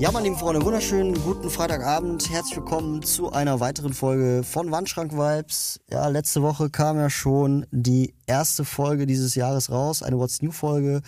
[0.00, 2.30] Ja, meine lieben Freunde, wunderschönen guten Freitagabend.
[2.30, 5.78] Herzlich willkommen zu einer weiteren Folge von Wandschrank Vibes.
[5.90, 10.52] Ja, letzte Woche kam ja schon die erste Folge dieses Jahres raus, eine What's New
[10.52, 11.02] Folge.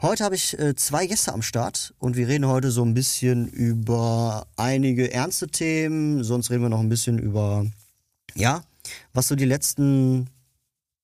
[0.00, 3.46] Heute habe ich äh, zwei Gäste am Start und wir reden heute so ein bisschen
[3.46, 6.24] über einige ernste Themen.
[6.24, 7.66] Sonst reden wir noch ein bisschen über,
[8.34, 8.62] ja,
[9.12, 10.30] was so die letzten,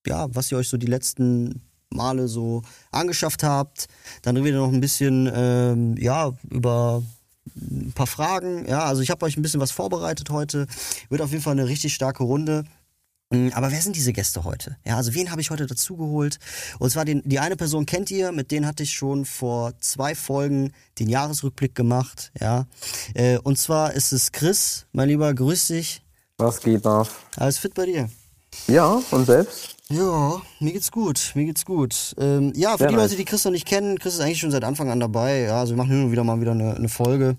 [0.06, 3.88] ja, was ihr euch so die letzten Male so angeschafft habt.
[4.22, 7.02] Dann reden wir noch ein bisschen, ähm, ja, über
[7.54, 8.66] ein paar Fragen.
[8.68, 10.66] Ja, also ich habe euch ein bisschen was vorbereitet heute.
[11.08, 12.64] Wird auf jeden Fall eine richtig starke Runde.
[13.30, 14.76] Mm, Aber wer sind diese Gäste heute?
[14.84, 16.38] Ja, also wen habe ich heute dazugeholt?
[16.78, 20.14] Und zwar den, die eine Person kennt ihr, mit denen hatte ich schon vor zwei
[20.14, 22.32] Folgen den Jahresrückblick gemacht.
[22.40, 22.66] Ja,
[23.14, 26.02] äh, und zwar ist es Chris, mein Lieber, grüß dich.
[26.38, 27.10] Was geht nach?
[27.36, 28.10] Alles fit bei dir?
[28.68, 29.75] Ja, und selbst?
[29.88, 32.14] Ja, mir geht's gut, mir geht's gut.
[32.18, 33.04] Ähm, ja, für Sehr die nice.
[33.04, 35.42] Leute, die Chris noch nicht kennen, Chris ist eigentlich schon seit Anfang an dabei.
[35.42, 37.36] Ja, also wir machen hin und wieder mal wieder eine, eine Folge.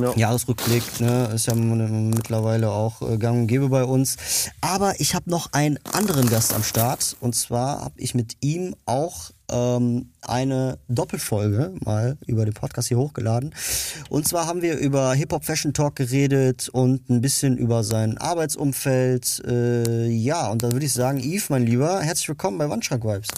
[0.00, 0.14] Ja.
[0.16, 4.16] Jahresrückblick, ne, ist ja mittlerweile auch äh, gang und gäbe bei uns.
[4.60, 7.16] Aber ich habe noch einen anderen Gast am Start.
[7.20, 12.98] Und zwar habe ich mit ihm auch ähm, eine Doppelfolge mal über den Podcast hier
[12.98, 13.54] hochgeladen.
[14.08, 19.42] Und zwar haben wir über Hip-Hop Fashion Talk geredet und ein bisschen über sein Arbeitsumfeld.
[19.46, 23.28] Äh, ja, und da würde ich sagen, Yves, mein Lieber, herzlich willkommen bei Wandschrank Vibes.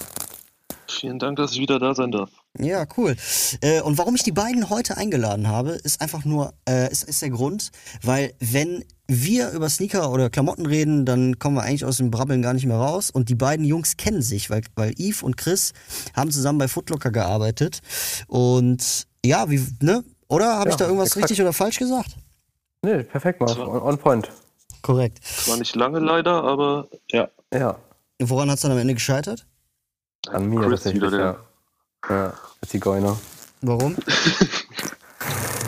[0.89, 2.31] Vielen Dank, dass ich wieder da sein darf.
[2.59, 3.17] Ja, cool.
[3.61, 7.23] Äh, und warum ich die beiden heute eingeladen habe, ist einfach nur, äh, ist, ist
[7.23, 7.71] der Grund,
[8.03, 8.85] weil wenn
[9.21, 12.67] wir über Sneaker oder Klamotten reden, dann kommen wir eigentlich aus dem Brabbeln gar nicht
[12.67, 13.11] mehr raus.
[13.11, 15.73] Und die beiden Jungs kennen sich, weil, weil Yves und Chris
[16.15, 17.81] haben zusammen bei Footlocker gearbeitet.
[18.29, 20.05] Und ja, wie, ne?
[20.29, 21.25] Oder habe ich Ja, da irgendwas exakt.
[21.25, 22.17] richtig oder falsch gesagt?
[22.85, 23.51] Nee, perfekt, mal.
[23.59, 24.31] On, on point.
[24.83, 25.21] Korrekt.
[25.25, 27.29] Zwar nicht lange leider, aber ja.
[27.53, 27.77] Ja,
[28.21, 29.47] Und woran hat es dann am Ende gescheitert?
[30.29, 31.27] an mir Chris tatsächlich, wieder der.
[31.27, 31.37] ja.
[32.09, 33.19] Ja, der Zigeuner.
[33.61, 33.97] Warum?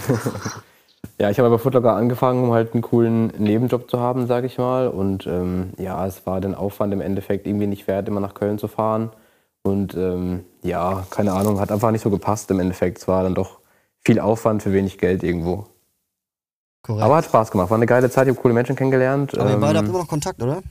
[1.18, 4.58] Ja, ich habe bei Footlocker angefangen, um halt einen coolen Nebenjob zu haben, sage ich
[4.58, 4.88] mal.
[4.88, 8.58] Und ähm, ja, es war den Aufwand im Endeffekt irgendwie nicht wert, immer nach Köln
[8.58, 9.10] zu fahren.
[9.62, 12.98] Und ähm, ja, keine Ahnung, hat einfach nicht so gepasst im Endeffekt.
[12.98, 13.58] Es war dann doch
[14.04, 15.66] viel Aufwand für wenig Geld irgendwo.
[16.82, 17.02] Korrekt.
[17.02, 19.36] Aber hat Spaß gemacht, war eine geile Zeit, ich habe coole Menschen kennengelernt.
[19.38, 20.62] Aber ihr beide habt Ähm, immer noch Kontakt, oder?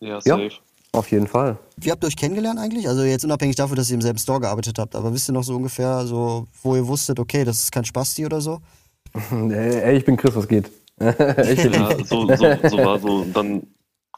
[0.00, 0.36] Ja, Ja.
[0.36, 0.50] safe.
[0.92, 1.56] auf jeden Fall.
[1.78, 2.86] Wie habt ihr euch kennengelernt eigentlich?
[2.86, 5.42] Also jetzt unabhängig davon, dass ihr im selben Store gearbeitet habt, aber wisst ihr noch
[5.44, 8.58] so ungefähr, so, wo ihr wusstet, okay, das ist kein Spasti oder so?
[9.30, 10.70] Ey, ich bin Chris, was geht?
[11.00, 13.20] ich bin Ja, so, so, so war so.
[13.22, 13.74] Und dann,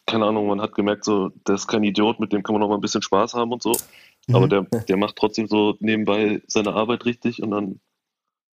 [0.06, 2.69] keine Ahnung, man hat gemerkt, so, der ist kein Idiot, mit dem kann man noch
[2.69, 3.82] mal ein bisschen Spaß haben und so.
[4.32, 4.50] Aber Mhm.
[4.50, 7.81] der, der macht trotzdem so nebenbei seine Arbeit richtig und dann,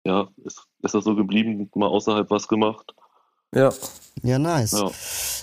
[0.06, 2.94] ja, ist, ist das so geblieben, mal außerhalb was gemacht.
[3.54, 3.72] Ja.
[4.22, 4.72] Ja, nice.
[4.72, 4.90] Ja.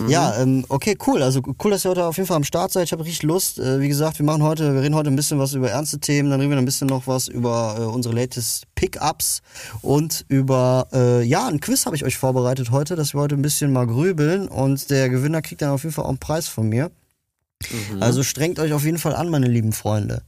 [0.06, 1.22] Ja, ähm, okay, cool.
[1.22, 2.84] Also cool, dass ihr heute auf jeden Fall am Start seid.
[2.84, 3.58] Ich habe richtig Lust.
[3.58, 6.30] Äh, wie gesagt, wir machen heute, wir reden heute ein bisschen was über ernste Themen,
[6.30, 9.42] dann reden wir ein bisschen noch was über äh, unsere latest Pickups
[9.82, 13.42] und über äh, ja, ein Quiz habe ich euch vorbereitet heute, dass wir heute ein
[13.42, 16.68] bisschen mal grübeln und der Gewinner kriegt dann auf jeden Fall auch einen Preis von
[16.68, 16.92] mir.
[17.98, 20.22] Also strengt euch auf jeden Fall an, meine lieben Freunde.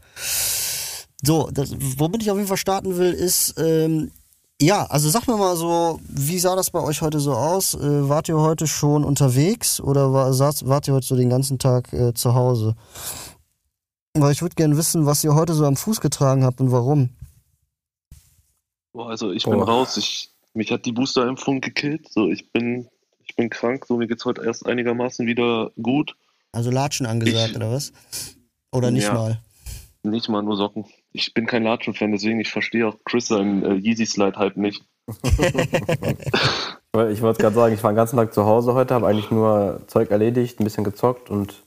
[1.22, 4.10] So, das, womit ich auf jeden Fall starten will, ist, ähm,
[4.60, 7.75] ja, also sag mir mal so, wie sah das bei euch heute so aus?
[7.75, 11.59] Äh, wart ihr heute schon unterwegs oder war, saß, wart ihr heute so den ganzen
[11.59, 12.75] Tag äh, zu Hause?
[14.15, 17.10] Weil ich würde gerne wissen, was ihr heute so am Fuß getragen habt und warum.
[18.93, 19.69] Boah, also ich bin Boah.
[19.69, 19.97] raus.
[19.97, 22.09] Ich, mich hat die Boosterimpfung gekillt.
[22.12, 22.88] So, ich bin,
[23.25, 23.87] ich bin krank.
[23.87, 26.16] So, mir geht's heute erst einigermaßen wieder gut.
[26.53, 27.93] Also Latschen angesagt Ich- oder was?
[28.72, 29.15] Oder nicht Ja.
[29.15, 29.41] mal?
[30.03, 30.84] Nicht mal nur Socken.
[31.12, 34.84] Ich bin kein Latschen-Fan, deswegen ich verstehe auch Chris seinen äh, Yeezy-Slide halt nicht.
[37.12, 39.81] Ich wollte gerade sagen, ich war den ganzen Tag zu Hause heute, habe eigentlich nur
[39.87, 41.62] Zeug erledigt, ein bisschen gezockt und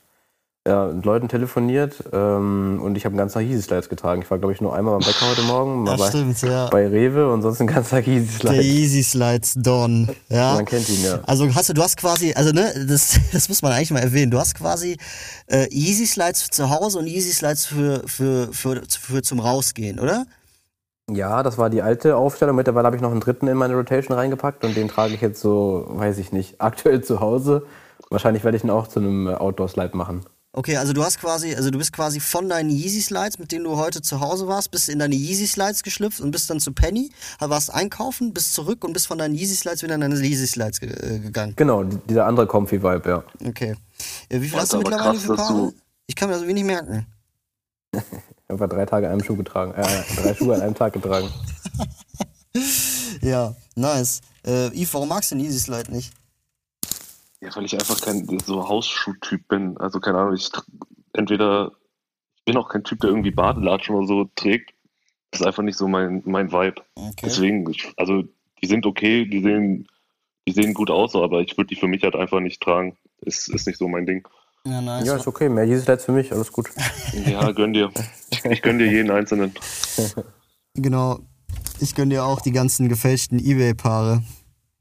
[0.65, 4.21] ja, mit Leuten telefoniert ähm, und ich habe den ganzen Tag Yeezy-Slides getragen.
[4.21, 6.69] Ich war, glaube ich, nur einmal beim Bäcker heute Morgen, mal Das bei, stimmt, ja.
[6.69, 8.65] bei Rewe und sonst den ganzen Tag Der Yeezy-Slides.
[8.65, 10.09] Easy Slides Don.
[10.29, 10.53] Ja.
[10.53, 11.19] Man kennt ihn ja.
[11.23, 14.31] Also hast du, du hast quasi, also ne, das, das muss man eigentlich mal erwähnen.
[14.31, 14.95] Du hast quasi
[15.47, 19.99] äh, Easy Slides für zu Hause und Easy Slides für, für, für, für zum Rausgehen,
[19.99, 20.25] oder?
[21.11, 22.55] Ja, das war die alte Aufstellung.
[22.55, 25.41] Mittlerweile habe ich noch einen dritten in meine Rotation reingepackt und den trage ich jetzt
[25.41, 27.65] so, weiß ich nicht, aktuell zu Hause.
[28.09, 30.25] Wahrscheinlich werde ich ihn auch zu einem Outdoor-Slide machen.
[30.55, 33.63] Okay, also du hast quasi, also du bist quasi von deinen Yeezy Slides, mit denen
[33.63, 36.71] du heute zu Hause warst, bist in deine Yeezy Slides geschlüpft und bist dann zu
[36.73, 37.09] Penny,
[37.39, 40.79] warst einkaufen, bist zurück und bist von deinen Yeezy Slides wieder in deine Yeezy Slides
[40.79, 41.53] ge äh, gegangen.
[41.55, 43.23] Genau, die- dieser andere Comfy-Vibe, ja.
[43.47, 43.75] Okay.
[44.29, 45.73] Äh, wie viel Ja, hast du mittlerweile krass, für Paare?
[46.05, 47.07] Ich kann mir das wenig merken.
[47.91, 48.05] Ich habe
[48.49, 51.29] einfach drei Tage an einem Schuh getragen, äh, drei Schuhe an einem Tag getragen.
[53.21, 54.21] Ja, nice.
[54.45, 56.13] Äh, Yves, warum magst du den Yeezy Slide nicht?
[57.43, 59.77] Ja, weil ich einfach kein so Hausschuhtyp bin.
[59.77, 60.63] Also keine Ahnung, ich tr-
[61.13, 61.71] entweder
[62.37, 64.73] ich bin auch kein Typ, der irgendwie Badelatschen oder so trägt.
[65.31, 66.81] Das ist einfach nicht so mein, mein Vibe.
[66.95, 67.11] Okay.
[67.23, 68.23] Deswegen, also
[68.61, 69.87] die sind okay, die sehen,
[70.47, 72.95] die sehen gut aus, aber ich würde die für mich halt einfach nicht tragen.
[73.21, 74.27] Ist, ist nicht so mein Ding.
[74.65, 75.05] Ja, nice.
[75.07, 75.49] Ja, ist okay.
[75.49, 76.69] Mehr Yeezy Slides für mich, alles gut.
[77.27, 77.91] Ja, gönn dir.
[78.31, 79.53] Ich, ich gönn dir jeden einzelnen.
[80.73, 81.19] Genau.
[81.79, 84.23] Ich gönn dir auch die ganzen gefälschten Ebay-Paare.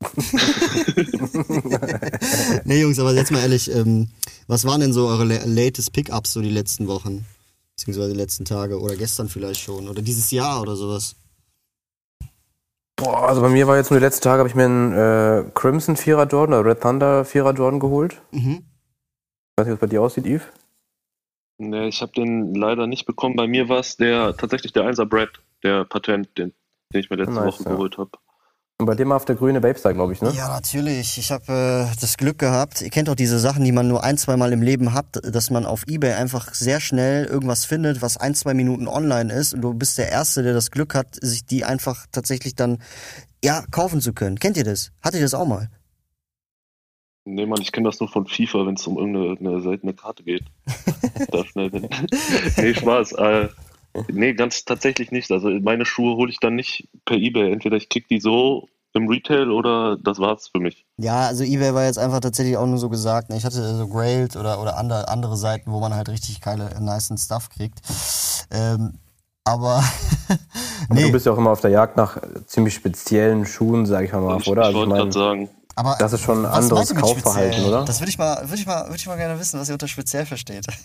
[2.65, 4.09] nee, Jungs, aber jetzt mal ehrlich, ähm,
[4.47, 7.25] was waren denn so eure la- latest Pickups so die letzten Wochen?
[7.77, 11.17] Beziehungsweise die letzten Tage oder gestern vielleicht schon oder dieses Jahr oder sowas?
[12.97, 15.45] Boah, also bei mir war jetzt nur die letzten Tage, habe ich mir einen äh,
[15.55, 18.21] Crimson 4er Jordan oder Red Thunder 4er Jordan geholt.
[18.31, 18.63] Mhm.
[18.63, 20.47] Ich weiß nicht, was bei dir aussieht, Yves.
[21.59, 23.37] Nee, ich habe den leider nicht bekommen.
[23.37, 25.31] Bei mir war es der tatsächlich der 1er Brad,
[25.63, 26.53] der Patent, den,
[26.93, 27.71] den ich mir letzte Nice, Woche ja.
[27.71, 28.11] geholt habe.
[28.79, 30.33] Und bei mal auf der grüne Babestar, glaube ich, ne?
[30.37, 31.17] Ja, natürlich.
[31.17, 32.83] Ich habe äh, das Glück gehabt.
[32.83, 35.51] Ihr kennt doch diese Sachen, die man nur ein, zwei Mal im Leben hat, dass
[35.51, 39.55] man auf Ebay einfach sehr schnell irgendwas findet, was ein, zwei Minuten online ist.
[39.55, 42.79] Und du bist der Erste, der das Glück hat, sich die einfach tatsächlich dann
[43.45, 44.41] ja kaufen zu können.
[44.41, 44.91] Kennt ihr das?
[45.01, 45.69] Hattet ihr das auch mal?
[47.25, 50.25] Nee, Mann, ich kenne das nur von FIFA, wenn es um irgendeine eine seltene Karte
[50.25, 50.43] geht.
[51.31, 51.89] da schnell hin.
[52.57, 53.13] nee, Spaß.
[53.13, 53.49] Äh,
[54.09, 55.31] nee, ganz tatsächlich nicht.
[55.31, 57.53] Also meine Schuhe hole ich dann nicht per Ebay.
[57.53, 60.85] Entweder ich krieg die so im Retail oder das war's für mich.
[60.99, 63.31] Ja, also eBay war jetzt einfach tatsächlich auch nur so gesagt.
[63.31, 63.37] Ne?
[63.37, 67.13] Ich hatte so Grailed oder, oder andere, andere Seiten, wo man halt richtig geile, nice
[67.19, 67.81] Stuff kriegt.
[68.51, 68.99] Ähm,
[69.45, 69.83] aber
[70.89, 74.05] Aber nee, Du bist ja auch immer auf der Jagd nach ziemlich speziellen Schuhen, sag
[74.05, 74.63] ich mal, ich oder?
[74.63, 77.85] ich Also ich wollte gerade sagen, aber das ist schon ein anderes Kaufverhalten, oder?
[77.85, 79.89] Das würde ich mal, würde ich mal, würde ich mal gerne wissen, was ihr unter
[79.89, 80.67] speziell versteht.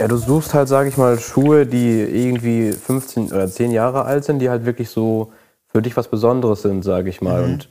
[0.00, 4.24] Ja, du suchst halt, sag ich mal, Schuhe, die irgendwie 15 oder 10 Jahre alt
[4.24, 5.32] sind, die halt wirklich so
[5.66, 7.42] für dich was Besonderes sind, sag ich mal.
[7.42, 7.52] Mhm.
[7.52, 7.68] Und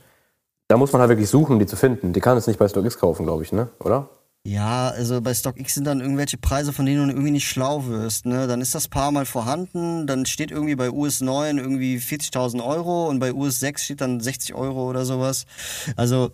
[0.68, 2.12] da muss man halt wirklich suchen, um die zu finden.
[2.12, 3.70] Die kann es nicht bei StockX kaufen, glaube ich, ne?
[3.80, 4.10] Oder?
[4.44, 8.24] Ja, also bei StockX sind dann irgendwelche Preise, von denen du irgendwie nicht schlau wirst.
[8.24, 8.46] Ne?
[8.46, 13.08] Dann ist das Paar mal vorhanden, dann steht irgendwie bei US 9 irgendwie 40.000 Euro
[13.08, 15.44] und bei US 6 steht dann 60 Euro oder sowas.
[15.96, 16.30] Also,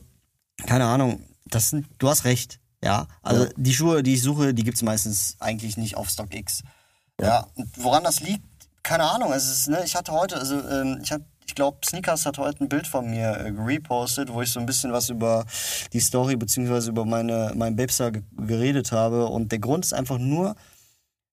[0.67, 2.61] keine Ahnung, das sind, du hast recht.
[2.83, 3.51] Ja, also Ja.
[3.57, 6.63] die Schuhe, die ich suche, die gibt's meistens eigentlich nicht auf StockX.
[7.21, 8.45] Ja, und woran das liegt,
[8.83, 9.33] keine Ahnung.
[9.33, 12.63] Es ist, ne, ich hatte heute, also ähm, ich habe, ich glaube, Sneakers hat heute
[12.65, 15.47] ein Bild von mir äh, gerepostet, wo ich so ein bisschen was über
[15.93, 19.27] die Story beziehungsweise über meine mein Babestar ge geredet habe.
[19.27, 20.55] Und der Grund ist einfach nur,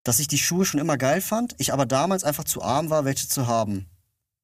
[0.04, 3.04] dass ich die Schuhe schon immer geil fand, ich aber damals einfach zu arm war,
[3.06, 3.90] welche zu haben.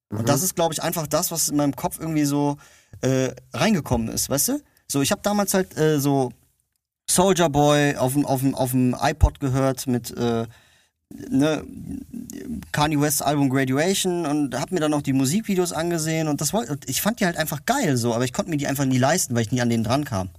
[0.10, 2.58] Und das ist, glaube ich, einfach das, was in meinem Kopf irgendwie so
[3.02, 4.62] äh, reingekommen ist, weißt du?
[4.88, 6.32] So, ich habe damals halt äh, so
[7.10, 10.46] Soldier Boy auf dem auf dem auf dem iPod gehört mit äh,
[11.10, 11.64] ne,
[12.72, 16.78] Kanye West Album Graduation und habe mir dann auch die Musikvideos angesehen und das wollte
[16.88, 19.36] ich fand die halt einfach geil so, aber ich konnte mir die einfach nie leisten,
[19.36, 20.30] weil ich nie an denen dran kam.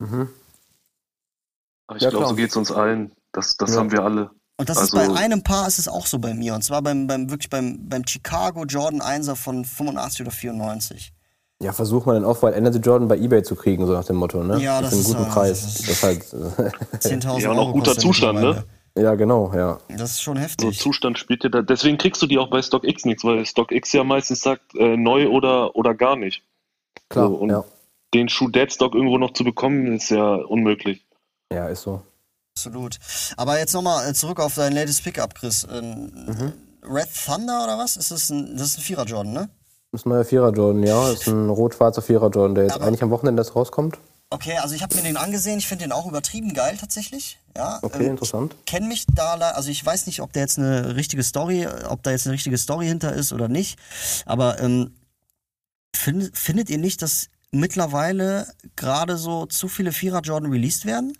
[0.00, 3.12] aber ich Ja, glaube, so geht's uns allen.
[3.32, 3.78] Das, das Ja.
[3.78, 4.30] haben wir alle.
[4.56, 6.82] Und das Also- ist bei einem Paar ist es auch so bei mir und zwar
[6.82, 11.12] beim beim wirklich beim beim Chicago Jordan 1er von 85 oder 94.
[11.60, 14.44] Ja, versuch mal den Off-White Energy Jordan bei EBay zu kriegen, so nach dem Motto,
[14.44, 14.60] ne?
[14.62, 15.62] Ja, das Für einen ist guten halt- Preis.
[15.62, 16.22] das Das ist halt,
[17.02, 18.64] 10.000 Ja, und auch guter Zustand, ne?
[18.96, 19.78] ja, genau, ja.
[19.88, 20.78] Das ist schon So heftig.
[20.78, 21.62] Zustand spielt ja da.
[21.62, 25.28] Deswegen kriegst du die auch bei StockX nichts, weil StockX ja meistens sagt, äh, neu
[25.30, 26.44] oder, oder gar nicht.
[27.08, 27.64] Klar, So, und ja.
[28.14, 31.04] den Schuh Deadstock irgendwo noch zu bekommen, ist ja unmöglich.
[31.52, 32.02] Ja, ist so.
[32.56, 32.98] Absolut.
[33.36, 35.66] Aber jetzt nochmal zurück auf dein latest Pickup, Chris.
[35.72, 36.52] Ähm, Mhm.
[36.88, 37.96] Red Thunder oder was?
[37.96, 39.48] Ist das ein, das ist ein Vierer Jordan, ne?
[39.90, 41.08] Das ist ein neuer Vierer Jordan, ja.
[41.10, 43.98] Das ist ein rot-schwarzer Vierer Jordan, der jetzt Aber- eigentlich am Wochenende erst rauskommt.
[44.30, 45.58] Okay, also ich habe mir den angesehen.
[45.58, 47.38] Ich finde den auch übertrieben geil tatsächlich.
[47.56, 47.78] Ja.
[47.80, 48.54] Okay, ähm, interessant.
[48.66, 52.10] kenne mich da, also ich weiß nicht, ob der jetzt eine richtige Story, ob da
[52.10, 53.78] jetzt eine richtige Story hinter ist oder nicht.
[54.26, 54.94] Aber ähm,
[55.96, 61.16] find, findet ihr nicht, dass mittlerweile gerade so zu viele Vierer Jordan released werden?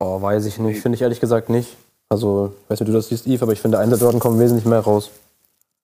[0.00, 0.82] Oh, weiß ich nicht.
[0.82, 1.76] Finde ich ehrlich gesagt nicht.
[2.08, 4.66] Also, ich weiß nicht, du das siehst, Eve, aber ich finde, Einser Jordan kommen wesentlich
[4.66, 5.10] mehr raus.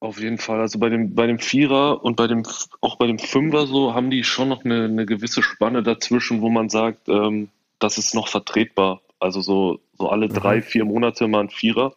[0.03, 0.61] Auf jeden Fall.
[0.61, 2.43] Also bei dem, bei dem Vierer und bei dem,
[2.81, 6.49] auch bei dem Fünfer so haben die schon noch eine, eine gewisse Spanne dazwischen, wo
[6.49, 9.01] man sagt, ähm, das ist noch vertretbar.
[9.21, 11.95] Also so, so alle drei, vier Monate mal ein Vierer.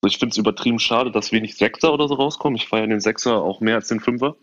[0.00, 2.56] Also ich finde es übertrieben schade, dass wenig Sechser oder so rauskommen.
[2.56, 4.36] Ich feiere den Sechser auch mehr als den Fünfer.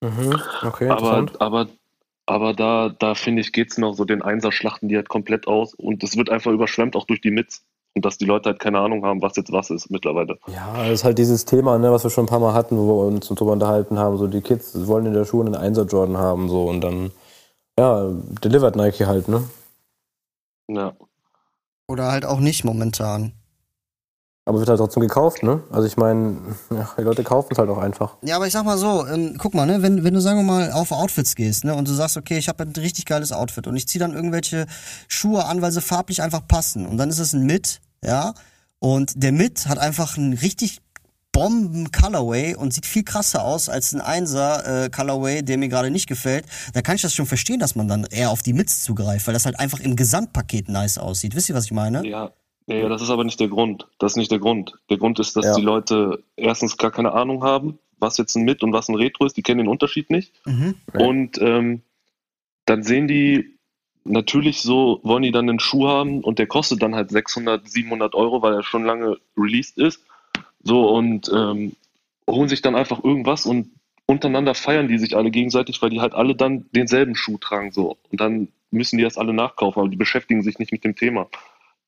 [0.00, 0.40] Mhm.
[0.62, 1.68] Okay, Aber, aber
[2.24, 5.74] Aber da, da finde ich, geht's noch so den Einser schlachten die halt komplett aus
[5.74, 7.66] und es wird einfach überschwemmt auch durch die Mits.
[7.94, 10.38] Und dass die Leute halt keine Ahnung haben, was jetzt was ist mittlerweile.
[10.46, 12.86] Ja, das ist halt dieses Thema, ne, was wir schon ein paar Mal hatten, wo
[12.86, 14.18] wir uns drüber unterhalten haben.
[14.18, 17.10] So, die Kids wollen in der Schule einen Einser Jordan haben, so und dann,
[17.78, 18.08] ja,
[18.44, 19.42] delivert Nike halt, ne?
[20.68, 20.94] Ja.
[21.88, 23.32] Oder halt auch nicht momentan.
[24.48, 25.62] Aber wird halt trotzdem gekauft, ne?
[25.70, 26.38] Also ich meine,
[26.70, 28.16] ja, die Leute kaufen es halt auch einfach.
[28.22, 30.42] Ja, aber ich sag mal so, ähm, guck mal, ne, wenn, wenn du sagen wir
[30.42, 33.66] mal auf Outfits gehst, ne, und du sagst, okay, ich habe ein richtig geiles Outfit
[33.66, 34.64] und ich ziehe dann irgendwelche
[35.06, 38.32] Schuhe an, weil sie farblich einfach passen und dann ist es ein Mit, ja,
[38.78, 40.78] und der Mit hat einfach einen richtig
[41.30, 45.90] Bomben Colorway und sieht viel krasser aus als ein Einser äh, Colorway, der mir gerade
[45.90, 48.82] nicht gefällt, dann kann ich das schon verstehen, dass man dann eher auf die Mits
[48.82, 51.34] zugreift, weil das halt einfach im Gesamtpaket nice aussieht.
[51.34, 52.06] Wisst ihr, was ich meine?
[52.06, 52.32] Ja,
[52.76, 53.86] ja, das ist aber nicht der Grund.
[53.98, 54.74] Das ist nicht der Grund.
[54.90, 55.54] Der Grund ist, dass Ja.
[55.56, 59.24] die Leute erstens gar keine Ahnung haben, was jetzt ein Mit und was ein Retro
[59.24, 59.36] ist.
[59.36, 60.32] Die kennen den Unterschied nicht.
[60.46, 60.74] Mhm.
[60.94, 61.06] Ja.
[61.06, 61.82] Und ähm,
[62.66, 63.54] dann sehen die
[64.04, 68.14] natürlich so, wollen die dann einen Schuh haben und der kostet dann halt 600, 700
[68.14, 70.04] Euro, weil er schon lange released ist.
[70.62, 71.74] So und ähm,
[72.28, 73.70] holen sich dann einfach irgendwas und
[74.06, 77.98] untereinander feiern die sich alle gegenseitig, weil die halt alle dann denselben Schuh tragen so.
[78.10, 81.28] Und dann müssen die das alle nachkaufen, aber die beschäftigen sich nicht mit dem Thema.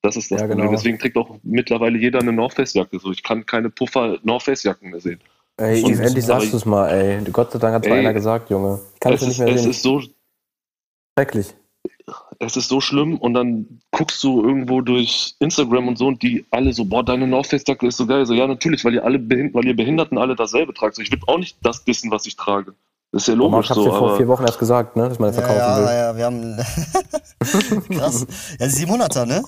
[0.02, 0.66] Das ist das Ja, Problem.
[0.66, 0.71] genau.
[0.76, 2.99] Deswegen trägt auch mittlerweile jeder eine North Face Jacke.
[2.99, 5.21] So, ich kann keine Puffer North Face Jacken mehr sehen.
[5.59, 7.21] Ey, Und- endlich sagst du es mal, ey.
[7.30, 8.80] Gott sei Dank hat es mal einer gesagt, Junge.
[8.95, 9.71] Ich kann es Es nicht ist, mehr es sehen.
[9.73, 10.00] ist so
[11.19, 11.54] Schrecklich.
[12.38, 16.47] es ist so schlimm und dann guckst du irgendwo durch Instagram und so und die
[16.50, 18.25] alle so, boah, deine North Face Jacke ist so geil.
[18.25, 20.95] So, ja, natürlich, weil ihr alle behind weil ihr Behinderten alle dasselbe tragt.
[20.97, 22.73] So, ich will auch nicht das wissen, was ich trage.
[23.12, 25.19] Das ist ja logisch ich hab's so, dir vor vier Wochen erst gesagt, ne, dass
[25.19, 25.95] man das Ja, verkaufen ja, will.
[25.95, 26.57] ja, wir haben.
[27.99, 28.26] Krass.
[28.59, 29.42] Ja, Simonata, ne?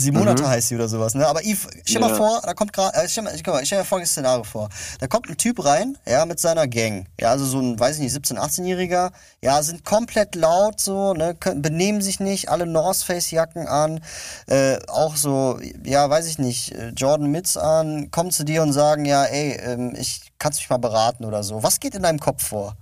[0.00, 1.26] Simonata heißt sie oder sowas, ne?
[1.26, 2.16] Aber Yves, stell mal Ja.
[2.16, 4.68] vor, da kommt gerade, äh, stell, mal- mal, stell mir folgendes Szenario vor.
[4.98, 7.06] Da kommt ein Typ rein, ja, mit seiner Gang.
[7.20, 9.10] Ja, also so ein, weiß ich nicht, 17-, 18-Jähriger,
[9.42, 14.00] ja, sind komplett laut so, ne, können, benehmen sich nicht, alle North Face Jacken an,
[14.46, 18.72] äh, auch so, ja, weiß ich nicht, äh, Jordan Mitts an, kommen zu dir und
[18.72, 21.62] sagen, ja, ey, ähm, ich kannst mich mal beraten oder so.
[21.62, 22.74] Was geht in deinem Kopf vor?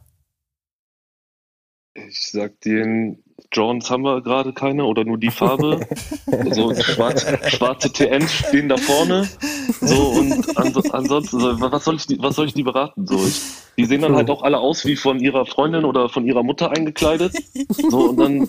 [2.09, 5.87] Ich sag denen, Jordans haben wir gerade keine oder nur die Farbe.
[6.50, 9.28] so schwarze, schwarze TNs stehen da vorne.
[9.81, 13.07] So und anso ansonsten, so, was soll ich die, was soll ich die beraten?
[13.07, 13.40] So, ich,
[13.76, 16.71] die sehen dann halt auch alle aus wie von ihrer Freundin oder von ihrer Mutter
[16.71, 17.33] eingekleidet.
[17.90, 18.49] So und dann,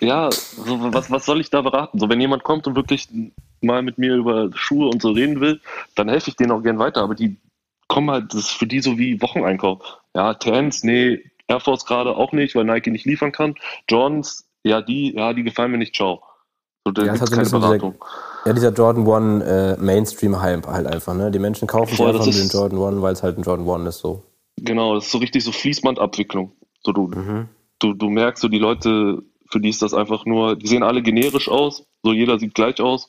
[0.00, 1.98] ja, so, was, was soll ich da beraten?
[1.98, 3.08] So, wenn jemand kommt und wirklich
[3.60, 5.60] mal mit mir über Schuhe und so reden will,
[5.94, 7.02] dann helfe ich denen auch gern weiter.
[7.02, 7.36] Aber die
[7.88, 9.98] kommen halt, das ist für die so wie Wocheneinkauf.
[10.14, 13.54] Ja, TNs, nee, Air Force gerade auch nicht, weil Nike nicht liefern kann.
[13.88, 16.22] Jordans, ja, die, ja, die gefallen mir nicht, ciao.
[16.84, 17.94] So, da Ja, gibt's keine Beratung.
[18.44, 21.30] Ja, dieser Jordan One äh, Mainstream-Hype halt einfach, ne?
[21.30, 23.42] Die Menschen kaufen sich Voll, einfach das nur den Jordan One, weil es halt ein
[23.42, 24.22] Jordan One ist, so.
[24.56, 26.52] Genau, das ist so richtig so Fließbandabwicklung.
[26.82, 27.48] So, du, Mhm.
[27.78, 31.02] du, du merkst so, die Leute, für die ist das einfach nur, die sehen alle
[31.02, 33.08] generisch aus, so jeder sieht gleich aus,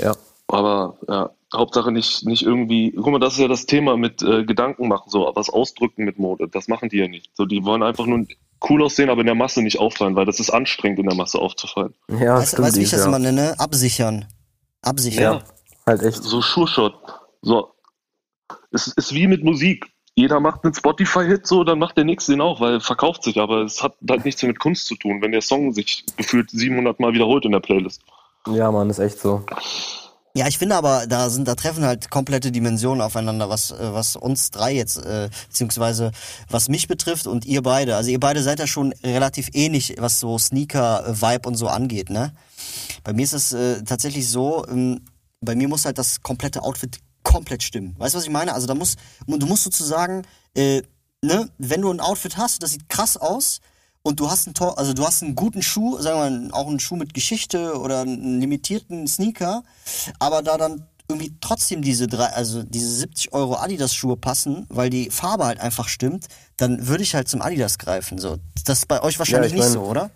[0.00, 0.12] Ja.
[0.48, 4.44] Aber ja, Hauptsache nicht, nicht irgendwie, guck mal, das ist ja das Thema mit äh,
[4.44, 7.30] Gedanken machen, so, was ausdrücken mit Mode, das machen die ja nicht.
[7.34, 8.26] So, die wollen einfach nur
[8.68, 11.38] cool aussehen, aber in der Masse nicht auffallen, weil das ist anstrengend, in der Masse
[11.38, 11.94] aufzufallen.
[12.08, 13.06] Ja, weißt weißt, du, wie ich das ja.
[13.06, 13.54] immer nenne?
[13.58, 14.26] Absichern.
[14.82, 15.22] Absichern.
[15.22, 15.42] Ja,
[15.86, 16.22] halt echt.
[16.22, 16.94] So Sure-Shot.
[17.42, 17.72] So.
[18.70, 19.86] Es ist wie mit Musik.
[20.16, 23.62] Jeder macht einen Spotify-Hit, so, dann macht der nächste den auch, weil verkauft sich, aber
[23.62, 27.14] es hat halt nichts mit Kunst zu tun, wenn der Song sich gefühlt 700 Mal
[27.14, 28.00] wiederholt in der Playlist.
[28.46, 29.44] Ja, Mann, ist echt so.
[30.36, 34.16] Ja, ich finde aber, da sind, da treffen halt komplette Dimensionen aufeinander, was, äh, was
[34.16, 36.10] uns drei jetzt, äh, beziehungsweise
[36.48, 37.94] was mich betrifft und ihr beide.
[37.94, 42.32] Also ihr beide seid ja schon relativ ähnlich, was so Sneaker-Vibe und so angeht, ne?
[43.04, 45.02] Bei mir ist es äh, tatsächlich so, ähm,
[45.40, 47.94] bei mir muss halt das komplette Outfit komplett stimmen.
[47.98, 48.54] Weißt du, was ich meine?
[48.54, 48.96] Also da muss,
[49.28, 50.22] du musst sozusagen,
[50.56, 50.82] äh,
[51.22, 53.60] ne, wenn du ein Outfit hast, das sieht krass aus,
[54.04, 56.68] und du hast einen Tor, also du hast einen guten Schuh, sagen wir mal, auch
[56.68, 59.62] einen Schuh mit Geschichte oder einen limitierten Sneaker,
[60.18, 65.10] aber da dann irgendwie trotzdem diese drei, also diese 70 Euro Adidas-Schuhe passen, weil die
[65.10, 68.18] Farbe halt einfach stimmt, dann würde ich halt zum Adidas greifen.
[68.18, 70.10] So, das ist bei euch wahrscheinlich ich nicht mein- so, oder?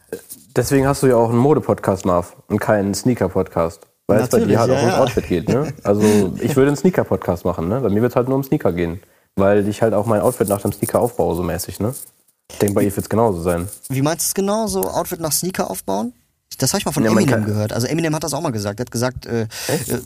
[0.56, 3.80] Deswegen hast du ja auch einen Mode-Podcast, Marv, und keinen Sneaker-Podcast.
[4.06, 5.02] Weil es bei Natürlich, dir halt ja, auch ums ja.
[5.02, 5.72] Outfit geht, ne?
[5.84, 6.02] Also,
[6.40, 7.80] ich würde einen Sneaker-Podcast machen, ne?
[7.80, 9.02] Bei mir wird es halt nur um Sneaker gehen.
[9.36, 11.94] Weil ich halt auch mein Outfit nach dem Sneaker aufbaue, so mäßig, ne?
[12.50, 13.68] Ich denke, bei ihr wird es genauso sein.
[13.88, 16.12] Wie meinst du es genau, so Outfit nach Sneaker aufbauen?
[16.56, 17.72] Das habe ich mal von Ja, Eminem gehört.
[17.72, 18.78] Also Eminem hat das auch mal gesagt.
[18.80, 19.46] Der hat gesagt, äh, äh,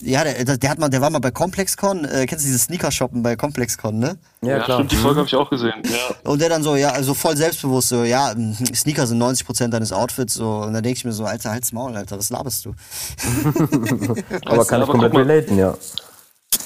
[0.02, 2.04] ja, der, der hat mal, der war mal bei ComplexCon.
[2.04, 4.18] Äh, kennst du dieses Sneaker-Shoppen bei ComplexCon, ne?
[4.42, 5.82] Ja, stimmt, die Folge habe ich auch gesehen.
[5.84, 6.30] Ja.
[6.30, 9.92] Und der dann so, ja, also voll selbstbewusst, so, ja, ähm, Sneaker sind 90% deines
[9.92, 10.56] Outfits, so.
[10.58, 12.74] Und dann denke ich mir so, Alter, halt's Maul, Alter, was laberst du?
[14.44, 15.74] Aber kann ich aber komplett relaten, ja.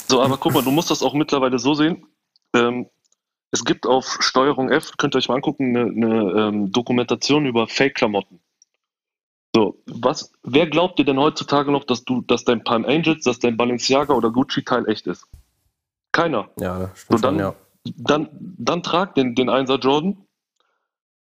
[0.08, 2.04] So, aber guck mal, du musst das auch mittlerweile so sehen.
[2.54, 2.86] Ähm,
[3.56, 7.66] es gibt auf Steuerung F, könnt ihr euch mal angucken, eine, eine ähm, Dokumentation über
[7.66, 8.40] Fake-Klamotten.
[9.54, 13.38] So, was, wer glaubt dir denn heutzutage noch, dass du, dass dein Palm Angels, dass
[13.38, 15.26] dein Balenciaga oder Gucci-Teil echt ist?
[16.12, 16.50] Keiner.
[16.60, 17.54] Ja, das So, stimmt dann, schon, ja.
[17.96, 20.18] dann, dann trag den, den 1er Jordan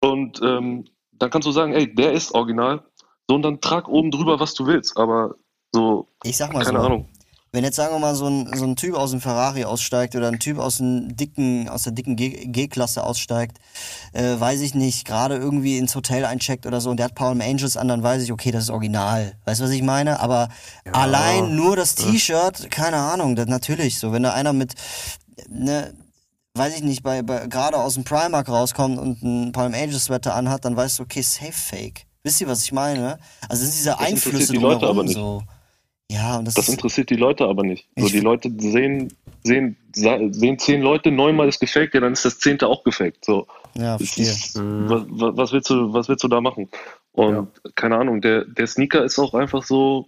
[0.02, 2.84] und ähm, dann kannst du sagen, ey, der ist original.
[3.30, 4.98] So, und dann trag oben drüber, was du willst.
[4.98, 5.36] Aber
[5.72, 6.86] so, Ich sag mal keine so.
[6.86, 7.10] Ahnung.
[7.54, 10.28] Wenn jetzt sagen wir mal so ein, so ein Typ aus dem Ferrari aussteigt oder
[10.28, 13.60] ein Typ aus dem dicken, aus der dicken G-Klasse aussteigt,
[14.14, 17.42] äh, weiß ich nicht, gerade irgendwie ins Hotel eincheckt oder so und der hat Palm
[17.42, 19.34] Angels an, dann weiß ich, okay, das ist original.
[19.46, 20.20] Weißt du, was ich meine?
[20.20, 20.50] Aber
[20.94, 24.12] allein nur das T-Shirt, keine Ahnung, das natürlich so.
[24.12, 24.74] Wenn da einer mit,
[25.48, 25.94] ne,
[26.56, 30.34] weiß ich nicht, bei, bei gerade aus dem Primark rauskommt und ein Palm Angels Sweater
[30.34, 32.08] anhat, dann weißt du, okay, safe fake.
[32.24, 33.20] Wisst ihr, was ich meine?
[33.48, 35.14] Also sind diese Einflüsse die Leute drumherum aber nicht.
[35.14, 35.44] so.
[36.12, 37.88] Ja, und das, Das interessiert die Leute aber nicht.
[37.98, 42.40] So, die Leute sehen, sehen, sehen zehn Leute, neunmal ist gefaked, ja, dann ist das
[42.40, 43.26] zehnte auch gefaked.
[43.26, 46.70] So, ja, ist, was, was was willst du, was willst du da machen?
[47.14, 50.08] Und keine Ahnung, der, der Sneaker ist auch einfach so,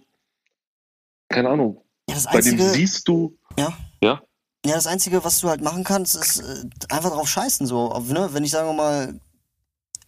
[1.28, 4.22] keine Ahnung, Ja, das bei dem einzige, siehst du, ja, ja,
[4.66, 7.92] ja, das einzige, was du halt machen kannst, ist äh, einfach drauf scheißen so.
[7.92, 8.30] Auf, ne?
[8.32, 9.20] Wenn ich sagen wir mal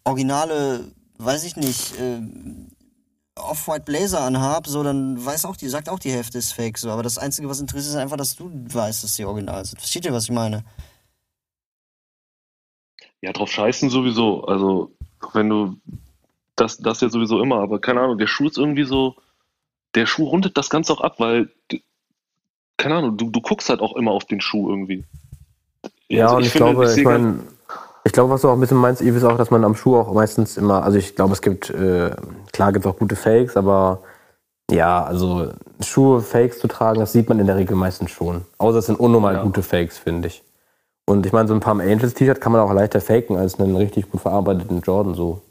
[0.02, 2.21] originale, weiß ich nicht, äh,
[3.38, 6.90] Off-White Blazer anhab, so dann weiß auch die, sagt auch die Hälfte ist Fake so.
[6.90, 9.78] Aber das einzige, was interessiert, ist einfach, dass du weißt, dass die original sind.
[9.78, 10.64] Versteht ihr, was ich meine?
[13.21, 14.45] ja, drauf scheißen sowieso.
[14.45, 14.92] Also,
[15.33, 15.76] wenn du,
[16.57, 19.16] das, das ja sowieso immer, aber keine Ahnung, der Schuh ist irgendwie so,
[19.95, 21.50] der Schuh rundet das Ganze auch ab, weil,
[22.76, 25.04] keine Ahnung, du, du guckst halt auch immer auf den Schuh irgendwie.
[26.09, 27.42] Ja, Also und ich, finde, glaube, ich ganz- meine,
[28.08, 29.96] ich glaube, was du auch ein bisschen meinst, Yves, ist auch, dass man am Schuh
[29.96, 32.10] auch meistens immer, also ich glaube, es gibt, äh,
[32.52, 34.00] klar gibt es auch gute Fakes, aber
[34.70, 35.52] ja, also
[35.84, 38.46] Schuhe, Fakes zu tragen, das sieht man in der Regel meistens schon.
[38.56, 39.42] Außer es sind unnormal Ja.
[39.42, 40.42] gute Fakes, finde ich.
[41.06, 43.76] Und ich meine, so ein Palm Angels T-Shirt kann man auch leichter faken als einen
[43.76, 45.42] richtig gut verarbeiteten Jordan so.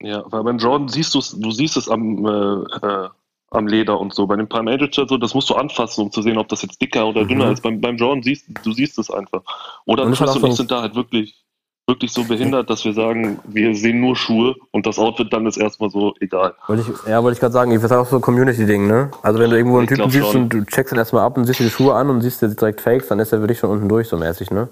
[0.00, 3.08] Ja, weil beim Jordan siehst du es, du siehst es am, äh, äh,
[3.50, 4.26] am Leder und so.
[4.26, 6.62] Bei dem Palm Angel Shirt so, das musst du anfassen, um zu sehen, ob das
[6.62, 7.62] jetzt dicker oder dünner ist.
[7.62, 9.42] Beim, beim Jordan siehst du siehst es einfach.
[9.86, 11.44] Oder Und Chris und ich sind da halt wirklich,
[11.88, 15.56] wirklich so behindert, dass wir sagen, wir sehen nur Schuhe und das Outfit dann ist
[15.56, 16.54] erstmal so egal.
[16.66, 19.10] Wollte ich, ja, wollte ich gerade sagen, das ist auch so ein Community-Ding, ne?
[19.22, 20.42] Also wenn du irgendwo einen Ich Typen siehst schon.
[20.42, 22.48] und du checkst ihn erstmal ab und siehst dir die Schuhe an und siehst dir
[22.48, 24.68] direkt Fakes, dann ist er für dich schon unten durch, so mäßig, ne?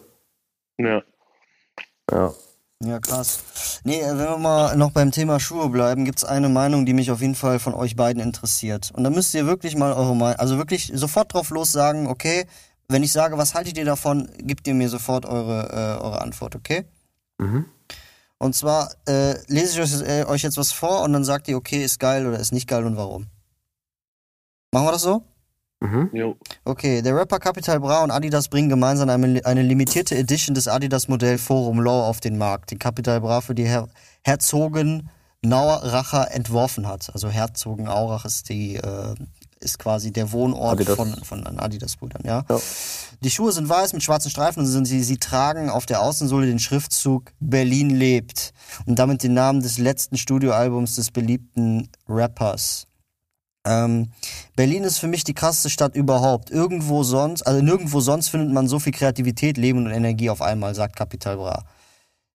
[0.78, 1.02] Ja.
[2.12, 2.32] Ja.
[2.84, 3.80] Ja, krass.
[3.84, 7.10] Nee, äh, wenn wir mal noch beim Thema Schuhe bleiben, gibt's eine Meinung, die mich
[7.10, 8.92] auf jeden Fall von euch beiden interessiert.
[8.94, 12.44] Und da müsst ihr wirklich mal eure Meinung, also wirklich sofort drauf los sagen, okay,
[12.88, 16.54] wenn ich sage, was haltet ihr davon, gebt ihr mir sofort eure, äh, eure Antwort,
[16.54, 16.84] okay?
[17.38, 17.66] Mhm.
[18.38, 21.56] Und zwar äh, lese ich euch, äh, euch jetzt was vor und dann sagt ihr,
[21.56, 23.28] okay, ist geil oder ist nicht geil und warum.
[24.72, 25.22] Machen wir das so?
[25.80, 26.10] Mhm.
[26.12, 26.36] Jo.
[26.64, 31.38] Okay, der Rapper Capital Bra und Adidas bringen gemeinsam eine, eine limitierte Edition des Adidas-Modell
[31.38, 33.88] Forum Law auf den Markt, den Capital Bra für die Her
[34.24, 35.10] Herzogen
[35.42, 37.10] Nauracher entworfen hat.
[37.12, 39.14] Also Herzogenaurach ist die äh,
[39.66, 40.96] ist quasi der Wohnort Adidas.
[40.96, 42.44] von, von Adidas-Brüdern, ja?
[42.48, 42.58] Ja.
[43.20, 46.46] Die Schuhe sind weiß mit schwarzen Streifen und sind, sie, sie tragen auf der Außensohle
[46.46, 48.52] den Schriftzug Berlin lebt
[48.86, 52.86] und damit den Namen des letzten Studioalbums des beliebten Rappers.
[53.66, 54.10] Ähm,
[54.54, 56.50] Berlin ist für mich die krasseste Stadt überhaupt.
[56.50, 60.74] Irgendwo sonst, also nirgendwo sonst findet man so viel Kreativität, Leben und Energie auf einmal,
[60.74, 61.64] sagt Capital Bra.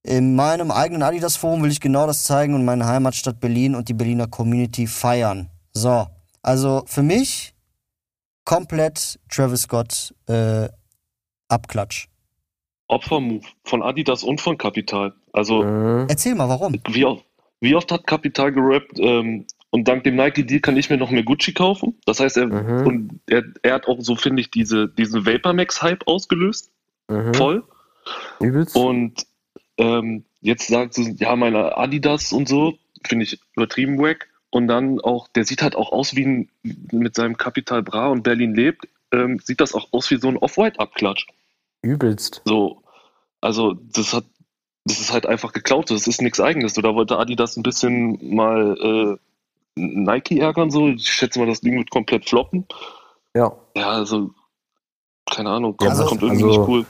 [0.03, 3.93] In meinem eigenen Adidas-Forum will ich genau das zeigen und meine Heimatstadt Berlin und die
[3.93, 5.49] Berliner Community feiern.
[5.73, 6.07] So,
[6.41, 7.53] also für mich
[8.45, 10.67] komplett Travis Scott äh,
[11.47, 12.07] Abklatsch.
[12.87, 15.13] Opfermove von Adidas und von Capital.
[15.33, 16.07] Also, Mhm.
[16.09, 16.75] Erzähl mal, warum?
[16.89, 17.25] wie oft,
[17.61, 21.23] wie oft hat Capital gerappt, ähm, und dank dem Nike-Deal kann ich mir noch mehr
[21.23, 21.97] Gucci kaufen.
[22.05, 22.85] Das heißt, er, Mhm.
[22.87, 26.71] und er, er hat auch so, finde ich, diese, diesen Vapormax-Hype ausgelöst.
[27.07, 27.33] Mhm.
[27.33, 27.63] Voll.
[28.41, 28.75] Übelst.
[28.75, 29.25] Und
[29.77, 32.73] ähm, jetzt sagt sie, ja, meine Adidas und so,
[33.07, 34.27] finde ich übertrieben wack.
[34.51, 36.49] Und dann auch, der sieht halt auch aus wie ein,
[36.91, 40.37] mit seinem Capital Bra und Berlin lebt, ähm, sieht das auch aus wie so ein
[40.37, 41.25] Off-White-Abklatsch.
[41.81, 42.41] Übelst.
[42.45, 42.81] So,
[43.39, 44.25] also das hat,
[44.85, 45.89] das ist halt einfach geklaut.
[45.89, 46.73] Das ist nichts Eigenes.
[46.73, 49.17] So, da wollte Adidas ein bisschen mal
[49.77, 50.69] äh, Nike ärgern.
[50.69, 52.65] So, ich schätze mal, das Ding wird komplett floppen.
[53.35, 53.53] Ja.
[53.75, 54.31] Ja, also
[55.29, 56.85] keine Ahnung, kommt, also- kommt irgendwie also- nicht cool.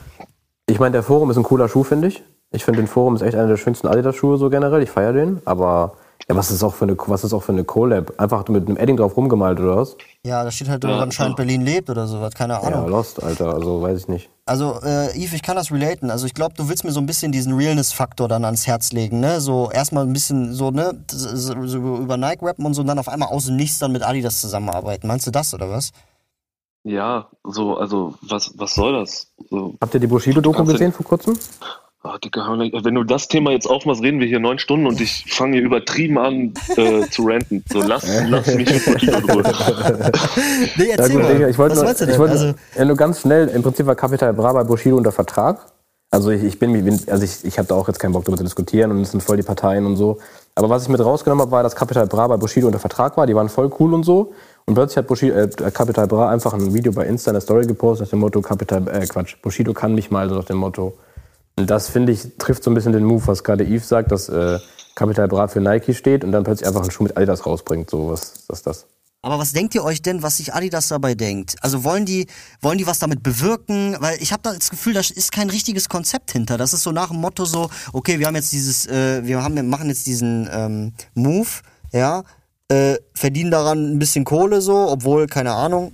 [0.66, 2.22] Ich meine, der Forum ist ein cooler Schuh, finde ich.
[2.50, 4.82] Ich finde, den Forum ist echt einer der schönsten Adidas-Schuhe so generell.
[4.82, 5.42] Ich feiere den.
[5.44, 5.96] Aber
[6.28, 8.12] ja, was ist auch für eine, was ist auch für eine Collab?
[8.18, 9.96] Einfach mit einem Edding drauf rumgemalt oder was?
[10.24, 11.36] Ja, da steht halt Ja, anscheinend so.
[11.36, 12.88] Berlin lebt oder sowas, keine Ja, Ahnung.
[12.88, 13.54] Lost, Alter.
[13.54, 14.30] Also weiß ich nicht.
[14.46, 16.10] Also, äh, Yves, ich kann das relaten.
[16.10, 19.20] Also, ich glaube, du willst mir so ein bisschen diesen Realness-Faktor dann ans Herz legen,
[19.20, 19.40] ne?
[19.40, 21.04] So erstmal ein bisschen so, ne?
[21.10, 23.92] So, so über Nike rappen und so und dann auf einmal aus dem Nichts dann
[23.92, 25.06] mit Adidas zusammenarbeiten.
[25.06, 25.92] Meinst du das oder was?
[26.84, 29.28] Ja, so, also, was, was soll das?
[29.50, 31.38] So, Habt ihr die Bushido-Doku gesehen vor kurzem?
[32.04, 34.86] Ah, Digga, hör nicht- wenn du das Thema jetzt aufmachst, reden wir hier neun Stunden
[34.86, 37.64] und ich fange hier übertrieben an äh, zu ranten.
[37.70, 39.42] So, lass, lass mich mit Bushido in Ruhe.
[40.76, 41.50] Nee, Ja, erzähl gut, mal.
[41.50, 42.18] Ich wollte was nur, du ich denn?
[42.18, 45.66] wollte, also, ja, nur ganz schnell, im Prinzip war Capital Bra bei Bushido unter Vertrag.
[46.10, 48.44] Also ich, ich bin, also ich, ich habe da auch jetzt keinen Bock darüber zu
[48.44, 50.18] diskutieren und es sind voll die Parteien und so.
[50.54, 53.26] Aber was ich mit rausgenommen habe, war, dass Capital Bra bei Bushido unter Vertrag war.
[53.26, 54.32] Die waren voll cool und so.
[54.66, 58.06] Und plötzlich hat Bushido, äh, Capital Bra einfach ein Video bei Insta, eine Story gepostet
[58.06, 60.92] nach dem Motto, Capital, äh, Quatsch, Bushido kann mich mal, so nach dem Motto.
[61.56, 64.58] Das, finde ich, trifft so ein bisschen den Move, was gerade Yves sagt, dass äh,
[64.94, 67.90] Capital Bra für Nike steht und dann plötzlich einfach einen Schuh mit Adidas rausbringt.
[67.90, 68.86] So, was, ist das?
[69.22, 71.54] aber was denkt ihr euch denn, was sich Adidas dabei denkt?
[71.60, 72.26] Also wollen die,
[72.60, 73.96] wollen die was damit bewirken?
[74.00, 76.58] Weil ich habe da das Gefühl, da ist kein richtiges Konzept hinter.
[76.58, 79.68] Das ist so nach dem Motto so, okay, wir haben jetzt dieses, äh, wir haben,
[79.68, 81.48] machen jetzt diesen ähm, Move,
[81.92, 82.24] ja,
[82.66, 85.92] äh, verdienen daran ein bisschen Kohle so, obwohl, keine Ahnung,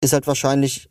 [0.00, 0.88] ist halt wahrscheinlich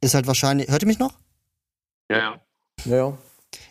[0.00, 1.14] ist halt wahrscheinlich, hört ihr mich noch?
[2.10, 2.40] Ja, ja.
[2.84, 3.18] Ja, ja.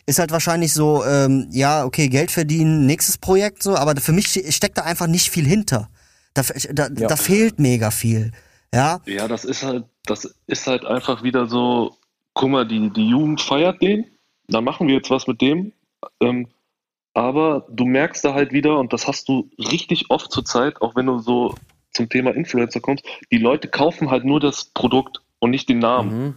[0.05, 4.27] ist halt wahrscheinlich so, ähm, ja, okay, Geld verdienen, nächstes Projekt so, aber für mich
[4.27, 5.89] ste- steckt da einfach nicht viel hinter.
[6.33, 7.07] Da, da, Ja.
[7.07, 8.31] da fehlt mega viel.
[8.73, 11.95] Ja, Ja, das ist halt, das ist halt einfach wieder so,
[12.33, 14.05] guck mal, die, die Jugend feiert den,
[14.47, 15.71] dann machen wir jetzt was mit dem.
[16.19, 16.47] Ähm,
[17.13, 20.95] aber du merkst da halt wieder, und das hast du richtig oft zur Zeit, auch
[20.95, 21.55] wenn du so
[21.93, 26.10] zum Thema Influencer kommst, die Leute kaufen halt nur das Produkt und nicht den Namen.
[26.17, 26.36] Mhm.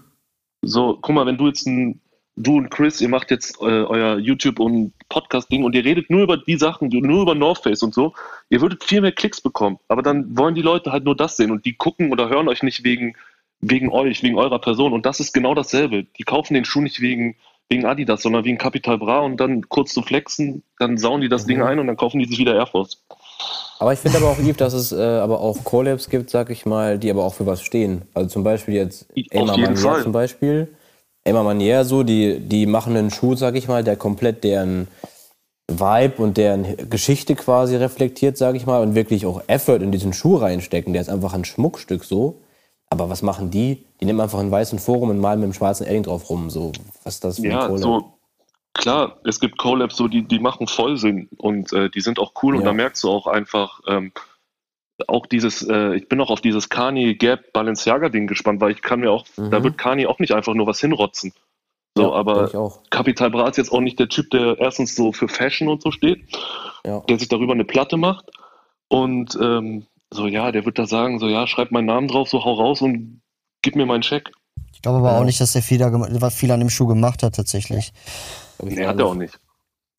[0.63, 2.01] So, guck mal, wenn du jetzt ein,
[2.37, 6.23] du und Chris, ihr macht jetzt äh, euer YouTube und Podcast-Ding und ihr redet nur
[6.23, 8.13] über die Sachen, nur über North Face und so,
[8.51, 9.79] ihr würdet viel mehr Klicks bekommen.
[9.89, 12.63] Aber dann wollen die Leute halt nur das sehen und die gucken oder hören euch
[12.63, 13.17] nicht wegen,
[13.61, 14.93] wegen euch, wegen eurer Person.
[14.93, 16.05] Und das ist genau dasselbe.
[16.05, 17.37] Die kaufen den Schuh nicht wegen,
[17.71, 21.47] wegen Adidas, sondern wegen Capital Bra und dann kurz zu flexen, dann sauen die das
[21.47, 23.05] Ding ein und dann kaufen die sich wieder Air Force.
[23.79, 26.67] Aber ich finde aber auch, Yves, dass es äh, aber auch Collabs gibt, sag ich
[26.67, 28.03] mal, die aber auch für was stehen.
[28.15, 30.03] Also zum Beispiel jetzt Emma Manier Fall.
[30.03, 30.75] zum Beispiel.
[31.25, 34.89] Emma Manier so, die, die machen einen Schuh, sag ich mal, der komplett deren
[35.71, 40.13] Vibe und deren Geschichte quasi reflektiert, sag ich mal, und wirklich auch Effort in diesen
[40.13, 40.93] Schuh reinstecken.
[40.93, 42.41] Der ist einfach ein Schmuckstück so.
[42.91, 43.85] Aber was machen die?
[44.01, 46.49] Die nehmen einfach einen weißen Forum und malen mit dem schwarzen Edding drauf rum.
[46.49, 46.73] So,
[47.05, 47.83] was ist das für ein Ja, Collab?
[47.83, 48.18] so
[48.79, 52.33] klar, es gibt Collabs, so die, die machen voll Sinn und äh, die sind auch
[52.43, 52.69] cool und Ja.
[52.69, 54.13] da merkst du auch einfach ähm,
[55.07, 58.83] auch dieses, äh, ich bin auch auf dieses Kanye Gap Balenciaga Ding gespannt, weil ich
[58.83, 61.33] kann mir auch, da wird Kanye auch nicht einfach nur was hinrotzen.
[61.97, 62.11] So, Mhm.
[62.11, 62.73] Ja, aber.
[62.91, 65.91] Capital Bra ist jetzt auch nicht der Typ, der erstens so für Fashion und so
[65.93, 66.25] steht,
[66.85, 67.01] Ja.
[67.09, 68.27] der sich darüber eine Platte macht
[68.89, 72.45] und ähm, so ja, der wird da sagen, so ja, schreib meinen Namen drauf, so
[72.45, 73.21] hau raus und
[73.63, 74.31] gib mir meinen Check.
[74.73, 75.21] ich glaube aber Ja.
[75.21, 77.93] auch nicht, dass der viel, da, viel an dem Schuh gemacht hat tatsächlich.
[78.67, 79.39] Ich Nee, hat er auch nicht.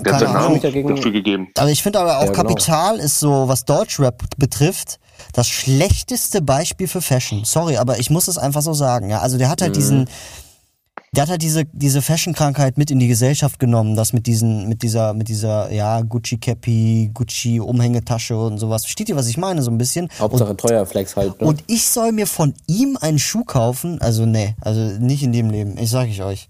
[0.02, 0.52] Der Keine hat seinen Ahnung.
[0.52, 1.48] Namen Dagegen- dafür gegeben.
[1.58, 2.44] Also ich finde aber auch Ja, genau.
[2.44, 5.00] Kapital ist so, was Deutschrap betrifft,
[5.34, 7.44] das schlechteste Beispiel für Fashion.
[7.44, 9.10] Sorry, aber ich muss es einfach so sagen.
[9.10, 9.80] Ja, also der hat halt Mhm.
[9.80, 10.10] diesen,
[11.14, 14.84] der hat halt diese diese Fashion-Krankheit mit in die Gesellschaft genommen, das mit diesen, mit
[14.84, 18.84] dieser, mit dieser, ja Gucci Cappy, Gucci Umhängetasche und sowas.
[18.84, 20.08] Versteht ihr, was ich meine, so ein bisschen?
[20.20, 21.42] Hauptsache teuer Flex halt.
[21.42, 21.48] Ne?
[21.48, 24.00] Und ich soll mir von ihm einen Schuh kaufen?
[24.02, 25.78] Also nee, also nicht in dem Leben.
[25.78, 26.48] Ich sag ich euch.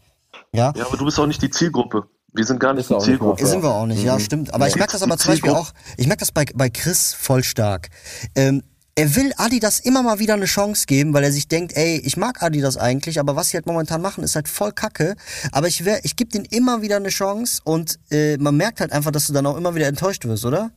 [0.54, 0.74] Ja.
[0.76, 2.08] Ja, aber du bist auch nicht die Zielgruppe.
[2.34, 3.46] Wir sind gar nicht die nicht Zielgruppe.
[3.46, 4.20] Sind wir auch nicht, ja, Mhm.
[4.20, 4.54] stimmt.
[4.54, 7.44] Aber ich merke das aber zum Beispiel auch, ich merke das bei, bei Chris voll
[7.44, 7.90] stark.
[8.36, 8.64] Ähm,
[8.96, 12.18] er will Adidas immer mal wieder eine Chance geben, weil er sich denkt, ey, ich
[12.18, 15.16] mag Adidas eigentlich, aber was sie halt momentan machen, ist halt voll kacke.
[15.54, 18.92] Aber ich, wär- ich gebe denen immer wieder eine Chance und äh, man merkt halt
[18.92, 20.72] einfach, dass du dann auch immer wieder enttäuscht wirst, oder?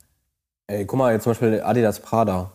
[0.68, 2.52] Ey, guck mal, jetzt zum Beispiel Adidas Prada.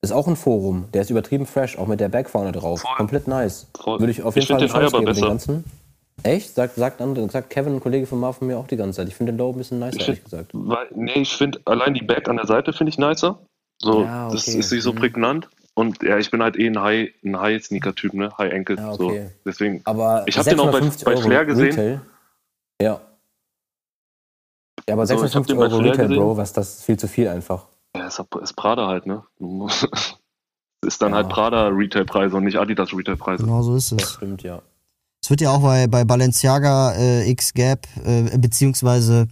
[0.00, 0.84] Ist auch ein Forum.
[0.94, 2.82] Der ist übertrieben fresh, auch mit der Back vorne drauf.
[2.82, 2.96] Voll.
[2.96, 3.66] Komplett nice.
[3.78, 3.98] Voll.
[3.98, 5.64] Würde ich auf Ich jeden Fall find eine den Chance geben, den ganzen.
[6.24, 6.54] Echt?
[6.54, 9.08] Sagt, sagt, andere, sagt Kevin, ein Kollege von Marvin, mir auch die ganze Zeit.
[9.08, 10.50] Ich finde den Low ein bisschen nicer, Ich ehrlich gesagt.
[10.52, 13.38] weil, nee, ich finde allein die Back an der Seite finde ich nicer.
[13.80, 14.58] So, Ja, das okay.
[14.58, 14.96] ist nicht so Mhm.
[14.98, 15.48] prägnant.
[15.74, 18.76] Und ja, ich bin halt eh ein High, ein High Sneaker Typ, ne, High Ankle.
[18.76, 19.30] Ja, So, okay.
[19.44, 19.80] deswegen.
[19.84, 21.66] Aber Ich hab den auch bei- 650 bei Flair gesehen.
[21.66, 22.00] Retail.
[22.82, 23.00] Ja.
[24.88, 26.20] Ja, aber So, ich hab 650 den bei Euro Retail, gesehen.
[26.20, 27.66] Bro, was das ist viel zu viel einfach.
[27.96, 29.22] Ja, ist, ist Prada halt, ne.
[30.86, 31.16] Ist dann Ja.
[31.16, 33.42] halt Prada Retailpreise und nicht Adidas Retailpreise.
[33.44, 34.14] Genau so ist Das es.
[34.14, 34.62] stimmt, ja.
[35.28, 39.28] Es wird ja auch bei, bei Balenciaga äh, X Gap, äh, beziehungsweise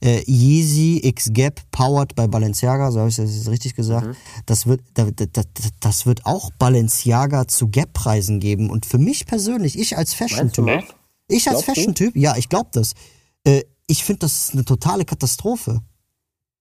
[0.00, 4.06] äh, Yeezy X Gap powered bei Balenciaga, so habe ich das jetzt richtig gesagt.
[4.06, 4.16] Mhm.
[4.46, 5.42] Das wird, da, da, da,
[5.80, 8.70] das wird auch Balenciaga zu Gap-Preisen geben.
[8.70, 10.82] Und für mich persönlich, ich als Fashion-Typ,
[11.28, 11.62] ich als?
[11.62, 12.94] Fashion-Typ, ja, ich glaube das.
[13.46, 15.82] Äh, ich finde, das ist eine totale Katastrophe.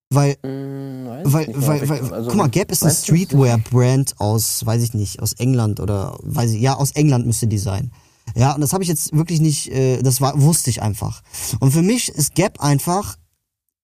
[0.10, 4.66] Weil, weiß weil, weil, weil, also, guck mal, Gap ist ein weißt du, Streetwear-Brand aus,
[4.66, 7.90] weiß ich nicht, aus England oder, weiß ich, ja, aus England müsste die sein.
[8.36, 11.22] Ja, und das habe ich jetzt wirklich nicht, äh, das war, wusste ich einfach.
[11.60, 13.18] Und für mich ist Gap einfach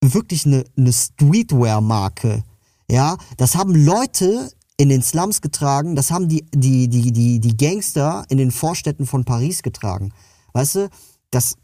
[0.01, 2.43] wirklich eine, eine Streetwear-Marke.
[2.89, 7.57] Ja, das haben Leute in den Slums getragen, das haben die, die, die, die, die
[7.57, 10.13] Gangster in den Vorstädten von Paris getragen.
[10.53, 10.89] Weißt du,
[11.31, 11.55] das,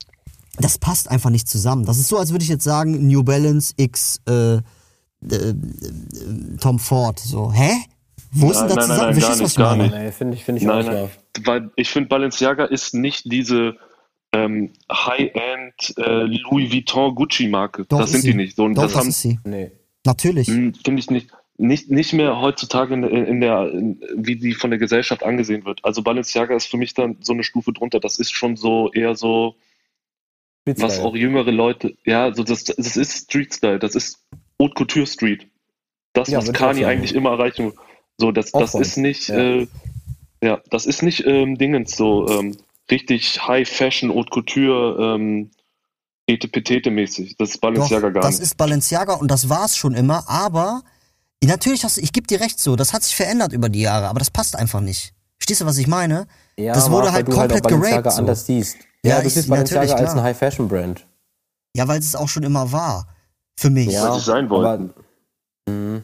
[0.57, 1.85] das passt einfach nicht zusammen.
[1.85, 4.59] Das ist so, als würde ich jetzt sagen, New Balance X äh, äh,
[5.29, 5.55] äh,
[6.59, 7.19] Tom Ford.
[7.19, 7.71] So, hä?
[8.35, 9.93] Wo ist denn da Nein, nein, gar was ich nicht, gar nicht.
[9.93, 11.03] Nee, finde ich, finde ich Nein, auch nein.
[11.03, 11.47] nicht.
[11.47, 13.77] Weil ich finde, Balenciaga ist nicht diese
[14.33, 17.85] ähm, High-End äh, Louis Vuitton Gucci-Marke.
[17.85, 18.31] Das sind sie.
[18.31, 18.55] die nicht.
[18.57, 19.39] So, Doch, das das haben, ist sie.
[19.45, 19.71] Nee.
[20.05, 20.47] Natürlich.
[20.47, 21.29] Hm, Finde ich nicht.
[21.57, 25.79] Nicht, nicht mehr heutzutage in, in der, in, wie die von der Gesellschaft angesehen wird.
[25.85, 28.01] Also Balenciaga ist für mich dann so eine Stufe drunter.
[28.01, 29.55] Das ist schon so eher so,
[30.65, 31.05] was Street-Style.
[31.07, 34.19] auch jüngere Leute, ja, so das, das ist Street Style, das ist
[34.61, 35.47] Haute Couture Street.
[36.11, 37.73] Das, Ja, was Kani eigentlich immer erreichen will.
[38.17, 39.35] So, das, das ist nicht, Ja.
[39.37, 39.67] äh,
[40.41, 42.57] ja, das ist nicht ähm, Dingens so ähm,
[42.89, 45.51] richtig High Fashion Haute Couture ähm,
[46.27, 47.35] Etepetete mäßig.
[47.37, 48.43] Das ist Balenciaga Doch, gar das nicht.
[48.43, 50.81] ist Balenciaga und das war's schon immer, aber
[51.43, 54.07] natürlich hast du, ich gebe dir recht so, das hat sich verändert über die Jahre,
[54.07, 55.13] aber das passt einfach nicht.
[55.37, 56.25] Verstehst du, was ich meine?
[56.57, 58.19] Ja, das wurde halt weil du komplett auch Balenciaga geraped, so.
[58.19, 58.77] anders siehst.
[59.03, 60.15] Ja, Ja, du ich- siehst natürlich, Balenciaga als klar.
[60.15, 61.05] ein High-Fashion-Brand.
[61.75, 63.07] Ja, weil es auch schon immer war.
[63.57, 63.87] Für mich.
[63.91, 64.91] Ja, sie sein wollten.
[65.67, 66.03] Aber, Mhm.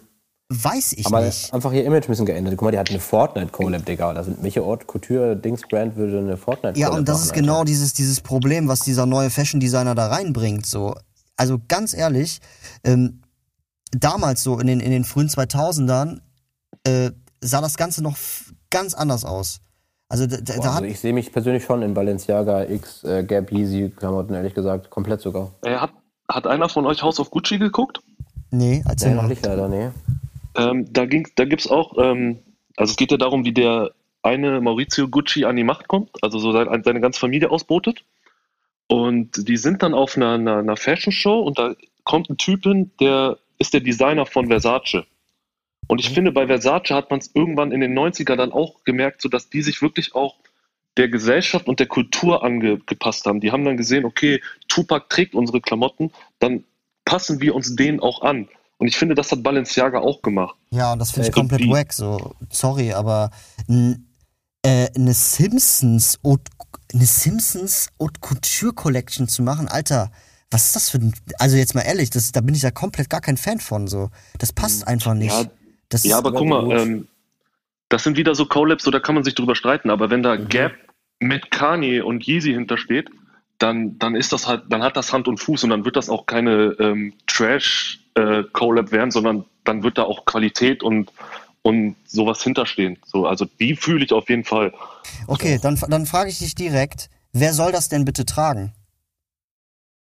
[0.54, 1.54] Weiß ich aber nicht.
[1.54, 2.56] einfach ihr Image ein bisschen geändert.
[2.58, 4.12] Guck mal, die hat eine Fortnite-Collab, Digga.
[4.12, 7.66] Also, welche Ort Couture-Dings-Brand würde eine Fortnite-Collab Ja, und das machen, ist genau Alter?
[7.66, 10.66] dieses, dieses Problem, was dieser neue Fashion Designer da reinbringt.
[10.66, 10.94] So.
[11.38, 12.40] Also ganz ehrlich,
[12.84, 13.22] ähm,
[13.92, 16.20] damals so in den, in den frühen 2000ern
[16.86, 18.18] äh, sah das Ganze noch
[18.70, 19.62] ganz anders aus.
[20.10, 23.06] Also da, da, Boah, da also hat, ich sehe mich persönlich schon in Balenciaga X,
[23.06, 24.90] äh, Gap, Yeezy-Klamotten, ehrlich gesagt.
[24.90, 25.52] Komplett sogar.
[25.64, 25.92] Äh, hat,
[26.28, 28.02] hat einer von euch House of Gucci geguckt?
[28.52, 29.92] nee, erzähl Nee, noch nicht leider, nee.
[30.56, 32.40] Ähm, da ging, da gibt's auch, ähm,
[32.76, 33.92] also es geht ja darum, wie der
[34.24, 38.04] eine Maurizio Gucci an die Macht kommt, also so seine, seine ganze Familie ausbotet.
[38.88, 42.64] Und die sind dann auf einer, einer, einer Fashion Show und da kommt ein Typ
[42.64, 45.06] hin, der ist der Designer von Versace.
[45.88, 49.22] Und ich finde, bei Versace hat man es irgendwann in den 90er dann auch gemerkt,
[49.22, 50.36] so dass die sich wirklich auch
[50.98, 53.40] der Gesellschaft und der Kultur angepasst haben.
[53.40, 56.66] Die haben dann gesehen, okay, Tupac trägt unsere Klamotten, dann
[57.06, 58.50] passen wir uns denen auch an.
[58.82, 60.56] Und ich finde, das hat Balenciaga auch gemacht.
[60.72, 61.94] Ja, und das finde ich Äh, komplett wack.
[61.94, 63.30] So, sorry, aber
[63.70, 66.52] äh, eine Simpsons Haute,
[66.92, 70.12] eine Simpsons Haute Couture Collection zu machen, Alter,
[70.50, 71.14] was ist das für ein.
[71.38, 73.86] Also jetzt mal ehrlich, das, da bin ich ja komplett gar kein Fan von.
[73.88, 75.32] So, das passt einfach nicht.
[75.32, 75.46] Ja,
[75.90, 77.08] das Ja, aber guck mal, ähm,
[77.90, 80.36] das sind wieder so Collabs, so da kann man sich drüber streiten, aber wenn da
[80.36, 80.50] Mhm.
[80.50, 80.74] Gap
[81.20, 83.12] mit Kanye und Yeezy hintersteht,
[83.62, 86.10] dann, dann ist das halt, dann hat das Hand und Fuß und dann wird das
[86.10, 91.12] auch keine ähm, Trash-Collab werden, sondern dann wird da auch Qualität und,
[91.62, 92.98] und sowas hinterstehen.
[93.06, 94.74] So, also die fühle ich auf jeden Fall.
[95.28, 98.74] okay, dann, dann frage ich dich direkt, wer soll das denn bitte tragen?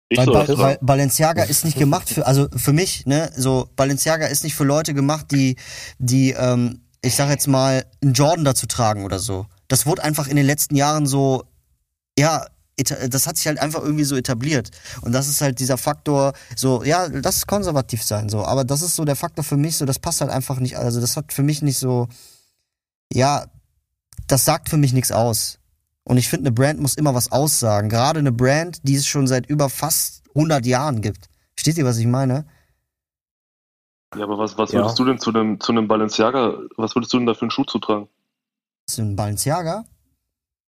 [0.10, 0.78] Ich Weil, soll ba weil.
[0.82, 4.94] Balenciaga ist nicht gemacht für, also für mich, ne, so Balenciaga ist nicht für Leute
[4.94, 5.56] gemacht, die,
[6.00, 9.46] die, ähm, ich sag jetzt mal, einen Jordan dazu tragen oder so.
[9.68, 11.44] Das wurde einfach in den letzten Jahren so,
[12.18, 12.46] ja,
[12.84, 14.72] das hat sich halt einfach irgendwie so etabliert.
[15.02, 18.46] Und das ist halt dieser Faktor, so, ja, das ist konservativ sein, so.
[18.46, 21.02] Aber das ist so der Faktor für mich, so, das passt halt einfach nicht, also
[21.02, 22.08] das hat für mich nicht so,
[23.12, 23.46] ja,
[24.28, 25.60] das sagt für mich nichts aus.
[26.04, 27.90] Und ich finde, eine Brand muss immer was aussagen.
[27.90, 31.30] Gerade eine Brand, die es schon seit über fast 100 Jahren gibt.
[31.56, 32.46] Versteht ihr, was ich meine?
[34.16, 34.80] Ja, aber was, was Ja.
[34.80, 37.52] würdest du denn zu einem, zu einem Balenciaga, was würdest du denn da für einen
[37.52, 38.08] Schuh zutragen?
[38.88, 39.86] Das ist ein Balenciaga.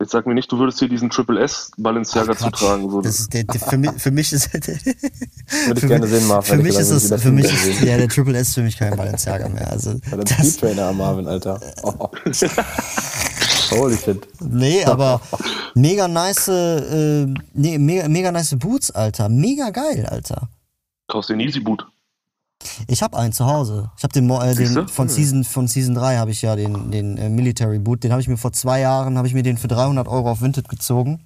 [0.02, 2.90] Jetzt sag mir nicht, du würdest hier diesen Triple S Balenciaga Ach, zutragen.
[2.90, 3.02] So.
[3.02, 6.28] Das ist der, der für, mich, für mich ist Würde für ich gerne mich- sehen,
[6.28, 6.58] Marvin.
[6.58, 8.98] für mich ist ich für mich ist, ja, der Triple S ist für mich kein
[8.98, 9.70] Balenciaga mehr.
[9.70, 11.60] Also, der das, Speedtrainer am Marvin, Alter.
[11.84, 12.10] Oh.
[13.72, 14.28] Holy shit.
[14.42, 15.22] nee, aber
[15.76, 19.30] mega nice, äh, nee, mega, mega nice Boots, Alter.
[19.30, 20.50] Mega geil, Alter.
[21.08, 21.86] Kaufst den Easy Boot.
[22.88, 23.92] Ich habe einen zu Hause.
[23.98, 27.18] Ich habe den, äh, den von Season von Season 3 habe ich ja den den
[27.18, 29.68] äh, Military Boot, den habe ich mir vor zwei Jahren habe ich mir den für
[29.68, 31.22] 300 Euro auf Vinted gezogen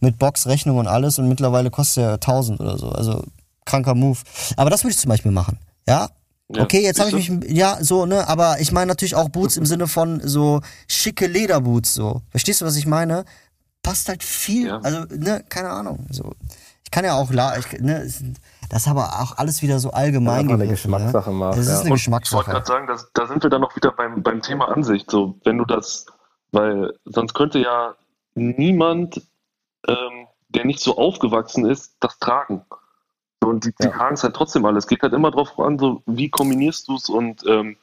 [0.00, 2.88] mit Boxrechnung und alles und mittlerweile kostet er 1000 oder so.
[2.90, 3.22] Also
[3.66, 4.18] kranker Move.
[4.56, 5.58] Aber das würde ich zum Beispiel machen.
[5.86, 6.08] Ja.
[6.52, 9.56] Ja, Okay, jetzt habe ich mich, ja, so, ne, aber ich meine natürlich auch Boots
[9.56, 12.22] im Sinne von so schicke Lederboots, so.
[12.30, 13.24] Verstehst du, was ich meine?
[13.84, 14.80] Passt halt viel, Ja.
[14.80, 16.32] also, ne, keine Ahnung, so.
[16.84, 18.04] Ich kann ja auch, la, ich, ne,
[18.70, 21.50] das ist aber auch alles wieder so allgemein Einfach eine gegriffen, Geschmackssache, ne?
[21.50, 21.80] Das ist ja.
[21.80, 22.50] eine Und Ich wollte Geschmackssache.
[22.50, 25.10] gerade sagen, dass, da sind wir dann noch wieder beim, beim Thema Ansicht.
[25.10, 26.06] So, wenn du das,
[26.52, 27.94] weil sonst könnte ja
[28.34, 29.20] niemand,
[29.86, 32.64] ähm, der nicht so aufgewachsen ist, das tragen.
[33.42, 33.90] Und die, die Ja.
[33.90, 34.84] tragen es halt trotzdem alles.
[34.84, 37.76] Es geht halt immer drauf an, so wie kombinierst du es und ähm,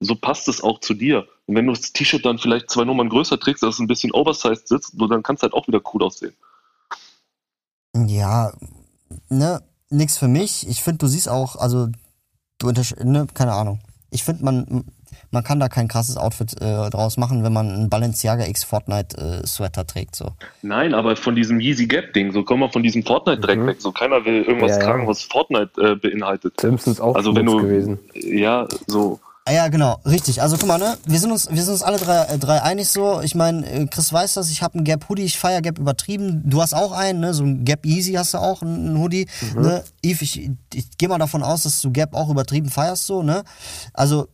[0.00, 1.26] so passt es auch zu dir.
[1.46, 4.12] Und wenn du das T-Shirt dann vielleicht zwei Nummern größer trägst, dass es ein bisschen
[4.12, 6.34] oversized sitzt, so, dann kann es halt auch wieder cool aussehen.
[7.96, 8.52] Ja,
[9.28, 10.68] ne, nix für mich.
[10.68, 11.88] Ich finde, du siehst auch, also,
[12.58, 13.80] du untersch ne, keine Ahnung.
[14.10, 14.84] ich finde, man,
[15.30, 19.16] man kann da kein krasses Outfit äh, draus machen, wenn man einen Balenciaga X Fortnite
[19.42, 20.16] äh, Sweater trägt.
[20.16, 20.32] So.
[20.62, 23.66] Nein, aber von diesem Yeezy Gap Ding, so komm mal von diesem Fortnite-Dreck Mhm.
[23.66, 23.76] weg.
[23.80, 24.84] So keiner will irgendwas Ja, ja.
[24.84, 26.60] tragen, was Fortnite äh, beinhaltet.
[26.60, 27.98] Simpsons auch Also wenn du, gewesen.
[28.14, 29.20] ja, so,
[29.50, 30.42] Ja, genau, richtig.
[30.42, 30.98] Also guck mal, ne?
[31.06, 33.20] Wir sind uns, wir sind uns alle drei, äh, drei einig so.
[33.22, 36.42] Ich meine, äh, Chris weiß das, ich habe einen Gap Hoodie, ich feier Gap übertrieben.
[36.44, 37.32] Du hast auch einen, ne?
[37.32, 39.26] So ein Gap Easy hast du auch, einen Hoodie.
[39.56, 39.82] Ne?
[40.02, 43.42] Eve, ich, ich gehe mal davon aus, dass du Gap auch übertrieben feierst, so, ne?
[43.94, 44.28] Also,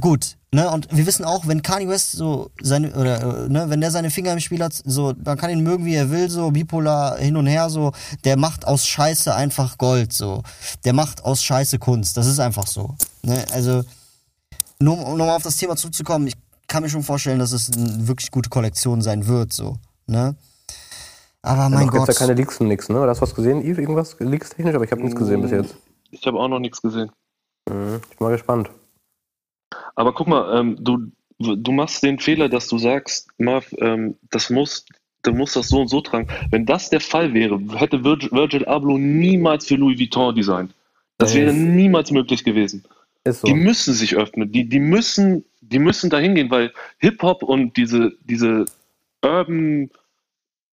[0.00, 0.36] gut.
[0.54, 3.90] Ne, und wir wissen auch, wenn Kanye West so seine, oder, äh, ne, wenn der
[3.90, 7.18] seine Finger im Spiel hat, so, man kann ihn mögen, wie er will, so, bipolar
[7.18, 7.90] hin und her, so,
[8.22, 10.44] der macht aus Scheiße einfach Gold, so.
[10.84, 12.16] Der macht aus Scheiße Kunst.
[12.16, 12.94] Das ist einfach so.
[13.22, 13.44] Ne?
[13.50, 13.82] Also,
[14.80, 16.34] nur um nochmal auf das Thema zurückzukommen, ich
[16.66, 20.36] kann mir schon vorstellen, dass es eine wirklich gute Kollektion sein wird, so, ne?
[21.42, 22.08] Aber mein gibt's Gott.
[22.08, 22.98] ja keine Leaks und nix, ne?
[23.00, 23.78] Oder hast du was gesehen, Yves?
[23.78, 24.74] Irgendwas Leaks technisch?
[24.74, 25.76] Aber ich habe nichts gesehen bis jetzt.
[26.10, 27.10] ich habe auch noch nichts gesehen.
[27.68, 28.00] Mhm.
[28.10, 28.70] Ich bin mal gespannt.
[29.94, 34.48] Aber guck mal, ähm, du, du machst den Fehler, dass du sagst, Marv, ähm, das
[34.48, 34.86] muss,
[35.22, 36.28] du musst das so und so tragen.
[36.50, 40.74] Wenn das der Fall wäre, hätte Virgil, Virgil Abloh niemals für Louis Vuitton designt.
[41.18, 42.84] Das wäre niemals möglich gewesen.
[43.24, 43.46] Ist so.
[43.46, 44.52] Die müssen sich öffnen.
[44.52, 48.66] Die, die müssen, die müssen dahin gehen, weil Hip-Hop und diese, diese
[49.22, 49.90] Urban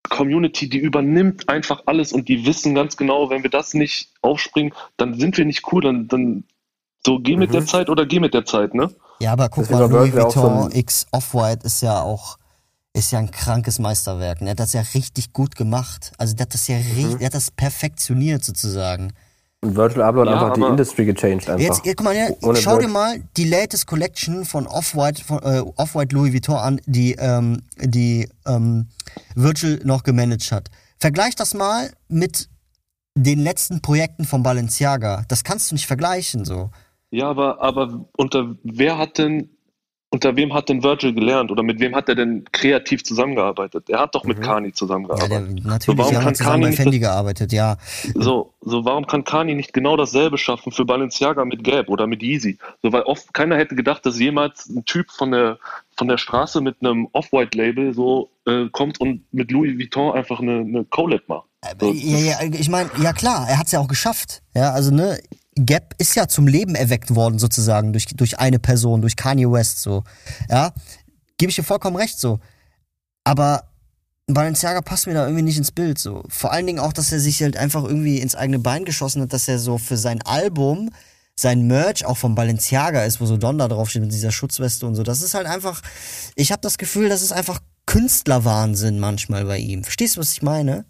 [0.08, 4.72] Community, die übernimmt einfach alles und die wissen ganz genau, wenn wir das nicht aufspringen,
[4.96, 6.44] dann sind wir nicht cool, dann, dann
[7.06, 7.54] so geh mit Mhm.
[7.54, 8.92] der Zeit oder geh mit der Zeit, ne?
[9.20, 12.38] Ja, aber guck mal, Louis so Vuitton ein- X Off-White ist ja auch,
[12.94, 14.40] ist ja ein krankes Meisterwerk.
[14.40, 14.46] Ne?
[14.46, 16.12] Der hat das ja richtig gut gemacht.
[16.18, 16.92] Also der hat das ja Mhm.
[16.96, 19.12] richtig, der hat das perfektioniert sozusagen.
[19.62, 21.59] Und Virgil Abloh hat Ja, einfach die Industry gechanged einfach.
[21.59, 22.88] Jetzt, ja, guck mal, ja, schau dir Virgil.
[22.88, 28.29] mal die latest Collection von Off-White, von, äh, Off-White Louis Vuitton an, die, ähm, die
[28.46, 28.88] ähm,
[29.35, 30.70] Virgil noch gemanagt hat.
[30.99, 32.49] Vergleich das mal mit
[33.14, 35.25] den letzten Projekten von Balenciaga.
[35.29, 36.70] Das kannst du nicht vergleichen, so.
[37.11, 39.51] Ja, aber, aber unter wer hat denn,
[40.12, 43.88] unter wem hat denn Virgil gelernt oder mit wem hat er denn kreativ zusammengearbeitet?
[43.88, 45.64] Er hat doch mit Kani Ja, der, zusammengearbeitet.
[45.64, 47.77] natürlich, warum die haben kann Kanye bei Fendi gearbeitet, ja.
[48.16, 52.23] So, so, warum kann Kani nicht genau dasselbe schaffen für Balenciaga mit Gap oder mit
[52.23, 52.59] Yeezy?
[52.83, 55.59] So, weil oft keiner hätte gedacht, dass jemals ein Typ von der,
[55.96, 60.59] von der Straße mit einem Off-White-Label so äh, kommt und mit Louis Vuitton einfach eine,
[60.59, 61.46] eine Collab macht.
[61.81, 64.42] So, Ja, ja, ich meine, ja klar, er hat's ja auch geschafft.
[64.55, 65.20] Ja, also ne,
[65.66, 69.83] Gap ist ja zum Leben erweckt worden sozusagen durch, durch eine Person, durch Kanye West
[69.83, 70.05] so.
[70.49, 70.73] Ja,
[71.38, 72.40] gebe ich dir vollkommen recht so.
[73.25, 73.64] Aber
[74.27, 76.23] Balenciaga passt mir da irgendwie nicht ins Bild so.
[76.29, 79.33] Vor allen Dingen auch, dass er sich halt einfach irgendwie ins eigene Bein geschossen hat,
[79.33, 80.90] dass er so für sein Album
[81.37, 85.03] sein Merch auch von Balenciaga ist, wo so Donda draufsteht mit dieser Schutzweste und so.
[85.03, 85.81] Das ist halt einfach,
[86.37, 89.83] ich habe das Gefühl, das ist einfach Künstlerwahnsinn manchmal bei ihm.
[89.83, 90.85] Verstehst du, was ich meine?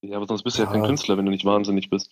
[0.00, 0.72] ja, aber sonst bist du ja, Ja.
[0.72, 2.10] kein Künstler, wenn du nicht wahnsinnig bist.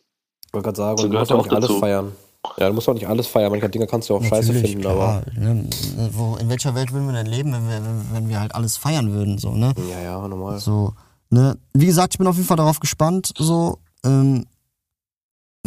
[0.50, 1.78] Ich wollte gerade sagen, So du musst auch nicht alles dazu.
[1.78, 2.12] feiern.
[2.58, 3.52] Ja, du musst auch nicht alles feiern.
[3.52, 5.40] Manche Dinge kannst du auch scheiße Natürlich, finden, klar, aber.
[5.40, 5.64] ne,
[6.12, 7.80] wo, in welcher Welt würden wir denn leben, wenn wir,
[8.12, 9.72] wenn, wir halt alles feiern würden, so, ne?
[9.88, 10.58] Ja, ja, normal.
[10.58, 10.92] So,
[11.28, 11.56] ne?
[11.72, 14.44] Wie gesagt, ich bin auf jeden Fall darauf gespannt, so, ähm,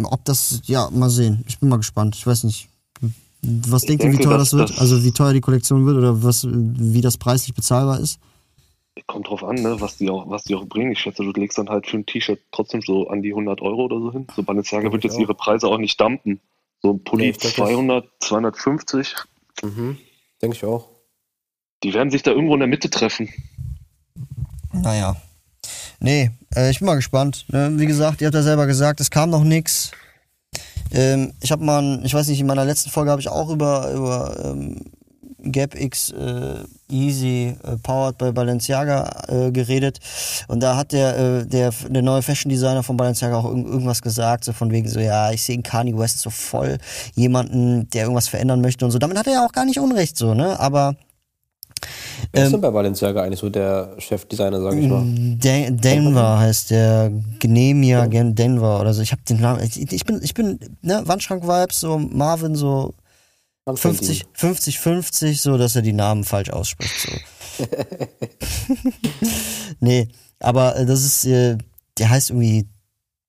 [0.04, 1.46] ob das, ja, mal sehen.
[1.48, 2.16] Ich bin mal gespannt.
[2.18, 2.68] Ich weiß nicht.
[3.42, 4.70] Was denkt ihr, wie teuer dass das wird?
[4.72, 8.20] das- Also wie teuer die Kollektion wird oder was, wie das preislich bezahlbar ist?
[9.08, 10.92] Kommt drauf an, ne, was die auch, was die auch bringen.
[10.92, 13.86] Ich schätze, du legst dann halt für ein T-Shirt trotzdem so an die 100 Euro
[13.86, 14.28] oder so hin.
[14.36, 15.20] So Balenciaga wird jetzt auch.
[15.20, 16.40] ihre Preise auch nicht dumpen.
[16.82, 19.16] So ein Nee, Pulli das- 200, 250.
[19.64, 19.98] Mhm.
[20.42, 20.90] Denke ich auch.
[21.84, 23.30] Die werden sich da irgendwo in der Mitte treffen.
[24.72, 25.16] Naja.
[26.00, 27.46] Nee, äh, ich bin mal gespannt.
[27.50, 27.72] Ne?
[27.76, 29.92] Wie gesagt, ihr habt ja selber gesagt, es kam noch nix.
[30.92, 33.92] Ähm, ich habe mal, ich weiß nicht, in meiner letzten Folge habe ich auch über,
[33.94, 34.82] über ähm,
[35.40, 40.00] Gap X äh, Easy äh, Powered bei Balenciaga äh, geredet.
[40.48, 44.02] Und da hat der, äh, der, der neue Fashion Designer von Balenciaga auch irg irgendwas
[44.02, 46.78] gesagt, so von wegen so, ja, ich sehe in Kanye West so voll
[47.16, 49.00] jemanden, der irgendwas verändern möchte und so.
[49.00, 50.60] Damit hat er ja auch gar nicht Unrecht, so, ne?
[50.60, 50.96] Aber
[52.32, 55.04] Wer ist Ähm, denn bei Balenciaga eigentlich so der Chefdesigner, sag ich mal?
[55.06, 59.02] Den Denver heißt der Gnemia Gen Denver oder so.
[59.02, 59.62] Ich habe den Namen.
[59.64, 62.94] Ich, ich bin, ich bin, ne, Wandschrank-Vibes, so Marvin, so
[63.66, 66.94] Ganz 50, 50, 50, so dass er die Namen falsch ausspricht.
[67.00, 67.66] So.
[69.80, 71.58] nee, aber äh, das ist, äh,
[71.98, 72.68] der heißt irgendwie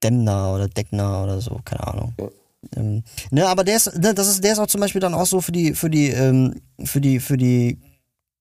[0.03, 2.15] Demner oder Deckner oder so, keine Ahnung.
[2.19, 2.29] Ja.
[2.77, 5.27] Ähm, ne, aber der ist, ne, das ist, der ist auch zum Beispiel dann auch
[5.27, 7.79] so für die, für die, ähm, für die, für die,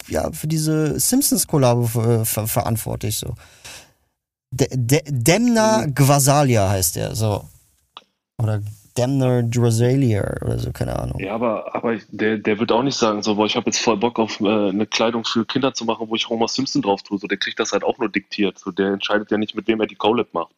[0.08, 3.36] ja, für diese Simpsons-Kollabo ver ver verantwortlich, so.
[4.52, 7.48] De De Demna Gvasalia heißt der, so.
[8.38, 8.62] Oder
[8.98, 11.20] Demner Drosalia oder so, keine Ahnung.
[11.20, 13.98] Ja, aber, aber der, der wird auch nicht sagen, so, boah, ich habe jetzt voll
[13.98, 17.18] Bock auf äh, eine Kleidung für Kinder zu machen, wo ich Homer Simpson drauf tue.
[17.18, 18.60] So, der kriegt das halt auch nur diktiert.
[18.60, 20.54] So, der entscheidet ja nicht, mit wem er die Collab macht.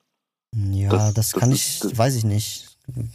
[0.54, 2.68] Ja, das, Das- das kann ist- ich, weiß ich nicht.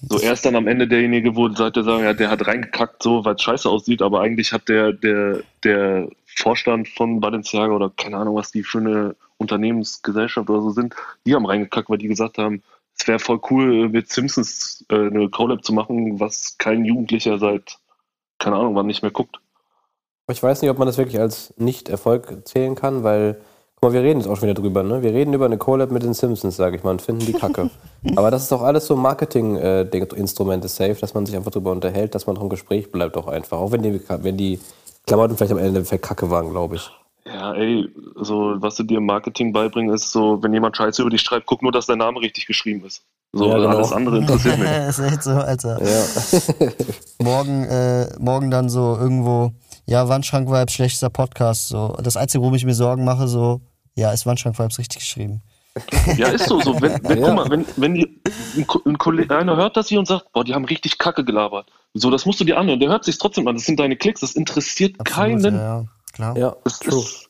[0.08, 3.24] So er ist dann am Ende derjenige, wo Leute sagen, ja, der hat reingekackt, so,
[3.24, 8.16] weil es scheiße aussieht, aber eigentlich hat der, der, der Vorstand von Balenciaga oder keine
[8.16, 10.94] Ahnung, was die für eine Unternehmensgesellschaft oder so sind,
[11.24, 12.62] die haben reingekackt, weil die gesagt haben,
[13.00, 17.78] es wäre voll cool, mit Simpsons äh, eine Collab zu machen, was kein Jugendlicher seit,
[18.38, 19.40] keine Ahnung, wann nicht mehr guckt.
[20.30, 23.40] Ich weiß nicht, ob man das wirklich als Nicht-Erfolg zählen kann, weil,
[23.74, 25.02] guck mal, wir reden jetzt auch schon wieder drüber, ne?
[25.02, 27.70] Wir reden über eine Collab mit den Simpsons, sage ich mal, und finden die kacke.
[28.16, 32.26] Aber das ist doch alles so Marketing-Instrumente safe, dass man sich einfach drüber unterhält, dass
[32.26, 33.58] man noch im Gespräch bleibt auch einfach.
[33.58, 34.60] Auch wenn die, wenn die
[35.06, 36.90] Klamotten vielleicht am Ende kacke waren, glaube ich.
[37.32, 41.10] Ja, ey, so, was du dir im Marketing beibringen, ist so, wenn jemand Scheiße über
[41.10, 43.02] dich schreibt, guck nur, dass der Name richtig geschrieben ist.
[43.32, 43.68] So, Ja, genau.
[43.68, 44.68] alles andere interessiert mich.
[44.88, 45.80] ist echt so, Alter.
[45.80, 46.04] Ja.
[47.22, 49.52] Morgen, äh, morgen dann so irgendwo,
[49.86, 51.68] ja, Wandschrank-Vibes, schlechtester Podcast.
[51.68, 51.96] So.
[52.02, 53.60] Das Einzige, worum ich mir Sorgen mache, so,
[53.94, 55.42] ja, ist Wandschrank-Vibes richtig geschrieben?
[56.16, 56.60] Ja, ist so.
[56.60, 57.26] so wenn, wenn, Ja.
[57.26, 58.20] Guck mal, wenn, wenn die,
[58.56, 61.70] ein, ein Kollege, einer hört das hier und sagt, boah, die haben richtig Kacke gelabert.
[61.94, 62.80] So, das musst du dir anhören.
[62.80, 63.54] Der hört sich trotzdem an.
[63.54, 64.20] Das sind deine Klicks.
[64.20, 65.54] Das interessiert Absolut, keinen.
[65.54, 66.36] Ja, ja, klar.
[66.36, 67.00] ja, Das true.
[67.00, 67.28] ist,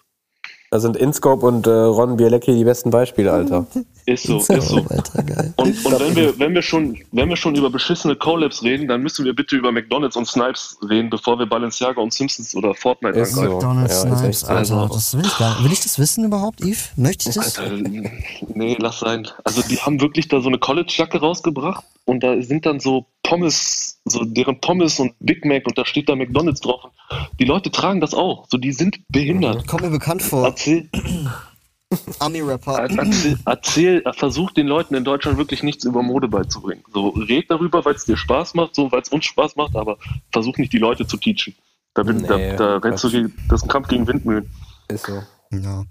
[0.70, 3.66] Da sind Inscope und äh, Ron Bielecki die besten Beispiele, Alter.
[4.06, 4.76] ist so, ist so.
[4.88, 5.52] Alter.
[5.56, 9.02] Und, und wenn wir, wenn wir schon, wenn wir schon über beschissene Collabs reden, dann
[9.02, 13.18] müssen wir bitte über McDonalds und Snipes reden, bevor wir Balenciaga und Simpsons oder Fortnite
[13.18, 13.40] Ist so.
[13.42, 13.54] angreifen.
[13.56, 14.46] McDonald's Ja, Snipes, echt so.
[14.46, 14.58] Alter.
[14.58, 15.64] Also- Das will ich gar nicht.
[15.64, 16.90] Will ich das wissen überhaupt, Yves?
[16.96, 17.58] Möchte ich das?
[17.58, 17.76] Alter,
[18.54, 19.28] nee, lass sein.
[19.44, 23.98] Also die haben wirklich da so eine College-Jacke rausgebracht und da sind dann so Pommes,
[24.04, 26.80] so deren Pommes und Big Mac und da steht da McDonalds drauf.
[27.38, 28.46] Die Leute tragen das auch.
[28.50, 29.66] So, die sind behindert.
[29.68, 30.44] Kommt mir bekannt vor.
[30.46, 30.88] Erzähl,
[32.18, 32.78] Ami-Rapper.
[32.78, 36.84] erzähl, erzähl, versuch den Leuten in Deutschland wirklich nichts über Mode beizubringen.
[36.92, 39.98] So, red darüber, weil es dir Spaß macht, so, weil es uns Spaß macht, aber
[40.32, 41.54] versuch nicht die Leute zu teachen.
[41.94, 44.48] Da, bin, Nee, da, da rennst du gegen, das ist ein Kampf gegen Windmühlen.
[44.88, 45.22] Ist so.
[45.52, 45.84] Ja.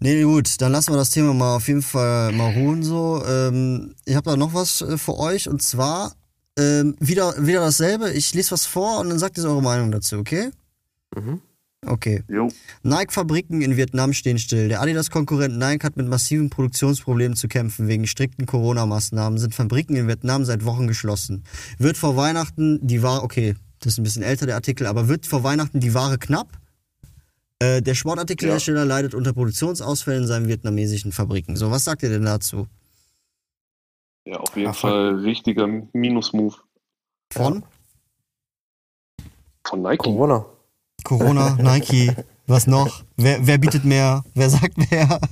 [0.00, 3.22] Nee, gut, dann lassen wir das Thema mal auf jeden Fall mal ruhen so.
[3.26, 6.12] Ähm, ich habe da noch was äh, für euch und zwar
[6.58, 8.10] ähm, wieder, wieder dasselbe.
[8.12, 10.50] Ich lese was vor und dann sagt ihr eure Meinung dazu, okay?
[11.16, 11.40] Mhm.
[11.86, 12.24] Okay.
[12.28, 12.48] Jo.
[12.82, 14.68] Nike-Fabriken in Vietnam stehen still.
[14.68, 17.86] Der Adidas-Konkurrent Nike hat mit massiven Produktionsproblemen zu kämpfen.
[17.86, 21.44] Wegen strikten Corona-Maßnahmen sind Fabriken in Vietnam seit Wochen geschlossen.
[21.78, 25.26] Wird vor Weihnachten die Ware, okay, das ist ein bisschen älter der Artikel, aber wird
[25.26, 26.58] vor Weihnachten die Ware knapp?
[27.60, 31.56] Äh, der Sportartikelhersteller leidet unter Produktionsausfällen in seinen vietnamesischen Fabriken.
[31.56, 32.66] So, was sagt ihr denn dazu?
[34.24, 34.76] Ja, auf jeden Ach.
[34.76, 36.56] Fall richtiger Minus-Move
[37.32, 37.64] Von
[39.64, 39.98] von Nike.
[39.98, 40.46] Corona.
[41.04, 42.12] Corona, Nike,
[42.46, 43.04] was noch?
[43.16, 44.24] Wer, wer bietet mehr?
[44.34, 45.20] Wer sagt mehr?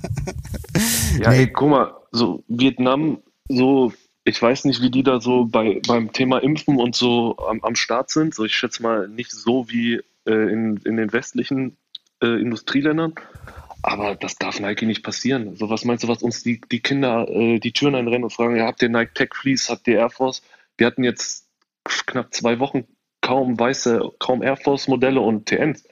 [1.20, 1.38] Ja, Nee.
[1.38, 3.92] ey, guck mal, so Vietnam, so,
[4.24, 7.74] ich weiß nicht, wie die da so bei, beim Thema Impfen und so am, am
[7.74, 8.34] Start sind.
[8.34, 11.76] So, ich schätze mal nicht so wie äh, in, in den westlichen
[12.22, 13.14] äh, Industrieländern.
[13.82, 15.56] Aber das darf Nike nicht passieren.
[15.56, 18.56] So, was meinst du, was uns die, die Kinder äh, die Türen einrennen und fragen,
[18.56, 20.42] ja, habt ihr Nike Tech Fleece, habt ihr Air Force?
[20.76, 21.46] Wir hatten jetzt
[21.84, 22.84] knapp zwei Wochen
[23.26, 25.82] kaum weiße, kaum Air Force Modelle und TNs.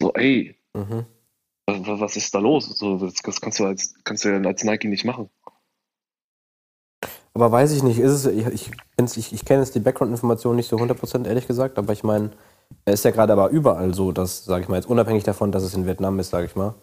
[0.00, 1.06] So, ey, Mhm.
[1.66, 2.66] was, was ist da los?
[2.78, 5.28] So, das, das kannst du als, kannst du ja als Nike nicht machen.
[7.34, 8.70] Aber weiß ich nicht, ist es, ich, ich,
[9.16, 12.30] ich, ich kenne jetzt die Background-Information nicht so 100% ehrlich gesagt, aber ich meine,
[12.84, 15.64] es ist ja gerade aber überall so, dass, sage ich mal, jetzt unabhängig davon, dass
[15.64, 16.74] es in Vietnam ist, sage ich mal,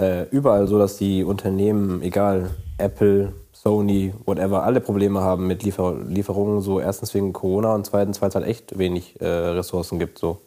[0.00, 5.96] äh, überall so, dass die Unternehmen, egal, Apple, Sony, whatever, alle Probleme haben mit Liefer
[6.06, 10.18] Lieferungen, so erstens wegen Corona und zweitens, weil es halt echt wenig äh, Ressourcen gibt,
[10.18, 10.40] so.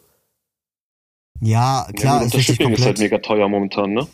[1.40, 4.06] Ja, klar, ja, das Shipping ist halt mega teuer momentan, ne?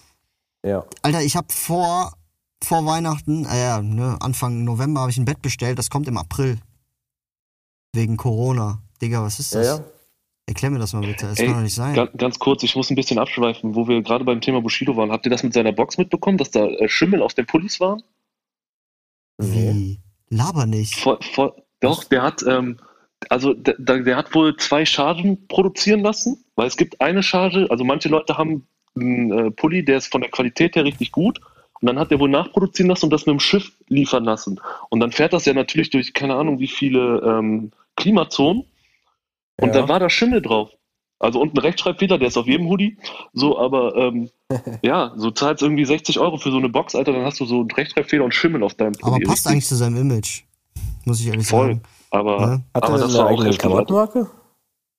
[0.65, 0.85] Ja.
[1.03, 2.13] Alter, ich habe vor,
[2.63, 6.19] vor Weihnachten, äh, ja, ne, Anfang November habe ich ein Bett bestellt, das kommt im
[6.19, 6.59] April.
[7.93, 8.83] Wegen Corona.
[9.03, 9.79] Digga, was ist Ja, das?
[9.79, 9.85] ja.
[10.47, 11.95] Erklär mir das mal bitte, das Ey, kann doch nicht sein.
[11.95, 15.13] Ganz, ganz kurz, ich muss ein bisschen abschweifen, wo wir gerade beim Thema Bushido waren.
[15.13, 18.03] Habt ihr das mit seiner Box mitbekommen, dass da äh, Schimmel auf den Pullis waren?
[19.41, 19.73] Nee.
[19.73, 20.01] Wie?
[20.37, 20.97] Laber nicht.
[20.97, 22.79] Voll, voll, doch, der hat, ähm,
[23.29, 27.67] also der, der der hat wohl zwei Chargen produzieren lassen, weil es gibt eine Charge,
[27.71, 28.67] also manche Leute haben
[28.97, 31.41] einen äh, Pulli, der ist von der Qualität her richtig gut.
[31.81, 34.61] Und dann hat er wohl nachproduzieren lassen und das mit dem Schiff liefern lassen.
[34.91, 38.65] Und dann fährt das ja natürlich durch keine Ahnung wie viele ähm, Klimazonen.
[39.57, 39.83] Und Ja.
[39.83, 40.71] da war da Schimmel drauf.
[41.19, 42.99] Also unten Rechtschreibfehler, der ist auf jedem Hoodie.
[43.33, 44.29] So, aber ähm,
[44.83, 47.61] ja, so zahlst irgendwie 60 Euro für so eine Box, Alter, dann hast du so
[47.61, 49.27] einen Rechtschreibfehler und Schimmel auf deinem Aber Pulli.
[49.27, 50.43] passt eigentlich zu seinem Image.
[51.05, 51.69] Muss ich ehrlich Voll.
[51.69, 51.83] sagen.
[52.11, 52.61] Aber, Ja.
[52.75, 53.59] Hat aber er das eine war auch gewaltig.
[53.59, 54.31] Klamottenmarke?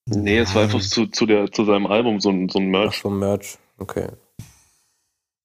[0.06, 2.80] Nee, es war einfach zu, zu, der, zu seinem Album so ein, so ein Ach
[2.80, 3.00] Merch.
[3.02, 3.58] so, Merch.
[3.78, 4.08] Okay.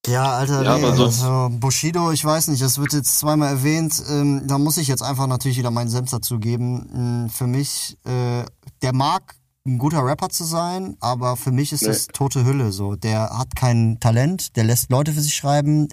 [0.07, 4.01] Ja, Alter, Ja, nee, aber also Bushido, ich weiß nicht, das wird jetzt zweimal erwähnt.
[4.09, 6.89] Ähm, da muss ich jetzt einfach natürlich wieder meinen Senf dazu geben.
[6.95, 8.45] Ähm, für mich, äh,
[8.81, 9.35] der mag
[9.67, 11.87] ein guter Rapper zu sein, aber für mich ist Nee.
[11.89, 12.95] das tote Hülle so.
[12.95, 15.87] Der hat kein Talent, der lässt Leute für sich schreiben.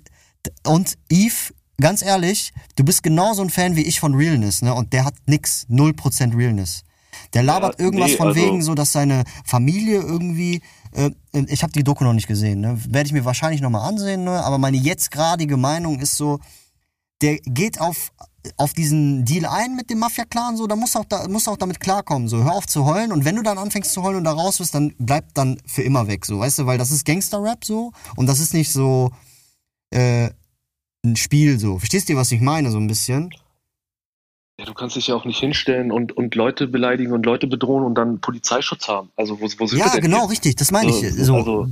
[0.67, 4.73] Und Eve, ganz ehrlich, du bist genauso ein Fan wie ich von Realness, ne?
[4.75, 6.83] Und der hat nix, 0% Realness.
[7.33, 10.63] Der labert Ja, irgendwas nee, von also- wegen so, dass seine Familie irgendwie,
[10.93, 12.79] äh, ich habe die Doku noch nicht gesehen, ne?
[12.89, 14.43] Werde ich mir wahrscheinlich nochmal ansehen, ne?
[14.45, 16.39] Aber meine jetzt gradige Meinung ist so,
[17.25, 18.13] der geht auf,
[18.59, 21.57] auf diesen Deal ein mit dem Mafia-Clan, so, da musst du auch, da, musst auch
[21.57, 24.25] damit klarkommen, so, hör auf zu heulen und wenn du dann anfängst zu heulen und
[24.25, 27.05] da raus bist, dann bleib dann für immer weg, so, weißt du, weil das ist
[27.07, 29.11] Gangster-Rap, so, und das ist nicht so,
[29.91, 30.29] äh,
[31.07, 31.79] ein Spiel, so.
[31.79, 33.29] Verstehst du, was ich meine, so ein bisschen?
[34.59, 37.85] Ja, du kannst dich ja auch nicht hinstellen und, und Leute beleidigen und Leute bedrohen
[37.85, 39.11] und dann Polizeischutz haben.
[39.17, 40.31] Also wo, wo sind wir Ja, denn genau, hier?
[40.31, 41.13] richtig, das meine ich.
[41.13, 41.67] So, So, also-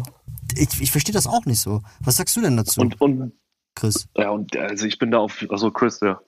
[0.55, 1.81] ich ich verstehe das auch nicht so.
[2.01, 3.33] Was sagst du denn dazu, Und, und
[3.75, 4.07] Chris?
[4.17, 6.21] ja, und also ich bin da auf, also Chris, ja.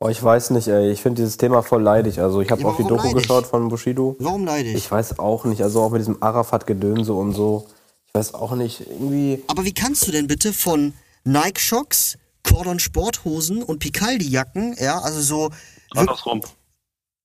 [0.00, 0.90] Boah, ich weiß nicht, ey.
[0.90, 2.20] Ich finde dieses Thema voll leidig.
[2.20, 3.22] Also ich habe Ja, auch die Doku leidig?
[3.22, 4.16] geschaut von Bushido.
[4.18, 4.74] Warum leidig?
[4.74, 5.62] Ich weiß auch nicht.
[5.62, 7.68] Also auch mit diesem Arafat-Gedönse und so.
[8.08, 8.80] Ich weiß auch nicht.
[8.80, 9.42] Irgendwie.
[9.46, 14.98] Aber wie kannst du denn bitte von Nike Shocks, Cordon Sporthosen und Picaldi Jacken, ja,
[15.00, 15.50] also so
[15.94, 16.42] Andersrum.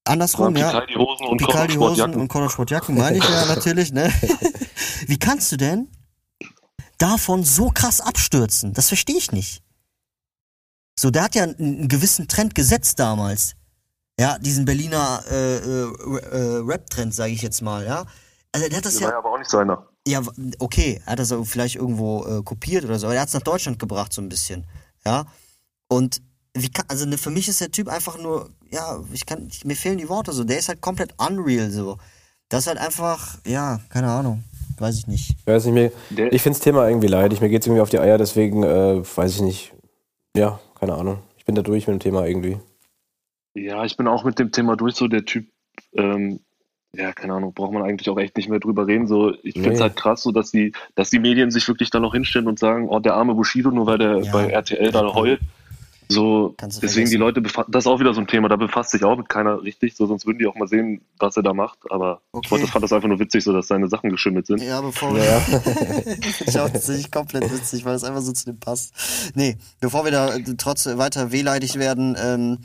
[0.05, 0.67] andersrum, ja.
[0.69, 2.21] Picaldi Hosen und Picaldi Hosen Sportjacken.
[2.21, 4.09] und Cordon Sportjacken, meine ich ja natürlich, ne?
[5.07, 5.89] Wie kannst du denn
[6.99, 8.73] davon so krass abstürzen?
[8.73, 9.63] Das verstehe ich nicht.
[10.99, 13.55] So, der hat ja einen, einen gewissen Trend gesetzt damals.
[14.19, 18.05] Ja, diesen Berliner äh, äh, äh, Rap-Trend, sage ich jetzt mal, ja.
[18.51, 19.87] Also der hat das Das ja war ja aber auch nicht seiner.
[20.07, 20.21] ja,
[20.59, 23.41] okay, er hat das vielleicht irgendwo äh, kopiert oder so, aber er hat es nach
[23.43, 24.67] Deutschland gebracht so ein bisschen,
[25.05, 25.25] ja.
[25.87, 26.21] Und
[26.53, 29.75] wie kann, also ne, für mich ist der Typ einfach nur, ja, ich kann, mir
[29.77, 31.97] fehlen die Worte so, der ist halt komplett unreal so.
[32.49, 34.43] Das ist halt einfach, ja, keine Ahnung,
[34.81, 35.35] weiß ich nicht.
[35.39, 35.91] Ich weiß nicht mehr.
[36.31, 37.41] Ich finde das Thema irgendwie leidig.
[37.41, 39.73] Mir geht es irgendwie auf die Eier, deswegen äh, weiß ich nicht.
[40.35, 41.19] Ja, keine Ahnung.
[41.37, 42.57] Ich bin da durch mit dem Thema irgendwie.
[43.55, 45.47] Ja, ich bin auch mit dem Thema durch, so der Typ,
[45.93, 46.39] ähm,
[46.95, 49.07] ja, keine Ahnung, braucht man eigentlich auch echt nicht mehr drüber reden.
[49.07, 49.81] So, ich finde es Nee.
[49.81, 52.87] halt krass, so dass die, dass die Medien sich wirklich da noch hinstellen und sagen,
[52.89, 54.31] oh, der arme Bushido, nur weil der Ja.
[54.31, 55.39] bei RTL da heult.
[56.11, 57.17] So, Kannst du deswegen die.
[57.17, 59.61] Leute befassen, das ist auch wieder so ein Thema, da befasst sich auch mit keiner
[59.61, 61.77] richtig, so sonst würden die auch mal sehen, was er da macht.
[61.91, 62.45] Aber Okay.
[62.45, 64.59] ich wollte, das fand das einfach nur witzig, so dass seine Sachen geschimmelt sind.
[64.63, 65.23] Ja, bevor wir.
[65.23, 65.39] Ja.
[66.47, 68.91] ich auch tatsächlich komplett witzig, weil es einfach so zu dem passt.
[69.35, 72.57] Nee, bevor wir da äh, trotz weiter wehleidig werden, ähm,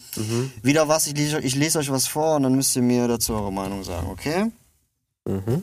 [0.63, 3.35] wieder was, ich lese, ich lese euch was vor und dann müsst ihr mir dazu
[3.35, 4.51] eure Meinung sagen, okay?
[5.27, 5.63] Mhm.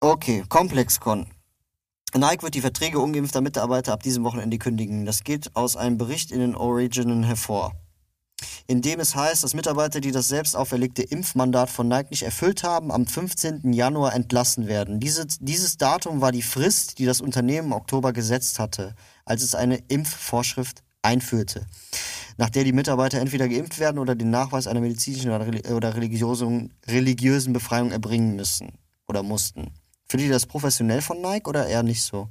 [0.00, 1.26] Okay, Komplexcon.
[2.14, 5.06] Nike wird die Verträge ungeimpfter Mitarbeiter ab diesem Wochenende kündigen.
[5.06, 7.72] Das geht aus einem Bericht in den Originen hervor.
[8.66, 12.64] In dem es heißt, dass Mitarbeiter, die das selbst auferlegte Impfmandat von Nike nicht erfüllt
[12.64, 13.72] haben, am 15.
[13.72, 15.00] Januar entlassen werden.
[15.00, 18.94] Diese, dieses Datum war die Frist, die das Unternehmen im Oktober gesetzt hatte,
[19.24, 21.66] als es eine Impfvorschrift einführte,
[22.36, 25.94] nach der die Mitarbeiter entweder geimpft werden oder den Nachweis einer medizinischen oder, reli- oder
[25.96, 28.72] religiösen, religiösen Befreiung erbringen müssen
[29.08, 29.72] oder mussten.
[30.12, 32.28] Findet ihr das professionell von Nike oder eher nicht so?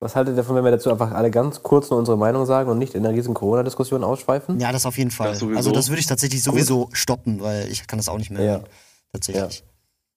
[0.00, 2.70] Was haltet ihr davon, wenn wir dazu einfach alle ganz kurz nur unsere Meinung sagen
[2.70, 4.58] und nicht in einer riesigen Corona-Diskussion ausschweifen?
[4.58, 5.28] Ja, das auf jeden Fall.
[5.28, 5.58] Das sowieso.
[5.58, 8.50] also das würde ich tatsächlich sowieso stoppen, weil ich kann das auch nicht mehr Ja.
[8.52, 8.64] hören.
[9.12, 9.62] Tatsächlich.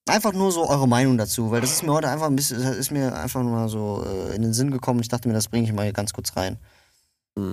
[0.07, 2.91] Einfach nur so eure Meinung dazu, weil das ist mir heute einfach ein bisschen, ist
[2.91, 5.01] mir einfach nur mal so äh, in den Sinn gekommen.
[5.01, 6.59] Ich dachte mir, das bringe ich mal ganz kurz rein.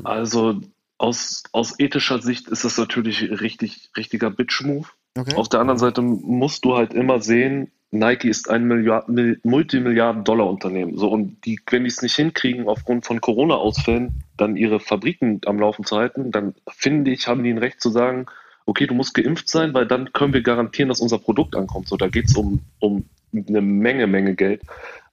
[0.04, 0.60] Also
[0.98, 4.86] aus, aus ethischer Sicht ist das natürlich richtig, richtiger Bitch-Move.
[5.18, 5.34] Okay.
[5.34, 10.96] Auf der anderen Seite musst du halt immer sehen, Nike ist ein Milliard, Mil- Multimilliarden-Dollar-Unternehmen.
[10.96, 15.60] So, und die, wenn die es nicht hinkriegen, aufgrund von Corona-Ausfällen dann ihre Fabriken am
[15.60, 18.26] Laufen zu halten, dann finde ich, haben die ein Recht zu sagen,
[18.64, 21.88] okay, du musst geimpft sein, weil dann können wir garantieren, dass unser Produkt ankommt.
[21.88, 24.62] So, da geht es um, um eine Menge, Menge Geld.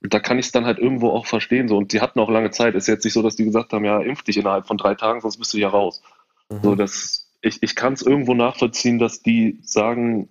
[0.01, 1.67] Und da kann ich es dann halt irgendwo auch verstehen.
[1.67, 1.77] So.
[1.77, 2.75] Und die hatten auch lange Zeit.
[2.75, 5.19] Ist jetzt nicht so, dass die gesagt haben, ja, impf dich innerhalb von drei Tagen,
[5.19, 6.01] sonst bist du ja raus.
[6.63, 10.29] So, das, ich, ich kann es irgendwo nachvollziehen, dass die sagen,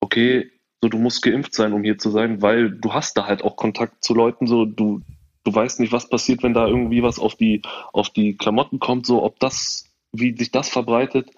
[0.00, 0.50] okay,
[0.82, 3.56] so du musst geimpft sein, um hier zu sein, weil du hast da halt auch
[3.56, 5.00] Kontakt zu Leuten, so du,
[5.44, 7.62] du weißt nicht, was passiert, wenn da irgendwie was auf die,
[7.92, 11.30] auf die Klamotten kommt, so ob das, wie sich das verbreitet,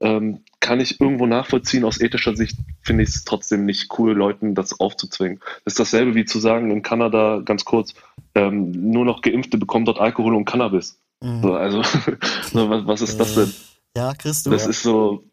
[0.00, 1.84] ähm, kann ich irgendwo nachvollziehen.
[1.84, 5.40] Aus ethischer Sicht finde ich es trotzdem nicht cool, Leuten das aufzuzwingen.
[5.64, 7.94] Das ist dasselbe wie zu sagen, in Kanada, ganz kurz,
[8.34, 11.00] ähm, nur noch Geimpfte bekommen dort Alkohol und Cannabis.
[11.20, 11.42] Mhm.
[11.42, 13.52] So, also, so, was, was ist das denn?
[13.96, 14.50] Ja, Chris, du?
[14.50, 15.24] Das ist so,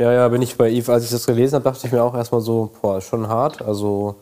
[0.00, 0.92] Ja, ja, bin ich bei Eve.
[0.92, 3.60] Als ich das gelesen habe, dachte ich mir auch erstmal so, boah, ist schon hart.
[3.60, 4.16] Also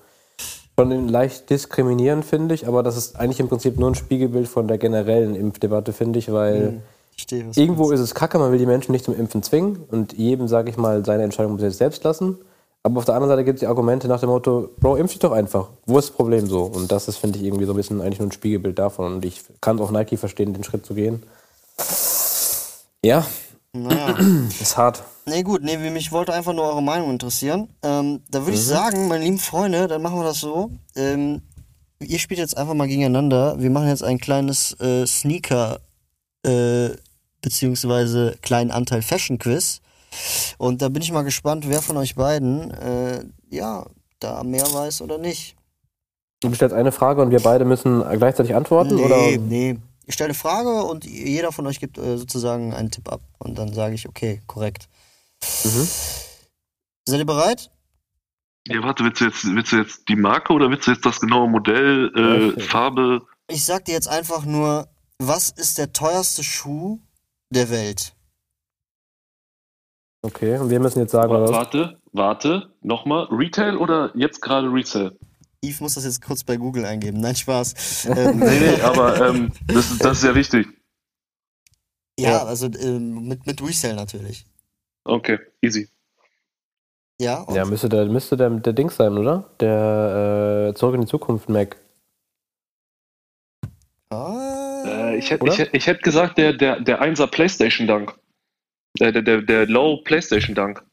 [0.76, 4.66] schon leicht diskriminierend, finde ich, aber das ist eigentlich im Prinzip nur ein Spiegelbild von
[4.66, 6.82] der generellen Impfdebatte, finde ich, weil
[7.16, 9.42] Ich stehe, was du irgendwo ist es kacke, man will die Menschen nicht zum Impfen
[9.42, 12.38] zwingen und jedem, sage ich mal, seine Entscheidung muss er selbst lassen.
[12.82, 15.18] Aber auf der anderen Seite gibt es die Argumente nach dem Motto, Bro, impf dich
[15.18, 15.68] doch einfach.
[15.86, 16.62] Wo ist das Problem so?
[16.62, 19.14] Und das ist, finde ich, irgendwie so ein bisschen eigentlich nur ein Spiegelbild davon.
[19.14, 21.22] Und ich kann auch Nike verstehen, den Schritt zu gehen.
[23.04, 23.26] Ja,
[23.82, 24.16] Naja.
[24.60, 25.02] ist hart.
[25.26, 27.68] Nee, gut, nee, mich wollte einfach nur eure Meinung interessieren.
[27.82, 30.70] Ähm, da würde ich sagen, meine lieben Freunde, dann machen wir das so.
[30.96, 31.42] Ähm,
[32.00, 33.56] ihr spielt jetzt einfach mal gegeneinander.
[33.58, 35.80] Wir machen jetzt ein kleines äh, Sneaker
[36.44, 36.90] äh,
[37.42, 39.80] beziehungsweise kleinen Anteil Fashion Quiz.
[40.56, 43.84] Und da bin ich mal gespannt, wer von euch beiden, äh, ja,
[44.20, 45.56] da mehr weiß oder nicht.
[46.40, 48.94] Du stellst eine Frage und wir beide müssen gleichzeitig antworten?
[48.94, 49.38] Nee, oder?
[49.38, 49.76] nee.
[50.08, 53.20] Ich stelle eine Frage und jeder von euch gibt äh, sozusagen einen Tipp ab.
[53.38, 54.88] Und dann sage ich, okay, korrekt.
[55.64, 55.86] Mhm.
[57.04, 57.70] Seid ihr bereit?
[58.66, 61.20] Ja, warte, willst du jetzt, willst du jetzt die Marke oder willst du jetzt das
[61.20, 62.60] genaue Modell, äh, Okay.
[62.62, 63.20] Farbe?
[63.48, 64.88] Ich sag dir jetzt einfach nur,
[65.18, 67.00] was ist der teuerste Schuh
[67.50, 68.14] der Welt?
[70.22, 71.50] Okay, und wir müssen jetzt sagen, oder was?
[71.50, 73.26] Warte, warte, nochmal.
[73.30, 75.18] Retail oder jetzt gerade Resale?
[75.64, 77.20] Yves muss das jetzt kurz bei Google eingeben.
[77.20, 78.06] Nein, Spaß.
[78.16, 80.68] Ähm, Nee, nee, aber ähm, das, ist, das ist ja wichtig.
[82.18, 82.44] ja, Ja.
[82.44, 84.46] also ähm, mit, mit Resell natürlich.
[85.04, 85.88] Okay, easy.
[87.20, 89.50] Ja, und Ja, müsste der, müsste der, der Dings sein, oder?
[89.60, 91.76] Der äh, Zurück in die Zukunft Mac.
[94.10, 98.14] ah, Äh, ich hätte ich, ich hätt gesagt, der, der, der 1er PlayStation Dank.
[99.00, 100.84] Der, der, der, der Low PlayStation Dank.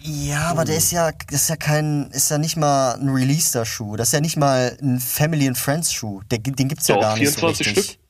[0.00, 3.96] Ja, aber der ist ja, das ist ja kein, ist ja nicht mal ein Releaser-Schuh.
[3.96, 6.20] Das ist ja nicht mal ein Family and Friends Schuh.
[6.30, 7.84] Der, den gibt's ja Doch, gar nicht 24 so richtig.
[7.94, 8.00] Stück.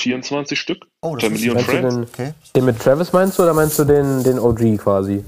[0.00, 0.86] 24 Stück.
[1.02, 1.94] Oh, das Family and Friends.
[1.94, 2.34] den, Okay.
[2.56, 5.24] den mit Travis meinst du oder meinst du den, den OG quasi?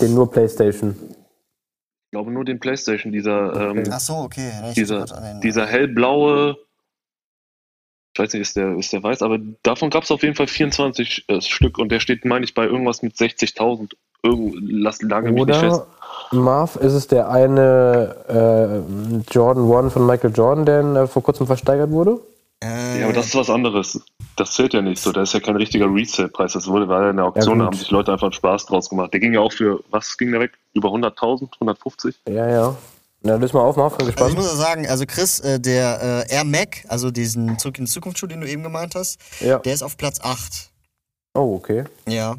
[0.00, 0.94] Den nur PlayStation.
[1.00, 3.80] Ich glaube nur den PlayStation, dieser, Okay.
[3.80, 4.48] ähm, Ach so, okay.
[4.60, 6.56] Ja, ich dieser, den- dieser hellblaue.
[8.14, 10.46] Ich weiß nicht, ist der, ist der weiß, aber davon gab es auf jeden Fall
[10.46, 13.92] 24 äh, Stück und der steht, meine ich, bei irgendwas mit 60.000.
[14.68, 15.82] Lass lange mich nicht fest.
[16.32, 21.22] Oder Marv, ist es der eine äh, Jordan 1 von Michael Jordan, der äh, vor
[21.22, 22.18] kurzem versteigert wurde?
[22.62, 24.00] Äh, Ja, aber das ist was anderes.
[24.36, 25.12] Das zählt ja nicht so.
[25.12, 26.54] Das ist ja kein richtiger Resale-Preis.
[26.54, 28.88] Das wurde, war ja eine Auktion, Ja, da haben sich Leute einfach einen Spaß draus
[28.90, 29.12] gemacht.
[29.12, 30.52] Der ging ja auch für, was ging der weg?
[30.74, 32.14] Über 100.000, 150?
[32.28, 32.76] Ja, ja.
[33.22, 34.36] Na, löse mal auf, Marv, bin Also ich gespannt.
[34.36, 37.90] muss ja sagen, also Chris, äh, der äh, Air Mac, also diesen Zurück in die
[37.90, 39.58] Zukunft Schuh, den du eben gemeint hast, Ja.
[39.58, 40.70] der ist auf Platz 8.
[41.34, 41.84] Oh, okay.
[42.08, 42.36] Ja.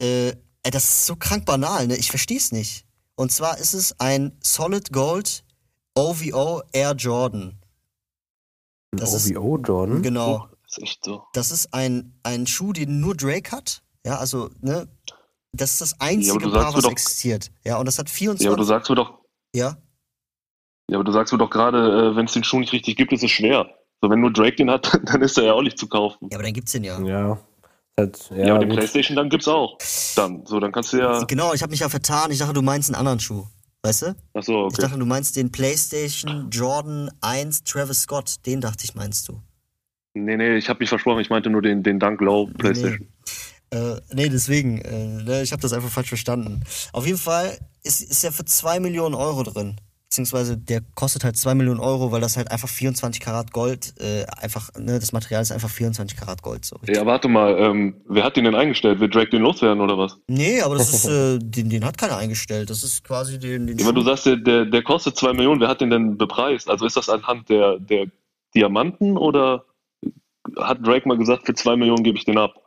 [0.00, 0.32] Äh,
[0.62, 1.96] ey, das ist so krank banal, ne?
[1.96, 2.84] Ich versteh's nicht.
[3.16, 5.44] Und zwar ist es ein Solid Gold
[5.94, 7.58] OVO Air Jordan.
[8.92, 10.02] Ein Das ist- OVO Jordan.
[10.02, 10.48] Genau.
[10.50, 11.22] Oh, ist echt so.
[11.34, 13.82] Das ist ein, ein Schuh, den nur Drake hat.
[14.06, 14.88] Ja, also, ne?
[15.52, 17.50] Das ist das einzige du Paar, was doch- existiert.
[17.64, 18.44] Ja, und das hat 24.
[18.44, 19.18] Ja, aber du sagst mir doch,
[19.54, 19.76] ja?
[20.88, 23.12] ja, aber du sagst mir doch gerade, äh, wenn es den Schuh nicht richtig gibt,
[23.12, 23.68] ist es schwer.
[24.00, 26.28] So, wenn nur Drake den hat, dann ist er ja auch nicht zu kaufen.
[26.30, 27.00] Ja, aber dann gibt's den ja.
[27.00, 27.38] Ja.
[28.00, 28.78] Halt, ja, Ja, aber den gut.
[28.78, 29.78] Playstation dann gibt's auch.
[30.16, 31.24] Dann, so, dann kannst du ja.
[31.24, 32.30] Genau, ich habe mich ja vertan.
[32.30, 33.46] Ich dachte, du meinst einen anderen Schuh.
[33.82, 34.14] Weißt du?
[34.34, 34.82] Achso, Ich okay.
[34.82, 38.44] dachte, du meinst den PlayStation Jordan 1 Travis Scott.
[38.44, 39.40] Den dachte ich, meinst du.
[40.14, 43.08] Nee, nee, ich habe mich versprochen, ich meinte nur den, den Dunk Low Playstation.
[43.70, 44.80] Äh, nee, deswegen.
[44.80, 46.62] Äh, ne, ich habe das einfach falsch verstanden.
[46.92, 49.76] Auf jeden Fall ist, ist er für 2 Millionen Euro drin.
[50.10, 54.24] Beziehungsweise der kostet halt 2 Millionen Euro, weil das halt einfach 24 Karat Gold, äh,
[54.42, 56.64] einfach, ne, das Material ist einfach 24 Karat Gold.
[56.64, 56.78] So.
[56.88, 58.98] Ja, warte mal, ähm, wer hat den denn eingestellt?
[58.98, 60.18] Will Drake den loswerden oder was?
[60.26, 62.70] Nee, aber das ist, äh, den, den hat keiner eingestellt.
[62.70, 65.60] Das ist quasi den, den Ja, aber du sagst, der, der, der kostet 2 Millionen,
[65.60, 66.68] wer hat den denn bepreist?
[66.68, 68.06] Also ist das anhand der, der
[68.52, 69.64] Diamanten oder
[70.56, 72.59] hat Drake mal gesagt, für 2 Millionen gebe ich den ab?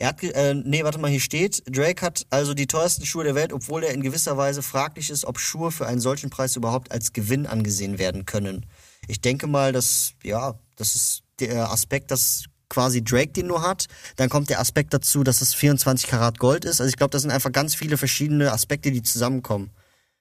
[0.00, 3.34] Er hat, äh, nee, warte mal, hier steht, Drake hat also die teuersten Schuhe der
[3.34, 6.90] Welt, obwohl er in gewisser Weise fraglich ist, ob Schuhe für einen solchen Preis überhaupt
[6.90, 8.64] als Gewinn angesehen werden können.
[9.08, 13.88] Ich denke mal, dass, ja, das ist der Aspekt, dass quasi Drake den nur hat.
[14.16, 16.80] Dann kommt der Aspekt dazu, dass es 24 Karat Gold ist.
[16.80, 19.70] Also ich glaube, das sind einfach ganz viele verschiedene Aspekte, die zusammenkommen.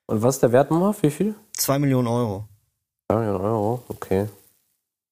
[0.08, 1.02] Und was ist der Wert, Marv?
[1.04, 1.36] Wie viel?
[1.56, 2.50] Zwei Millionen Euro.
[3.10, 4.28] 2 Millionen Euro, okay.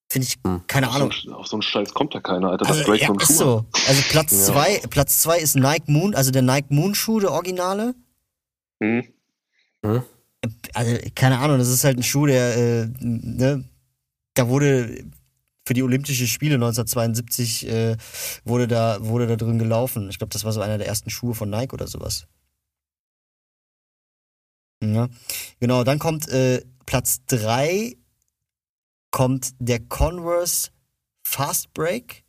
[0.09, 0.61] Finde ich, Hm.
[0.67, 1.11] keine Auf so, Ahnung.
[1.25, 2.65] einen, auf so einen Scheiß kommt ja keiner, Alter.
[2.65, 3.65] dass Also, Drake ja, so ist so.
[3.87, 4.37] Also Platz Ja.
[4.53, 7.93] zwei, Platz zwei ist Nike Moon, also der Nike Moon Schuh, der Originale.
[8.81, 9.03] Hm?
[10.73, 13.63] also keine Ahnung, das ist halt ein Schuh, der, äh, ne,
[14.33, 15.03] da wurde
[15.65, 17.97] für die Olympischen Spiele 1972 äh,
[18.45, 20.09] wurde da wurde da drin gelaufen.
[20.09, 22.27] Ich glaube, das war so einer der ersten Schuhe von Nike oder sowas.
[24.81, 25.09] Ja.
[25.59, 27.97] Genau, dann kommt äh, Platz drei
[29.11, 30.69] kommt der Converse
[31.23, 32.23] Fast Break.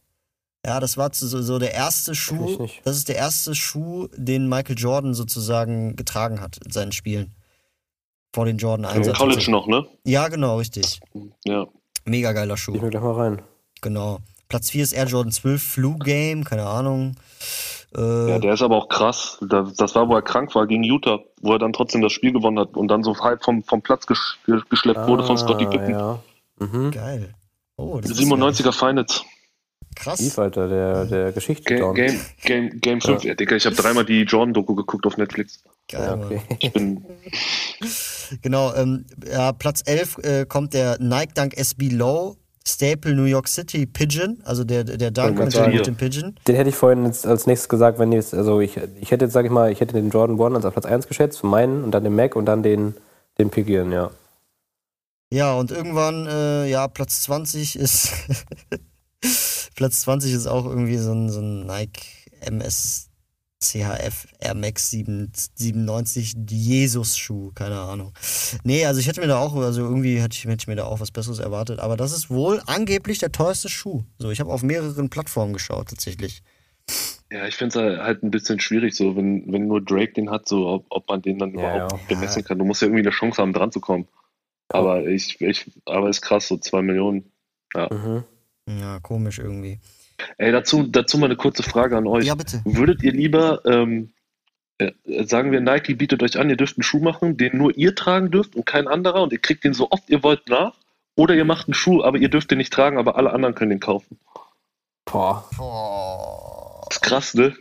[0.67, 2.67] Ja, das war so, so der erste ich Schuh.
[2.85, 7.35] Das ist der erste Schuh, den Michael Jordan sozusagen getragen hat in seinen Spielen.
[8.35, 9.17] Vor den Jordan Im 1.
[9.17, 9.87] College noch, ne?
[10.05, 11.01] Ja, genau, richtig.
[11.45, 11.67] Ja.
[12.05, 12.73] Mega geiler Ich Schuh.
[12.73, 13.43] mir gleich mal rein.
[13.81, 14.19] Genau.
[14.49, 17.15] Platz 4 ist Air Jordan 12 Flu Game, keine Ahnung.
[17.97, 19.39] Äh, ja, der ist aber auch krass.
[19.49, 22.33] Das, das war, wo er krank war gegen Utah, wo er dann trotzdem das Spiel
[22.33, 24.39] gewonnen hat und dann so halb vom, vom Platz gesch
[24.71, 25.95] geschleppt wurde von Scotty Pippen.
[25.95, 26.23] Ah, Ja.
[26.59, 26.91] Mhm.
[26.91, 27.35] geil.
[27.77, 29.25] Oh, das ist 97er Finals.
[29.95, 30.19] krass.
[30.19, 31.75] Steve, Alter, der, der Geschichte.
[31.75, 33.25] Game, Game, Game, Game 5.
[33.25, 33.35] Ja.
[33.35, 35.63] Digga, ich habe dreimal die Jordan-Doku geguckt auf Netflix.
[35.89, 36.41] Geil, Ja, okay.
[36.59, 37.05] Ich bin,
[38.43, 42.37] Genau, ähm, ja, Platz 11 äh, kommt der Nike Dunk SB Low
[42.69, 46.35] Staple New York City Pigeon, also der, der Dunk mit, mit dem Pigeon.
[46.47, 49.33] Den hätte ich vorhin jetzt als nächstes gesagt, wenn jetzt, also ich, ich hätte jetzt,
[49.33, 51.83] sag ich mal, ich hätte den Jordan 1 als auf Platz 1 geschätzt, von meinen
[51.83, 52.95] und dann den Mac und dann den,
[53.39, 54.11] den Pigeon, ja.
[55.31, 58.13] Ja, und irgendwann, äh, ja, Platz 20 ist.
[59.75, 62.03] Platz 20 ist auch irgendwie so ein, so ein Nike
[62.41, 63.09] MS
[63.61, 68.13] CHF Air Max 7, 97 Jesus-Schuh, keine Ahnung.
[68.63, 70.85] Nee, also ich hätte mir da auch, also irgendwie hätte ich, hätte ich mir da
[70.85, 74.05] auch was Besseres erwartet, aber das ist wohl angeblich der teuerste Schuh.
[74.19, 76.43] So, ich habe auf mehreren Plattformen geschaut, tatsächlich.
[77.31, 80.49] Ja, ich finde es halt ein bisschen schwierig, so wenn, wenn nur Drake den hat,
[80.49, 81.99] so ob, ob man den dann Ja, überhaupt ja.
[82.09, 82.59] bemessen kann.
[82.59, 84.07] Du musst ja irgendwie eine Chance haben, dran zu kommen.
[84.69, 87.31] Aber ich, ich, aber ist krass, so zwei Millionen.
[87.75, 88.25] Mhm.
[88.67, 89.79] Ja, komisch irgendwie.
[90.37, 92.27] Ey, dazu, dazu mal eine kurze Frage an euch.
[92.27, 92.61] Ja, bitte.
[92.65, 94.11] Würdet ihr lieber, ähm,
[94.79, 94.93] äh,
[95.25, 98.31] sagen wir, Nike bietet euch an, ihr dürft einen Schuh machen, den nur ihr tragen
[98.31, 100.75] dürft und kein anderer und ihr kriegt den so oft ihr wollt nach?
[101.17, 103.71] Oder ihr macht einen Schuh, aber ihr dürft den nicht tragen, aber alle anderen können
[103.71, 104.19] den kaufen.
[105.05, 105.49] Boah.
[105.57, 106.85] Boah.
[106.89, 107.57] Das ist krass, ne?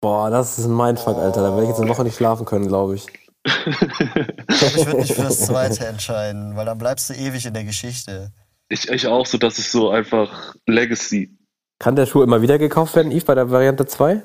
[0.00, 1.42] Boah, das ist ein Mindfuck, Alter.
[1.42, 3.06] Da werde ich jetzt eine Woche nicht schlafen können, glaube ich.
[3.44, 8.30] Ich würde mich für das zweite entscheiden, weil dann bleibst du ewig in der Geschichte.
[8.68, 11.36] ich, ich auch so, das ist so einfach Legacy.
[11.78, 14.22] Kann der Schuh immer wieder gekauft werden, Yves, bei der Variante 2?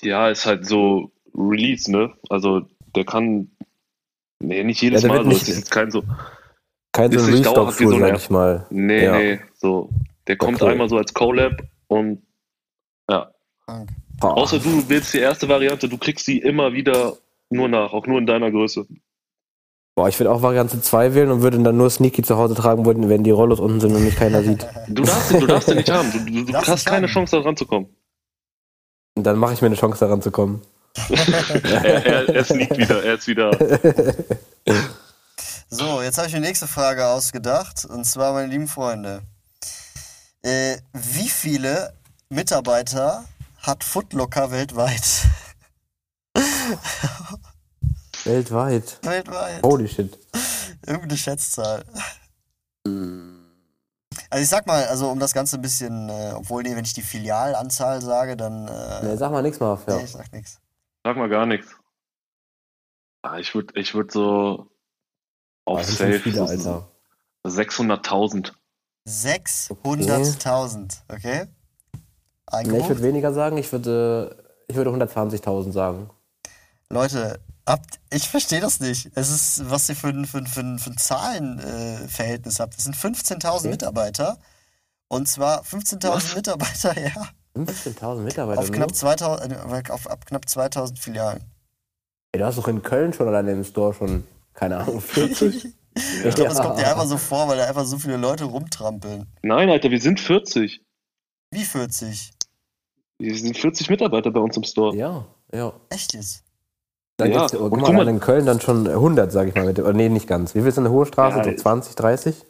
[0.00, 2.12] Ja, ist halt so Release, ne?
[2.28, 2.62] Also
[2.94, 3.50] der kann,
[4.40, 5.38] nee, nicht jedes Ja, der Mal wird so.
[5.38, 6.02] nicht- Es ist jetzt kein so,
[6.92, 8.66] Kein so Restock-Schuh, so sag ich mal.
[8.70, 9.16] nee, Ja.
[9.18, 9.90] nee, so.
[10.28, 10.70] Der kommt cool.
[10.70, 12.22] einmal so als Collab und
[13.10, 13.30] ja.
[14.20, 14.36] Boah.
[14.36, 17.16] Außer du wählst die erste Variante, du kriegst die immer wieder
[17.50, 18.86] nur nach, auch nur in deiner Größe.
[19.96, 22.84] Boah, ich würde auch Variante 2 wählen und würde dann nur Sneaky zu Hause tragen
[22.84, 24.66] wollen, wenn die Rollos unten sind und mich keiner sieht.
[24.88, 26.10] Du darfst den, du darfst den nicht haben.
[26.12, 27.06] Du, du, hast keine.
[27.06, 27.88] Chance, da ranzukommen.
[29.14, 30.62] Dann mache ich mir eine Chance, daran zu kommen.
[31.08, 33.50] er, er, er sneakt wieder, er ist wieder.
[35.76, 37.84] So, jetzt habe ich mir die nächste Frage ausgedacht.
[37.84, 39.22] Und zwar, meine lieben Freunde.
[40.42, 41.92] Äh, wie viele
[42.28, 43.24] Mitarbeiter
[43.66, 45.26] hat Footlocker weltweit?
[48.24, 48.98] Weltweit.
[49.02, 49.62] weltweit.
[49.62, 50.18] Holy shit.
[50.86, 51.84] Irgendeine Schätzzahl.
[52.84, 56.92] Also ich sag mal, also um das Ganze ein bisschen, äh, obwohl, nee, wenn ich
[56.94, 58.68] die Filialanzahl sage, dann.
[58.68, 59.78] Äh, Nee, sag mal nichts mal.
[59.86, 59.96] Ja.
[59.96, 60.60] nee, ich sag nichts.
[61.04, 61.68] Sag mal gar nichts.
[63.22, 64.70] Ah, ich würde ich würd so
[65.64, 66.90] auf sind schon Safe viele, so Alter.
[67.46, 68.52] 600.000.
[69.06, 71.46] 600.000, okay?
[72.56, 72.88] Nee, ich Eingebucht?
[72.90, 73.56] würde weniger sagen.
[73.58, 74.36] Ich würde,
[74.68, 76.10] ich würde 120.000 sagen.
[76.90, 79.10] Leute, habt, ich verstehe das nicht.
[79.14, 82.76] Es ist, was ihr für ein, für ein, für ein, für ein Zahlenverhältnis äh, habt.
[82.76, 83.68] Es sind 15.000 Okay.
[83.68, 84.38] Mitarbeiter.
[85.08, 86.34] Und zwar 15.000 Was?
[86.34, 87.28] Mitarbeiter, ja.
[87.56, 88.60] 15.000 Mitarbeiter.
[88.60, 91.44] Auf knapp, 2000, äh, auf ab knapp 2000 Filialen.
[92.32, 94.24] Ey, du hast doch in Köln schon alleine im Store schon,
[94.54, 95.66] keine Ahnung, 40.
[95.96, 99.26] Ich glaube, das kommt dir einfach so vor, weil da einfach so viele Leute rumtrampeln.
[99.42, 100.80] Nein, Alter, wir sind 40.
[101.52, 102.32] Wie 40?
[103.24, 104.94] Wir sind 40 Mitarbeiter bei uns im Store.
[104.96, 105.72] Ja, ja.
[105.90, 106.44] Echt jetzt?
[107.16, 109.64] Dann Ja, gibt's, und guck mal, in Köln dann schon 100, sag ich mal.
[109.66, 110.54] Mit, nee, nicht ganz.
[110.54, 111.38] Wie viel ist denn eine hohe Straße?
[111.38, 112.44] Ja, so 20, 30?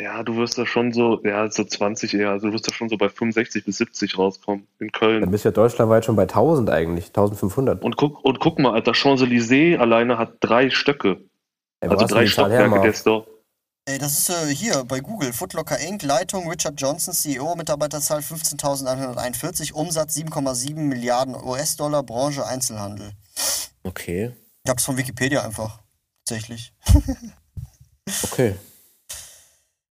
[0.00, 2.88] Ja, du wirst da schon so, ja, so 20 eher, also du wirst da schon
[2.88, 5.30] so bei 65 bis 70 rauskommen in Dann Köln.
[5.32, 7.06] bist du ja deutschlandweit schon bei 1000 eigentlich.
[7.06, 7.82] 1500.
[7.82, 11.18] Und guck, und guck mal, Alter, Champs-Élysées alleine hat drei Stöcke.
[11.80, 13.26] Ey, Also drei Stockwerke der Store.
[13.88, 15.32] Ey, das ist äh, hier bei Google.
[15.32, 16.02] Footlocker Inc.
[16.02, 23.12] Leitung Richard Johnson, CEO, Mitarbeiterzahl 15.141, Umsatz 7,7 Milliarden US-Dollar, Branche Einzelhandel.
[23.84, 24.36] Okay.
[24.62, 25.80] Ich hab's von Wikipedia einfach.
[26.24, 26.74] Tatsächlich.
[28.22, 28.56] Okay.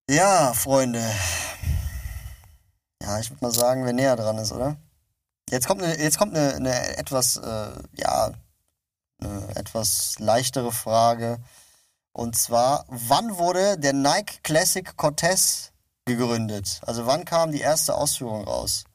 [0.09, 0.99] Ja, Freunde.
[3.03, 4.75] Ja, ich würde mal sagen, wer näher dran ist, oder?
[5.51, 8.33] Jetzt kommt eine, jetzt kommt eine, eine etwas, äh, ja,
[9.21, 11.37] eine etwas leichtere Frage.
[12.17, 15.71] Und zwar, wann wurde der Nike Classic Cortez
[16.05, 16.81] gegründet?
[16.81, 18.85] Also wann kam die erste Ausführung raus?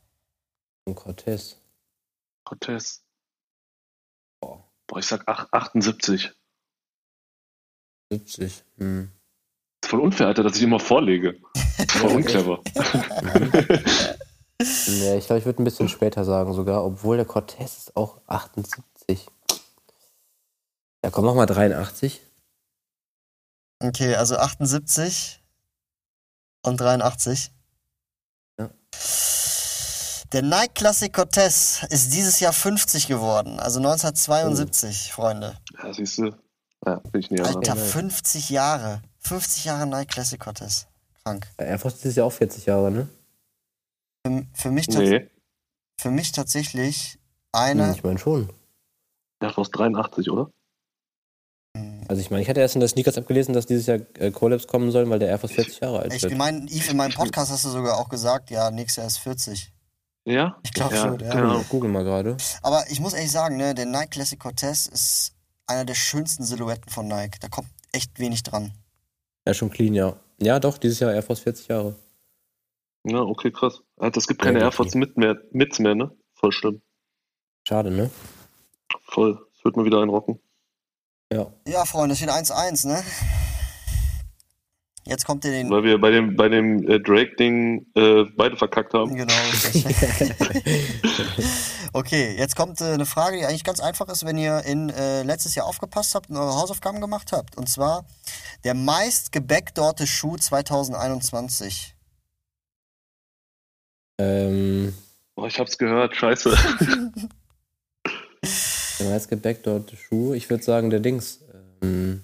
[0.86, 1.56] Und Cortez.
[2.44, 3.00] Cortez.
[4.40, 6.32] Boah, ich sag ach- 78.
[8.10, 8.64] 70.
[8.78, 9.12] Hm.
[9.84, 11.40] Ist voll unfair, Alter, dass ich immer vorlege.
[11.88, 12.60] Voll unclever.
[14.86, 18.20] Nee, ich glaube, ich würde ein bisschen später sagen sogar, obwohl der Cortez ist auch
[18.28, 19.26] 78.
[21.04, 22.20] Ja, komm, mach mal 83.
[23.82, 25.42] Okay, also 78
[26.64, 27.50] und 83.
[28.58, 28.70] Ja.
[30.32, 35.58] Der Nike Classic Cortez ist dieses Jahr 50 geworden, also 1972, Freunde.
[35.82, 36.30] Ja, siehst du.
[36.86, 37.56] Ja, bin ich näher dran.
[37.56, 37.84] Alter, Ja.
[37.84, 39.02] 50 Jahre.
[39.18, 40.86] 50 Jahre Nike Classic Cortez.
[41.24, 41.46] Krank.
[41.60, 43.08] Ja, Air Force ist ja auch 40 Jahre, ne?
[44.26, 45.30] Für, für, mich, tats- Nee,
[46.00, 47.20] für mich tatsächlich Hm,
[47.52, 47.92] eine.
[47.92, 48.48] ich meine schon.
[49.40, 50.50] der aus 83, oder?
[52.08, 54.66] Also ich meine, ich hatte erst in der Sneakers-App gelesen, dass dieses Jahr äh, Collabs
[54.66, 56.36] kommen sollen, weil der Air Force 40 Jahre alt Ich wird.
[56.36, 59.72] meine, Yves, in meinem Podcast hast du sogar auch gesagt, ja, nächstes Jahr ist 40.
[60.24, 60.58] Ja?
[60.62, 61.32] Ich glaube Ja, schon, ja.
[61.34, 61.60] genau.
[61.60, 62.36] Ich google mal gerade.
[62.62, 65.32] Aber ich muss ehrlich sagen, ne, der Nike Classic Cortez ist
[65.66, 67.38] einer der schönsten Silhouetten von Nike.
[67.40, 68.72] Da kommt echt wenig dran.
[69.46, 70.16] Ja, schon clean, ja.
[70.40, 71.96] Ja, doch, dieses Jahr Air Force 40 Jahre.
[73.04, 73.80] Ja, okay, krass.
[73.96, 76.10] Alter, es gibt Ja, keine die- Air Force mit mehr, Mits mehr, ne?
[76.34, 76.82] Voll schlimm.
[77.66, 78.10] Schade, ne?
[79.04, 79.38] Voll.
[79.56, 80.38] Es wird mal wieder einrocken.
[81.32, 81.46] Ja.
[81.66, 83.02] Ja, Freunde, es steht 1-1, ne?
[85.04, 85.70] Jetzt kommt ihr den.
[85.70, 89.16] Weil wir bei dem, bei dem äh, Drake-Ding äh, beide verkackt haben.
[89.16, 89.32] Genau,
[91.92, 95.22] okay, jetzt kommt äh, eine Frage, die eigentlich ganz einfach ist, wenn ihr in äh,
[95.22, 97.56] letztes Jahr aufgepasst habt und eure Hausaufgaben gemacht habt.
[97.56, 98.04] Und zwar
[98.62, 101.96] der meist gebackdorte Schuh 2021.
[104.18, 104.94] Ähm,
[105.34, 106.56] Oh, ich hab's gehört, scheiße.
[109.02, 110.34] der meist gebackdorte Schuh.
[110.34, 111.40] Ich würde sagen, der Dings.
[111.82, 112.22] Ähm,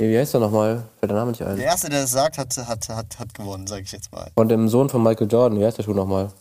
[0.00, 0.84] wie heißt der nochmal?
[1.00, 1.58] Fällt der Name nicht Der ein.
[1.58, 4.30] Erste, der es sagt, hat, hat, hat, hat gewonnen, sage ich jetzt mal.
[4.34, 5.58] Von dem Sohn von Michael Jordan.
[5.58, 6.32] Wie heißt der Schuh nochmal?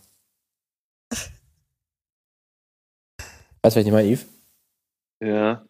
[3.63, 4.25] Weißt du, ich meine, Yves?
[5.21, 5.63] ja.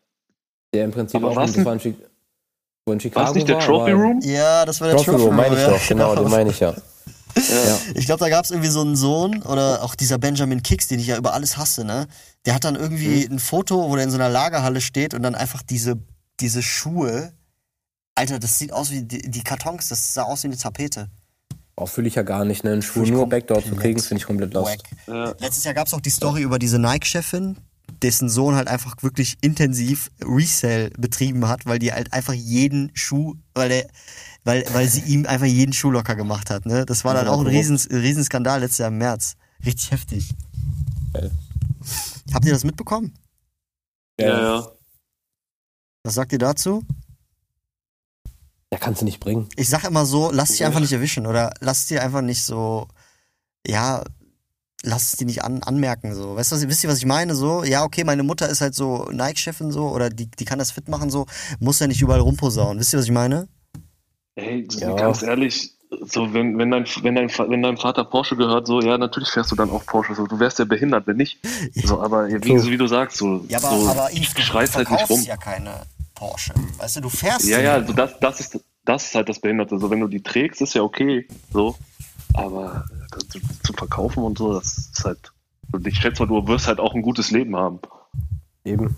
[0.74, 1.96] Der im Prinzip Aber auch was in, wo in Chi-
[2.86, 4.20] wo in Chicago War es nicht der war, Trophy Room?
[4.22, 5.88] Ja, das war der Trophy Trophy Room, meine ich ja, doch.
[5.88, 6.76] Genau, den meine ich ja.
[7.38, 7.80] Ja.
[7.96, 11.00] Ich glaube, da gab es irgendwie so einen Sohn oder auch dieser Benjamin Kicks, den
[11.00, 12.08] ich ja über alles hasse, ne?
[12.46, 13.36] Der hat dann irgendwie Mhm.
[13.36, 15.98] ein Foto, wo der in so einer Lagerhalle steht und dann einfach diese,
[16.40, 17.34] diese Schuhe.
[18.16, 21.10] Alter, das sieht aus wie die, die Kartons, das sah aus wie eine Tapete.
[21.76, 22.72] Auch fühle ich ja gar nicht, ne?
[22.72, 24.82] Einen Schuh nur Backdoor zu kriegen, finde ich komplett lost.
[25.06, 25.36] Ja.
[25.40, 27.58] Letztes Jahr gab es auch die Story über diese Nike-Chefin,
[28.02, 33.36] dessen Sohn halt einfach wirklich intensiv Resell betrieben hat, weil die halt einfach jeden Schuh,
[33.54, 33.88] weil der,
[34.48, 36.66] weil, weil sie ihm einfach jeden Schuh locker gemacht hat.
[36.66, 36.86] Ne?
[36.86, 39.36] Das war dann auch ein riesen, Riesenskandal letztes Jahr im März.
[39.66, 40.34] Richtig heftig.
[41.14, 41.32] Geil.
[42.34, 43.14] Habt ihr das mitbekommen?
[44.20, 44.72] Ja, ja.
[46.04, 46.82] Was sagt ihr dazu?
[48.72, 49.48] Ja, kannst du nicht bringen.
[49.58, 52.88] Ich sag immer so, lass dich einfach nicht erwischen oder lass dir einfach nicht so,
[53.66, 54.04] ja,
[54.84, 56.36] lass es dir nicht an, anmerken so.
[56.38, 57.36] Weißt du, was- wisst ihr, was ich meine?
[57.36, 60.72] So, ja, okay, meine Mutter ist halt so Nike-Chefin so oder die, die kann das
[60.72, 61.26] fit machen so,
[61.60, 62.80] muss ja nicht überall rumposaunen.
[62.80, 63.48] Wisst ihr, was ich meine?
[64.38, 64.94] Ey, Ja.
[64.94, 65.72] ganz ehrlich,
[66.06, 69.30] so wenn, wenn, dein, wenn, dein, Fa- wenn deinem Vater Porsche gehört, so, ja, natürlich
[69.30, 70.14] fährst du dann auch Porsche.
[70.16, 71.40] So, du wärst ja behindert, wenn nicht.
[71.74, 74.92] So, aber wie, so wie du sagst, so, Ja, aber, so aber du schreist halt
[74.92, 75.22] nicht rum.
[75.24, 75.72] ja keine
[76.14, 76.54] Porsche.
[76.78, 79.80] Weißt du, du fährst Ja, ja, also das, das, ist, das ist halt das Behinderte.
[79.80, 81.28] So, wenn du die trägst, ist ja okay.
[81.52, 81.76] So.
[82.34, 85.32] Aber das zu, zu verkaufen und so, das ist halt.
[85.72, 87.80] Und ich schätze mal, du wirst halt auch ein gutes Leben haben.
[88.66, 88.98] Eben.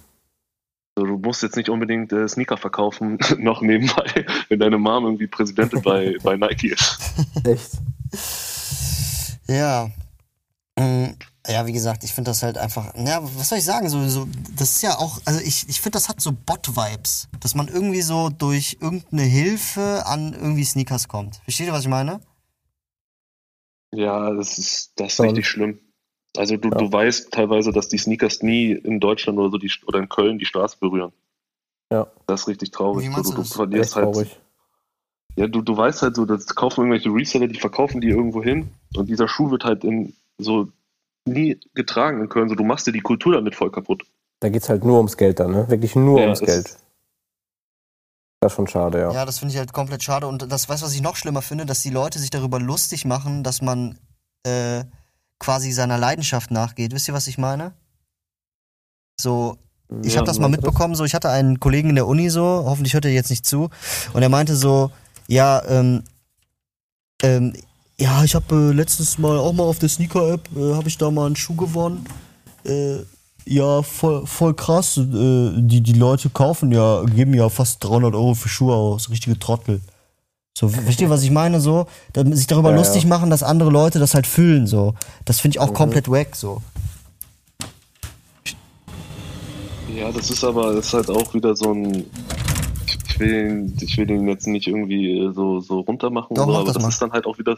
[1.00, 5.28] So, du musst jetzt nicht unbedingt äh, Sneaker verkaufen, noch nebenbei, wenn deine Mom irgendwie
[5.28, 7.00] Präsidentin bei, bei Nike ist.
[7.46, 7.72] Echt.
[9.48, 9.90] Ja.
[10.78, 11.16] Mm,
[11.48, 14.28] Ja, wie gesagt, ich finde das halt einfach, ja, was soll ich sagen, so, so
[14.58, 18.02] das ist ja auch, also ich, ich finde, das hat so Bot-Vibes, dass man irgendwie
[18.02, 21.38] so durch irgendeine Hilfe an irgendwie Sneakers kommt.
[21.46, 22.20] Versteht ihr, was ich meine?
[23.94, 25.26] Ja, das ist, das ist Schon.
[25.28, 25.80] richtig schlimm.
[26.38, 26.76] Also du, Ja.
[26.78, 30.38] du weißt teilweise, dass die Sneakers nie in Deutschland oder so die, oder in Köln
[30.40, 31.12] die Straße berühren.
[31.92, 32.08] Ja.
[32.28, 33.10] Das ist richtig traurig.
[33.10, 34.14] Wie So, du, du verlierst Echt halt.
[34.14, 34.40] traurig.
[35.36, 38.70] Ja, du, du weißt halt so, das kaufen irgendwelche Reseller, die verkaufen die irgendwo hin
[38.96, 40.68] und dieser Schuh wird halt in so
[41.26, 42.50] nie getragen in Köln.
[42.50, 44.04] So, du machst dir die Kultur damit voll kaputt.
[44.42, 45.70] Da geht's halt nur ums Geld dann, ne?
[45.70, 46.78] Wirklich nur Ja, ums es- Geld.
[48.42, 49.12] Das ist schon schade, ja.
[49.12, 50.26] Ja, das finde ich halt komplett schade.
[50.28, 53.04] Und das, weißt du, was ich noch schlimmer finde, dass die Leute sich darüber lustig
[53.06, 54.00] machen, dass man
[54.46, 54.86] äh,
[55.40, 56.94] quasi seiner Leidenschaft nachgeht.
[56.94, 57.74] Wisst ihr, was ich meine?
[59.20, 59.58] So,
[60.04, 62.44] ich Ja, habe das mal mitbekommen, so ich hatte einen Kollegen in der Uni so,
[62.44, 63.70] hoffentlich hört er jetzt nicht zu,
[64.14, 64.92] und er meinte so,
[65.28, 66.04] ja, ähm,
[67.22, 67.54] ähm,
[68.00, 71.12] ja, ich habe äh, letztens mal auch mal auf der Sneaker-App, äh, habe ich da
[71.12, 72.06] mal einen Schuh gewonnen.
[72.64, 73.00] Äh,
[73.46, 74.98] ja, voll, voll krass.
[74.98, 79.10] Äh, die, die Leute kaufen ja, geben ja fast 300 Euro für Schuhe aus.
[79.10, 79.82] Richtige Trottel.
[80.60, 81.62] So, versteht ihr, was ich meine?
[81.62, 82.82] So, sich darüber Ja, ja.
[82.82, 84.68] lustig machen, dass andere Leute das halt fühlen.
[84.68, 84.94] So,
[85.24, 85.74] das finde ich auch Mhm.
[85.74, 86.36] komplett wack.
[86.36, 86.62] So.
[89.96, 92.04] Ja, das ist aber das ist halt auch wieder so ein.
[93.08, 96.54] Ich will, ich will den jetzt nicht irgendwie äh, so, so runter machen, Doch, so,
[96.54, 97.58] aber das das ist dann halt auch wieder.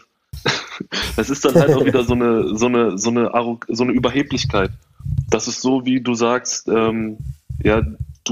[1.15, 3.31] das ist dann halt auch wieder so eine, so eine, so eine,
[3.67, 4.69] so eine Überheblichkeit.
[5.31, 7.17] Das ist so, wie du sagst, ähm,
[7.63, 7.81] ja,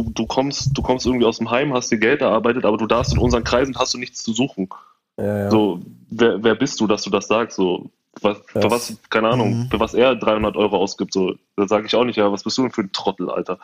[0.03, 2.87] du, du kommst, du kommst irgendwie aus dem Heim, hast dir Geld erarbeitet, aber du
[2.87, 4.69] darfst in unseren Kreisen hast du nichts zu suchen.
[5.17, 5.51] Ja, ja.
[5.51, 7.57] So, wer, wer bist du, dass du das sagst?
[7.57, 7.89] So,
[8.21, 9.69] was, für Das- was, keine Ahnung, Mhm.
[9.69, 12.57] für was er 300 Euro ausgibt, so, da sage ich auch nicht, ja, was bist
[12.57, 13.57] du denn für ein Trottel, Alter?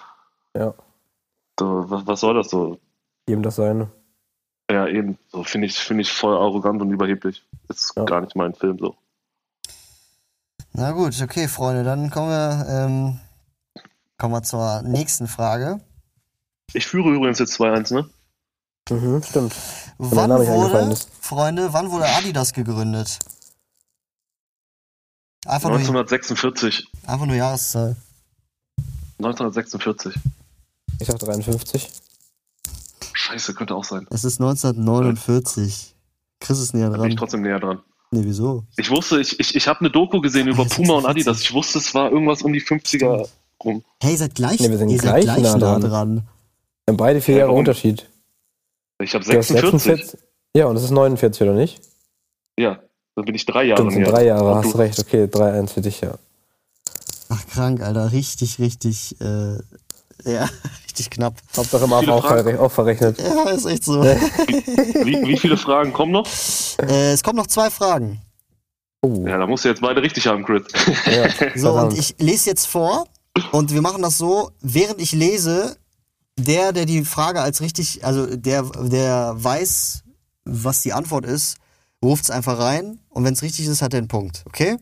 [0.56, 0.74] Ja.
[1.60, 2.78] So, was, was soll das so?
[3.28, 3.90] Jedem das seine.
[4.70, 7.44] Ja, eben, so finde ich, finde ich voll arrogant und überheblich.
[7.70, 8.04] Ist Ja.
[8.04, 8.96] gar nicht mein Film so.
[10.74, 13.20] Na gut, okay, Freunde, dann kommen wir, ähm,
[14.18, 15.80] kommen wir zur nächsten Frage.
[16.76, 18.10] Ich führe übrigens jetzt 2-1, ne?
[18.90, 19.54] Mhm, stimmt.
[19.98, 21.10] Wann wurde, ist.
[21.22, 23.18] Freunde, wann wurde Adidas gegründet?
[25.46, 26.88] Einfach nur, 1946.
[27.06, 27.96] einfach nur Jahreszahl.
[29.20, 30.16] 1946.
[31.00, 31.90] Ich sag 53.
[33.14, 34.06] Scheiße, könnte auch sein.
[34.10, 35.96] Es ist 1949.
[36.40, 37.18] Chris ist näher Da bin ich dran.
[37.18, 37.82] trotzdem näher dran.
[38.12, 38.64] Nee, wieso?
[38.78, 41.10] Ich wusste, ich, ich, ich habe eine Doku gesehen über Puma und 46.
[41.10, 41.42] Adidas.
[41.42, 43.28] Ich wusste, es war irgendwas um die 50er
[43.64, 43.84] rum.
[44.02, 45.90] Hey, ihr seid gleich, Nee, wir sind ihr seid gleich gleich nah nah dran.
[45.90, 46.28] dran.
[46.86, 47.60] Wir haben beide vier Ja, Jahre warum?
[47.60, 48.10] Unterschied.
[49.02, 50.20] Ich habe Du hast 46.
[50.56, 51.82] Ja, und das ist 49, oder nicht?
[52.58, 52.80] Ja,
[53.16, 54.78] dann bin ich drei Jahre Stimmt, sind drei Jahre, hast du?
[54.78, 55.00] recht.
[55.00, 56.14] Okay, 3-1 für dich, ja.
[57.30, 58.12] Ach, krank, Alter.
[58.12, 59.58] Richtig, richtig, äh,
[60.26, 60.48] ja,
[60.86, 61.34] richtig knapp.
[61.58, 63.20] Hauptsache mal auch, verre- auch verrechnet.
[63.20, 64.04] Ja, ist echt so.
[64.04, 66.28] Wie, wie viele Fragen kommen noch?
[66.84, 68.22] äh, es kommen noch zwei Fragen.
[69.02, 70.64] Oh, Ja, da musst du jetzt beide richtig haben, Chris.
[71.08, 71.28] ja.
[71.56, 73.06] So, und ich lese jetzt vor
[73.52, 75.76] und wir machen das so, während ich lese,
[76.38, 80.04] der, der die Frage als richtig, also der, der weiß,
[80.46, 81.58] was die Antwort ist,
[82.04, 84.78] ruft es einfach rein und wenn es richtig ist, hat er einen Punkt, okay?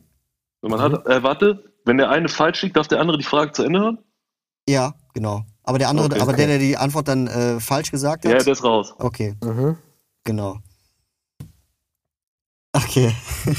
[0.61, 3.63] Man hat, äh, warte, wenn der eine falsch liegt, darf der andere die Frage zu
[3.63, 3.97] Ende hören?
[4.67, 5.43] Ja, genau.
[5.63, 6.37] Aber der andere, Okay, aber okay.
[6.37, 8.31] der, der die Antwort dann äh, falsch gesagt hat.
[8.31, 8.93] Ja, der ist raus.
[8.97, 9.77] okay, Mhm.
[10.23, 10.57] genau.
[12.73, 13.13] Okay.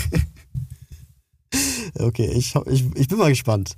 [1.99, 3.77] okay, ich, ich, ich bin mal gespannt.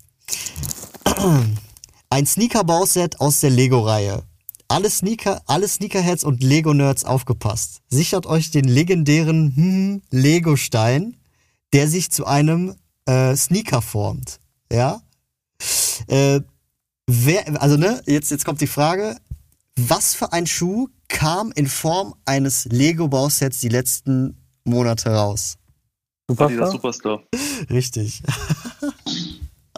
[2.08, 4.22] Ein Sneaker-Bauset aus der Lego-Reihe.
[4.68, 7.82] Alle Sneaker, alle Sneakerheads und Lego-Nerds aufgepasst.
[7.88, 11.16] Sichert euch den legendären hm, Lego-Stein,
[11.72, 12.74] der sich zu einem
[13.06, 14.38] äh, Sneaker formt.
[14.70, 15.02] Ja?
[16.06, 16.40] Äh,
[17.06, 19.16] wer, also ne, jetzt, jetzt kommt die Frage,
[19.76, 25.58] was für ein Schuh kam in Form eines Lego-Bausets die letzten Monate raus?
[26.28, 26.72] Adidas?
[26.72, 27.22] Superstar.
[27.70, 28.22] Richtig.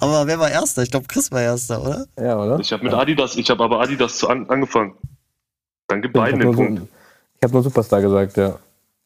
[0.01, 0.83] Aber wer war Erster?
[0.83, 2.07] Ich glaube, Chris war Erster, oder?
[2.19, 2.59] Ja, oder?
[2.61, 4.95] Ich habe mit Adidas, ich habe aber Adidas zu an, angefangen.
[5.89, 6.81] Dann gib Ich beiden habe den Punkt.
[6.81, 6.89] Su-
[7.37, 8.55] ich hab nur Superstar gesagt, ja.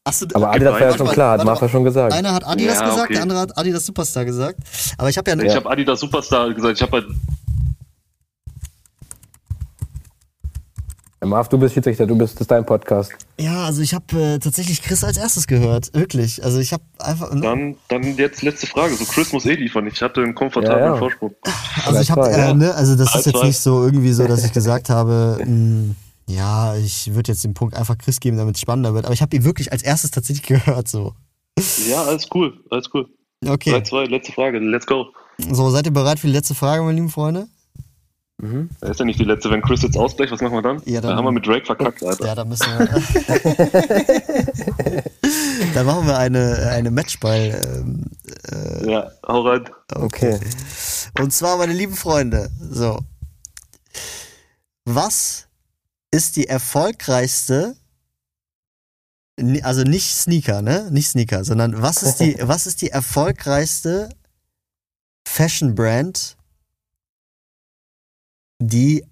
[0.05, 2.13] Achso, Aber Adidas war ja schon klar, hat Martha schon gesagt.
[2.13, 3.13] Einer hat Adidas Ja, gesagt, okay.
[3.13, 4.57] der andere hat Adidas Superstar gesagt.
[4.97, 5.55] Aber ich habe ja, Ich Ja.
[5.55, 6.75] habe Adidas Superstar gesagt.
[6.77, 7.05] Ich habe halt,
[11.25, 13.11] Marv, du bist Schiedsrichter, du bist, das ist dein Podcast.
[13.39, 16.43] ja, also ich habe äh, tatsächlich Chris als erstes gehört, wirklich.
[16.43, 17.41] Also ich habe einfach, ne?
[17.41, 18.95] dann, dann jetzt letzte Frage.
[18.95, 19.87] So, Chris muss eh liefern.
[19.87, 20.97] Ich hatte einen komfortablen Ja, ja.
[20.97, 21.33] Vorsprung.
[21.85, 23.47] also ich habe, Drei, zwei, äh, ne, also das Drei, ist jetzt zwei.
[23.47, 25.95] nicht so irgendwie so, dass ich gesagt habe, mh,
[26.27, 29.05] ja, ich würde jetzt den Punkt einfach Chris geben, damit es spannender wird.
[29.05, 31.13] Aber ich habe ihn wirklich als erstes tatsächlich gehört, so.
[31.89, 32.53] Ja, alles cool.
[32.69, 33.07] Alles cool.
[33.45, 34.59] Okay, 3-2, letzte Frage.
[34.59, 35.07] Let's go.
[35.37, 37.47] so seid ihr bereit für die letzte Frage, meine lieben Freunde?
[38.41, 38.69] Mhm.
[38.81, 39.49] Ist ja nicht die letzte.
[39.51, 40.81] Wenn Chris jetzt ausgleicht, was machen wir dann?
[40.85, 42.25] Ja, dann- dann haben wir mit Drake verkackt, Alter.
[42.25, 42.87] Ja, da müssen wir.
[45.73, 47.61] dann machen wir eine, eine Matchball.
[47.65, 48.05] Ähm,
[48.51, 49.69] äh, Ja, hau rein.
[49.95, 50.39] Okay.
[51.19, 52.99] und zwar, meine lieben Freunde, so.
[54.85, 55.47] Was
[56.11, 57.75] ist die erfolgreichste,
[59.61, 60.89] also nicht Sneaker, ne?
[60.91, 64.09] Nicht Sneaker, sondern was ist die, was ist die erfolgreichste
[65.27, 66.35] Fashion Brand,
[68.67, 69.05] die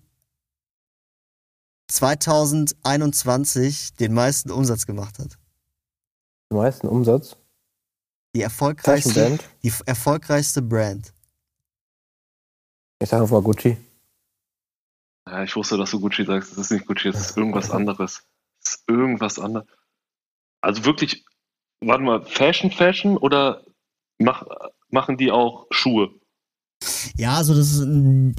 [1.90, 5.38] 2021 den meisten Umsatz gemacht hat?
[6.50, 7.36] Den meisten Umsatz.
[8.34, 11.14] Die erfolgreichste, die erfolgreichste Brand.
[13.00, 13.78] Ich sage einfach mal Gucci.
[15.28, 16.52] Ja, ich wusste, dass du Gucci sagst.
[16.52, 18.24] Das ist nicht Gucci, das ist irgendwas anderes.
[18.64, 19.68] Das ist irgendwas anderes.
[20.62, 21.26] Also wirklich,
[21.82, 23.66] warte mal, Fashion, Fashion oder
[24.18, 24.46] mach,
[24.90, 26.21] machen die auch Schuhe?
[27.16, 28.36] Ja, also das ist ein,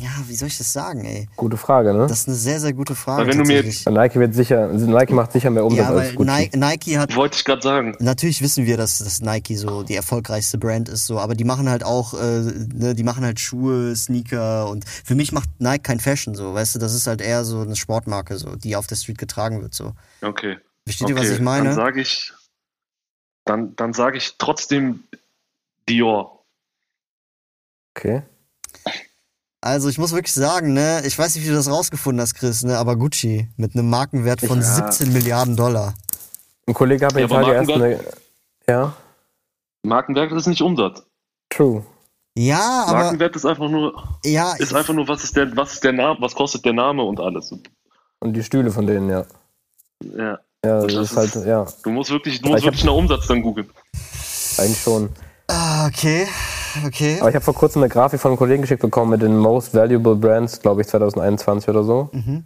[0.00, 1.28] ja, wie soll ich das sagen, ey?
[1.36, 2.06] Gute Frage, ne?
[2.06, 3.22] Das ist eine sehr, sehr gute Frage.
[3.22, 3.94] Weil wenn du mir tatsächlich.
[3.94, 6.30] Nike wird sicher, Nike macht sicher mehr Umsatz ja, weil als Gucci.
[6.30, 7.96] Nike, Nike hat, Wollte ich gerade sagen.
[8.00, 11.68] natürlich wissen wir, dass, dass Nike so die erfolgreichste Brand ist, so, aber die machen
[11.68, 12.40] halt auch, äh,
[12.74, 16.74] ne, die machen halt Schuhe, Sneaker und für mich macht Nike kein Fashion, so, weißt
[16.74, 19.74] du, das ist halt eher so eine Sportmarke, so, die auf der Street getragen wird,
[19.74, 19.92] so.
[20.22, 20.56] Okay.
[20.84, 21.12] Versteht okay.
[21.12, 21.74] ihr, was ich Dann meine?
[21.74, 22.32] sage ich,
[23.44, 25.04] dann, dann sage ich trotzdem
[25.88, 26.41] Dior.
[27.96, 28.22] Okay.
[29.60, 32.64] Also ich muss wirklich sagen, ne, ich weiß nicht, wie du das rausgefunden hast, Chris,
[32.64, 34.90] ne, aber Gucci mit einem Markenwert von Ja.
[34.90, 35.94] 17 Milliarden Dollar.
[36.66, 38.00] Ein Kollege hat mir Ja, Tage erst eine.
[38.68, 38.92] Ja,
[39.84, 41.02] Markenwert ist nicht Umsatz.
[41.50, 41.84] true.
[42.34, 45.84] Ja, aber Markenwert ist einfach nur, ja, ist einfach nur, was ist der, was ist
[45.84, 47.52] der Name, was kostet der Name und alles.
[48.20, 49.26] Und die Stühle von denen, ja.
[50.16, 50.38] Ja.
[50.64, 53.26] Ja, das, das ist halt, ja, Du musst wirklich, du musst ich wirklich nach Umsatz
[53.26, 53.68] dann googeln.
[54.58, 55.10] eigentlich schon.
[55.48, 56.26] ah, okay,
[56.86, 57.18] okay.
[57.20, 59.74] Aber ich habe vor kurzem eine Grafik von einem Kollegen geschickt bekommen mit den Most
[59.74, 62.10] Valuable Brands, glaube ich, 2021 oder so.
[62.12, 62.44] Mhm.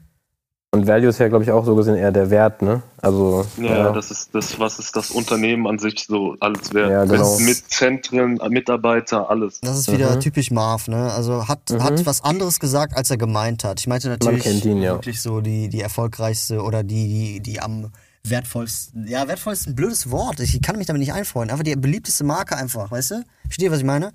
[0.73, 2.83] Und Value ist ja, glaube ich, auch so gesehen eher der Wert, ne?
[3.01, 6.91] Also, Ja, das ist das, was ist das Unternehmen an sich so alles wert.
[6.91, 7.39] Ja, genau.
[7.39, 9.61] Mit Zentren, Mitarbeiter, alles.
[9.63, 10.21] Das ist wieder Mhm.
[10.21, 11.11] typisch Marv, ne?
[11.13, 13.81] Also hat, hat was anderes gesagt, als er gemeint hat.
[13.81, 14.93] Ich meinte natürlich ihn, ja.
[14.93, 17.91] wirklich so die, die erfolgreichste oder die, die, die am
[18.31, 20.41] wertvollsten, ja, wertvollsten, blödes Wort.
[20.41, 21.51] Ich kann mich damit nicht einfreuen.
[21.51, 23.25] Einfach die beliebteste Marke einfach, weißt du?
[23.43, 24.13] Versteht ihr, was ich meine?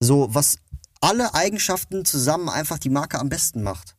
[0.00, 0.58] So, was
[1.00, 3.94] alle Eigenschaften zusammen einfach die Marke am besten macht.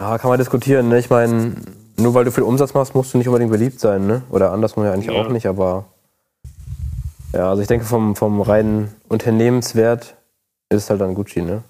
[0.00, 0.98] Ja, kann man diskutieren, ne?
[0.98, 1.54] Ich meine,
[1.96, 4.22] nur weil du viel Umsatz machst, musst du nicht unbedingt beliebt sein, ne?
[4.30, 5.20] Oder andersrum ja eigentlich Ja.
[5.22, 5.86] auch nicht, aber
[7.34, 10.16] ja, also ich denke vom, vom reinen Unternehmenswert
[10.70, 11.62] ist es halt dann Gucci, ne?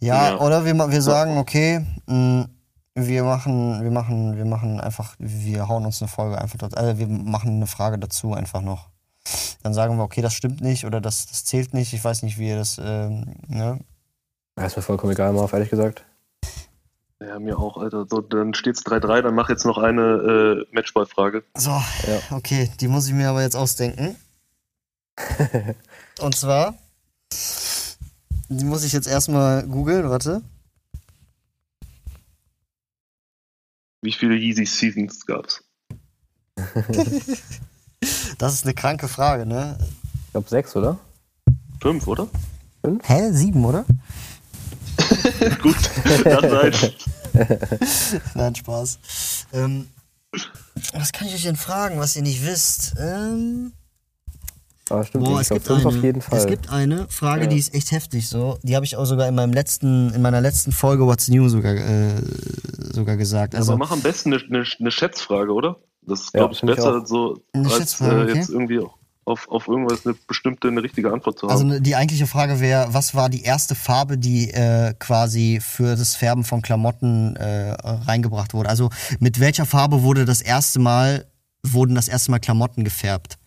[0.00, 0.40] Ja, Ja.
[0.40, 2.46] oder wir, wir sagen, okay, mh,
[2.94, 6.98] wir machen, wir machen, wir machen einfach, wir hauen uns eine Folge einfach dort, also
[6.98, 8.88] wir machen eine Frage dazu einfach noch.
[9.62, 11.92] Dann sagen wir, okay, das stimmt nicht oder das, das zählt nicht.
[11.92, 13.78] Ich weiß nicht, wie ihr das, ähm, ne?
[14.58, 16.04] Ja, ist mir vollkommen egal, Marv, ehrlich gesagt.
[17.20, 18.06] Ja, mir auch, Alter.
[18.08, 21.44] So, dann steht's 3-3, dann mach jetzt noch eine äh, Matchball-Frage.
[21.54, 21.78] So,
[22.30, 24.16] okay, die muss ich mir aber jetzt ausdenken.
[26.20, 26.74] Und zwar,
[28.48, 30.40] die muss ich jetzt erstmal googeln, warte.
[34.02, 35.62] Wie viele Yeezy Seasons gab's?
[38.38, 39.76] Das ist eine kranke Frage, ne?
[40.24, 40.98] Ich glaube sechs, oder?
[41.82, 42.28] Fünf, oder?
[43.02, 43.30] Hä?
[43.32, 43.84] Sieben, oder?
[45.62, 45.76] Gut,
[46.24, 46.72] dann nein.
[48.34, 48.98] Nein, Spaß.
[49.52, 49.88] Ähm,
[50.94, 52.94] was kann ich euch denn fragen, was ihr nicht wisst?
[52.98, 53.72] Ähm,
[54.90, 56.38] Aber stimmt, boah, es ich gibt, eine, auf jeden Fall.
[56.38, 57.46] es gibt eine Frage, Ja.
[57.48, 58.58] die ist echt heftig so.
[58.62, 61.74] Die habe ich auch sogar in meinem letzten, in meiner letzten Folge What's New sogar,
[61.74, 62.14] äh,
[62.92, 63.54] sogar gesagt.
[63.54, 65.76] Also, Aber mach am besten eine, eine, eine Schätzfrage, oder?
[66.02, 67.06] Das ist, Ja, glaube ich, find ich besser, auch.
[67.06, 68.34] so Eine als Schätzfrage, äh, okay.
[68.38, 68.80] jetzt irgendwie
[69.26, 71.52] auf, auf irgendwas eine bestimmte, eine richtige Antwort zu haben.
[71.70, 76.16] also die eigentliche Frage wäre, was war die erste Farbe, die äh, quasi für das
[76.16, 78.68] Färben von Klamotten äh, reingebracht wurde?
[78.70, 81.26] Also mit welcher Farbe wurde das erste Mal,
[81.62, 83.38] wurden das erste Mal Klamotten gefärbt?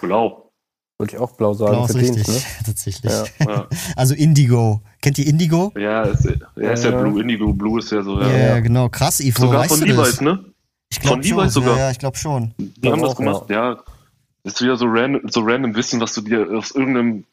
[0.00, 0.50] Blau.
[0.98, 1.72] Würde ich auch blau sagen.
[1.72, 2.42] Blau ist verdient, richtig, ne?
[2.66, 3.12] tatsächlich.
[3.12, 3.24] Ja.
[3.40, 3.66] Ja,
[3.96, 4.82] Also Indigo.
[5.00, 5.72] Kennt ihr Indigo?
[5.76, 6.24] ja, ist,
[6.56, 7.00] ja, ist ja Ja.
[7.00, 8.20] Blue, Indigo Blue ist ja so.
[8.20, 8.60] Ja, Ja.
[8.60, 8.88] genau.
[8.88, 9.42] Krass, Ivo.
[9.42, 9.86] Sogar weißt von du?
[9.86, 10.44] Levi's, ne?
[10.90, 11.22] Ich glaub Von.
[11.22, 11.76] Levi's sogar.
[11.76, 12.54] Ja, ja, ich glaube schon.
[12.58, 13.78] Die haben das gemacht, ja.
[14.44, 17.24] Das ist wieder so random, so random Wissen, was du dir aus irgendeinem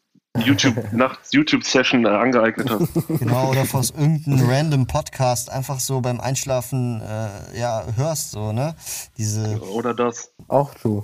[0.46, 2.88] YouTube, nachts YouTube-Session äh, angeeignet hast.
[3.20, 8.76] Genau, oder aus irgendeinem random Podcast einfach so beim Einschlafen äh, ja, hörst, so, ne?
[9.18, 9.60] Diese.
[9.74, 10.32] Oder das.
[10.48, 11.04] Auch true.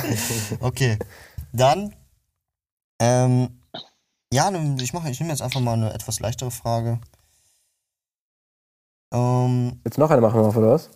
[0.60, 0.98] Okay.
[1.52, 1.94] Dann.
[3.00, 3.60] Ähm,
[4.32, 7.00] ja, ich mache, ich nehme jetzt einfach mal eine etwas leichtere Frage.
[9.12, 10.90] Ähm, Jetzt noch eine machen wir, oder was?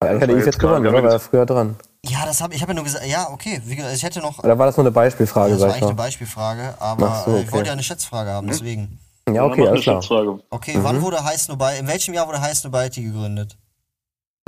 [0.00, 1.02] Weil Eigentlich war ich jetzt jetzt gewonnen, oder?
[1.02, 1.76] War er früher dran?
[2.04, 4.38] ja, das habe ich habe ja nur gesagt, ja, okay, wie gesagt, ich hätte noch.
[4.38, 5.94] Oder war das nur eine Beispielfrage, das war eigentlich eine?
[5.94, 7.52] Beispielfrage, aber so, äh, ich okay.
[7.52, 8.98] wollte ja eine Schätzfrage haben, deswegen.
[9.28, 10.00] Ja, okay, mach alles klar.
[10.00, 10.40] Schätzfrage.
[10.50, 10.84] Okay, Mhm.
[10.84, 13.58] wann wurde High Nobiety, in welchem Jahr wurde High Nobiety gegründet?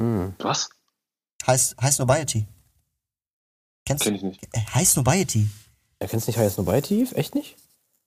[0.01, 0.35] Hm.
[0.39, 0.71] Was?
[1.47, 2.47] High, High Nobiety.
[3.91, 4.19] Kennst Kenn du?
[4.19, 4.45] ich nicht.
[4.55, 5.49] Äh, High Nobiety.
[5.99, 7.13] Er kennst nicht Highest Nobody Tief?
[7.13, 7.57] Echt nicht?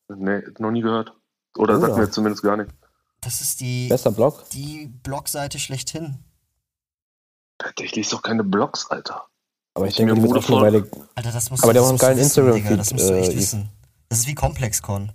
[0.08, 1.12] Nee, noch nie gehört.
[1.58, 1.88] Oder Oder?
[1.88, 2.72] sagt mir zumindest gar nicht.
[3.20, 4.46] Das ist die, Bester Blog?
[4.54, 6.20] die Blogseite schlechthin.
[7.80, 9.26] Ich lese doch keine Blogs, Alter.
[9.74, 10.90] Aber ich Ich denke, mir Mode voll- Weile.
[11.16, 13.32] Alter, das musst Aber du, der hat einen geilen Instagram-Feed, Digga, Das musst du echt
[13.34, 13.70] äh, wissen.
[14.10, 15.12] Das ist wie ComplexCon.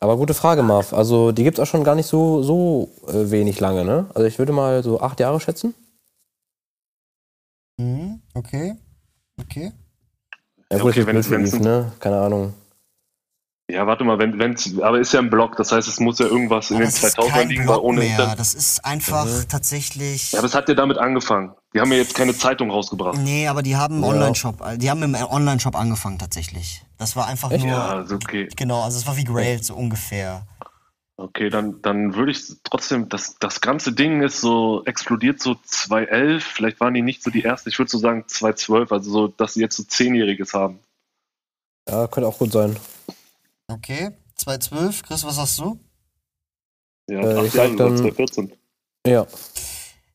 [0.00, 0.92] Aber gute Frage, Marv.
[0.92, 4.06] Also, die gibt's auch schon gar nicht so, so äh, wenig lange, ne?
[4.14, 5.74] Also, ich würde mal so acht Jahre schätzen.
[7.78, 8.76] Mhm, okay.
[9.42, 9.72] Okay.
[10.70, 11.92] Ja, gut, okay, ist wenn- Eve, ein- ne?
[12.00, 12.54] Keine Ahnung.
[13.70, 16.26] Ja, warte mal, wenn, wenn's, aber ist ja ein Blog, das heißt, es muss ja
[16.26, 18.34] irgendwas in Aber den das ist 2000ern kein liegen, weil Blog ohne mehr.
[18.36, 19.48] Das ist einfach Mhm.
[19.48, 20.32] tatsächlich.
[20.32, 21.52] Ja, aber es hat ja damit angefangen.
[21.74, 23.16] Die haben ja jetzt keine Zeitung rausgebracht.
[23.18, 24.08] nee, aber die haben einen Ja.
[24.10, 24.62] Online-Shop.
[24.76, 26.84] Die haben im Online-Shop angefangen tatsächlich.
[26.98, 27.64] Das war einfach Echt?
[27.64, 27.72] nur.
[27.72, 28.48] Ja, ist okay.
[28.56, 30.42] Genau, also es war wie Grail, so ungefähr.
[31.18, 36.42] Okay, dann, dann würde ich trotzdem, das, das ganze Ding ist so, explodiert so 2011,
[36.42, 39.54] vielleicht waren die nicht so die ersten, ich würde so sagen 2012, also so, dass
[39.54, 40.80] sie jetzt so Zehnjähriges haben.
[41.88, 42.76] Ja, könnte auch gut sein.
[43.68, 44.10] Okay.
[44.36, 45.78] 212, Chris, was hast du?
[47.08, 48.52] Ja, Äh, ich sag dann- 2014.
[49.06, 49.26] Ja.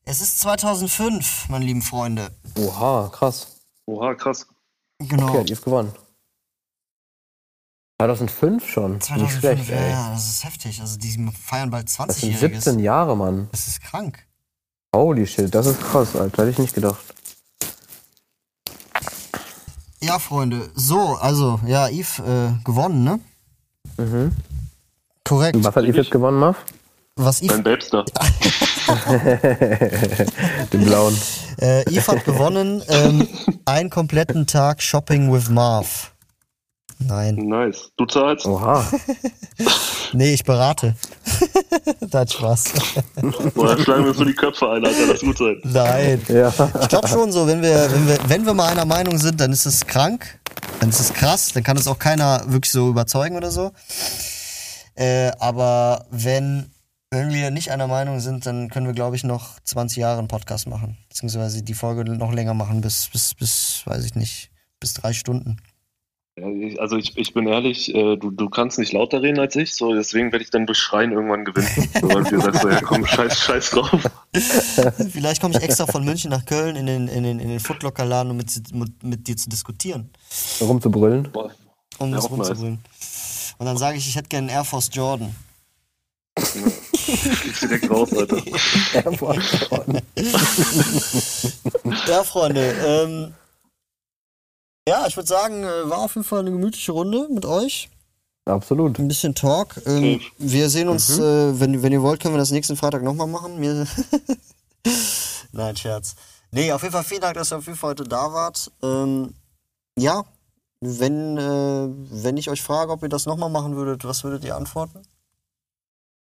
[0.04, 2.30] Es ist 2005, meine lieben Freunde.
[2.56, 3.60] Oha, krass.
[3.86, 4.46] Oha, krass.
[4.98, 5.28] Genau.
[5.28, 5.92] Okay, hat Eve gewonnen.
[8.00, 8.92] 2005 schon.
[8.92, 9.90] Nicht 2005, schlecht, ja, ey.
[9.90, 10.80] ja, das ist heftig.
[10.80, 12.38] Also die feiern bald Das sind 20-Jähriges.
[12.64, 13.48] 17 Jahre, Mann.
[13.50, 14.24] Das ist krank.
[14.94, 16.42] Holy shit, das ist krass, Alter.
[16.42, 16.98] Hätte ich nicht gedacht.
[20.00, 20.70] Ja, Freunde.
[20.76, 23.18] So, also, ja, Yves äh, gewonnen, ne?
[23.96, 24.30] Mhm.
[25.24, 25.56] Korrekt.
[25.56, 26.56] Und was hat Eve jetzt gewonnen, Marv?
[27.16, 28.04] Was Yves, Dein Babster.
[30.72, 31.16] Den blauen.
[31.60, 33.26] äh, Yves hat gewonnen, ähm,
[33.64, 36.12] einen kompletten Tag Shopping with Marv.
[36.98, 37.36] Nein.
[37.36, 37.90] Nice.
[37.96, 38.46] Du zahlst?
[38.46, 38.84] Oha.
[40.12, 40.94] Nee, ich berate.
[42.00, 42.64] das hat Spaß.
[43.54, 45.06] Oder schlagen wir uns nur die Köpfe ein, Alter.
[45.06, 45.60] Das gut sein.
[45.64, 46.22] Nein.
[46.28, 46.52] Ja.
[46.80, 49.52] Ich glaube schon so, wenn wir, wenn wir, wenn wir mal einer Meinung sind, dann
[49.52, 50.40] ist es krank,
[50.80, 53.72] dann ist es krass, dann kann es auch keiner wirklich so überzeugen oder so.
[54.94, 56.70] Äh, aber wenn,
[57.10, 60.28] wenn wir nicht einer Meinung sind, dann können wir, glaube ich, noch 20 Jahre einen
[60.28, 60.96] Podcast machen.
[61.08, 64.50] Beziehungsweise die Folge noch länger machen, bis, bis, bis, weiß ich nicht,
[64.80, 65.58] bis drei Stunden.
[66.78, 69.94] Also ich, ich bin ehrlich, äh, du, du kannst nicht lauter reden als ich, so
[69.94, 71.68] deswegen werde ich dann durch Schreien irgendwann gewinnen.
[72.00, 73.90] So, weil du sagst, so, ja komm, scheiß, scheiß drauf.
[75.10, 78.30] Vielleicht komme ich extra von München nach Köln in den, in den, in den Footlocker-Laden,
[78.30, 80.10] um mit, mit, mit dir zu diskutieren.
[80.60, 81.30] Rumzubrüllen.
[81.32, 81.50] Boah,
[81.98, 82.30] Um Ja, nice.
[82.30, 82.78] rumzubrüllen.
[83.58, 85.34] Und dann sage ich, ich hätte gerne einen Air Force Jordan.
[86.38, 88.38] fliegst direkt raus, Alter.
[92.06, 93.34] Ja, Freunde, ähm,
[94.88, 97.88] ja, ich würde sagen, äh, war auf jeden Fall eine gemütliche Runde mit euch.
[98.46, 98.98] Absolut.
[98.98, 99.80] Ein bisschen Talk.
[99.86, 103.26] Ähm, wir sehen uns, äh, wenn, wenn ihr wollt, können wir das nächsten Freitag nochmal
[103.26, 103.60] machen.
[103.60, 103.86] Mir
[105.52, 106.16] Nein, Scherz.
[106.50, 108.70] Nee, auf jeden Fall vielen Dank, dass ihr auf jeden Fall heute da wart.
[108.82, 109.34] Ähm,
[109.98, 110.24] ja,
[110.80, 111.88] wenn, äh,
[112.24, 115.02] wenn ich euch frage, ob ihr das nochmal machen würdet, was würdet ihr antworten?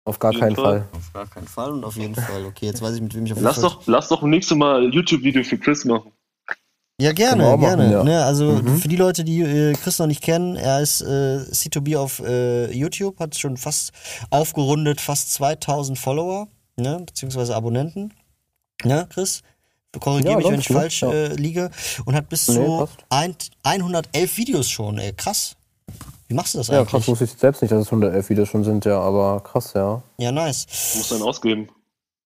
[0.04, 0.82] Auf gar keinen Fall.
[0.82, 0.90] Fall.
[0.92, 2.46] Auf gar keinen Fall und auf jeden Fall.
[2.46, 3.70] Okay, jetzt weiß ich, mit wem ich auf jeden Lass Fall...
[3.70, 6.12] doch, lass doch nächstes Mal ein YouTube-Video für Chris machen.
[7.00, 7.92] Ja, gerne, auch machen, gerne.
[7.92, 8.04] ja.
[8.04, 8.78] Ne, also Mhm.
[8.80, 11.06] für die Leute, die äh, Chris noch nicht kennen, er ist äh,
[11.52, 13.92] C2B auf äh, YouTube, hat schon fast
[14.30, 16.48] aufgerundet, fast 2000 Follower,
[16.78, 18.14] ne, beziehungsweise Abonnenten.
[18.84, 19.42] Ne, Chris?
[20.00, 20.76] Korrigiere Ja, mich, wenn ich ne?
[20.76, 21.12] falsch Ja.
[21.12, 21.72] äh, liege.
[22.06, 25.56] Und hat bis Nee, zu ein, 111 Videos schon, ey, krass.
[26.28, 26.90] Wie machst du das Ja, eigentlich?
[26.92, 30.04] krass wusste ich selbst nicht, dass es 111 Videos schon sind, ja, aber krass, ja.
[30.20, 30.68] Ja, nice.
[30.96, 31.70] Muss dann ausgeben.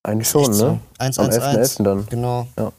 [0.06, 0.72] Eigentlich schon, echt so.
[0.74, 0.80] ne?
[1.00, 1.80] 1, Am 1, 1.
[1.80, 1.84] 11.11.
[1.84, 2.06] dann.
[2.08, 2.48] Genau.
[2.60, 2.72] Ja.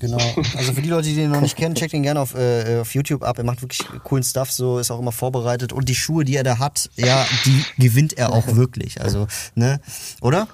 [0.00, 0.18] Genau.
[0.56, 2.92] Also für die Leute, die den noch nicht kennen, checkt ihn gerne auf, äh, auf
[2.94, 3.38] YouTube ab.
[3.38, 5.72] Er macht wirklich coolen Stuff, so ist auch immer vorbereitet.
[5.72, 9.00] Und die Schuhe, die er da hat, ja, die gewinnt er auch wirklich.
[9.00, 9.80] Also, ne?
[10.22, 10.48] Oder?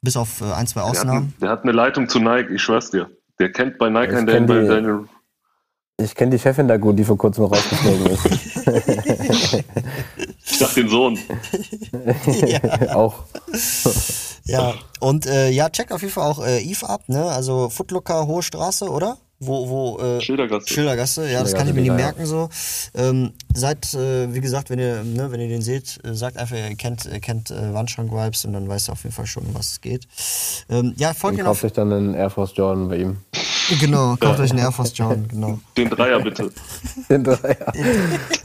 [0.00, 1.34] Bis auf äh, ein, zwei Der hat, Ausnahmen.
[1.42, 3.10] der hat eine Leitung zu Nike, ich schwör's dir.
[3.38, 5.04] Der kennt bei Nike Ich einen, kenn der die- bei seine.
[6.00, 8.26] Ich kenne die Chefin da gut, die vor kurzem rausgeflogen ist.
[10.46, 11.18] Ich dachte den Sohn.
[12.92, 13.24] auch.
[14.44, 14.74] Ja.
[15.00, 17.24] Und äh, ja, checkt auf jeden Fall auch äh, Eve ab, ne?
[17.24, 19.18] Also Footlooker, Hohe Straße, oder?
[19.40, 20.68] Wo, wo, äh, Schildergasse.
[20.68, 21.94] Schildergasse, ja, das kann ich mir nicht ja.
[21.94, 22.48] merken so.
[22.94, 26.56] Ähm, seid, äh, wie gesagt, wenn ihr, ne, wenn ihr den seht, äh, sagt einfach,
[26.56, 29.72] ihr kennt, ihr kennt äh, Wandschrank-Vibes und dann weißt ihr auf jeden Fall schon, was
[29.72, 30.06] es geht.
[30.70, 31.60] Ähm, ja, folgt Und ihn auf.
[31.60, 33.16] kauft euch dann einen Air Force Jordan bei ihm.
[33.80, 35.58] Genau, kauft euch einen Air Force Jordan, genau.
[35.76, 36.50] Den Dreier bitte.
[37.08, 37.72] In, Dreier.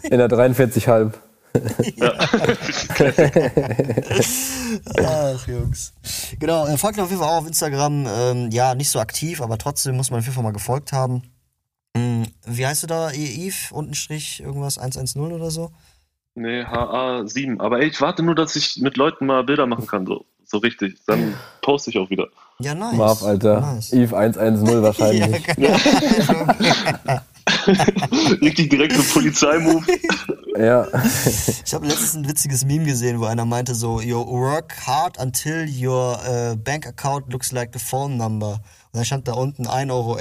[0.04, 1.14] In der 43,5.
[5.04, 5.94] Ach, Jungs.
[6.40, 8.08] Genau, folgt ihn auf jeden Fall auch auf Instagram.
[8.08, 11.24] Ähm, ja, nicht so aktiv, aber trotzdem muss man auf jeden Fall mal gefolgt haben.
[11.96, 13.56] Ähm, wie heißt du da, Eve?
[13.72, 15.72] Untenstrich irgendwas 110 oder so?
[16.36, 17.60] Nee, HA7.
[17.60, 20.60] Aber ey, ich warte nur, dass ich mit Leuten mal Bilder machen kann, so, so
[20.60, 21.00] richtig.
[21.08, 22.28] Dann poste ich auch wieder.
[22.62, 22.98] Ja, nice.
[22.98, 23.62] Marv, Alter.
[23.62, 23.94] Nice.
[23.94, 25.48] Eve 110 wahrscheinlich.
[28.42, 29.86] Richtig direkt so Polizeimove.
[30.58, 30.88] Ja.
[31.64, 35.66] Ich habe letztens ein witziges Meme gesehen, wo einer meinte so, you work hard until
[35.70, 38.56] your äh, bank account looks like the phone number.
[38.56, 38.62] Und
[38.92, 40.18] dann stand da unten 1,11 Euro.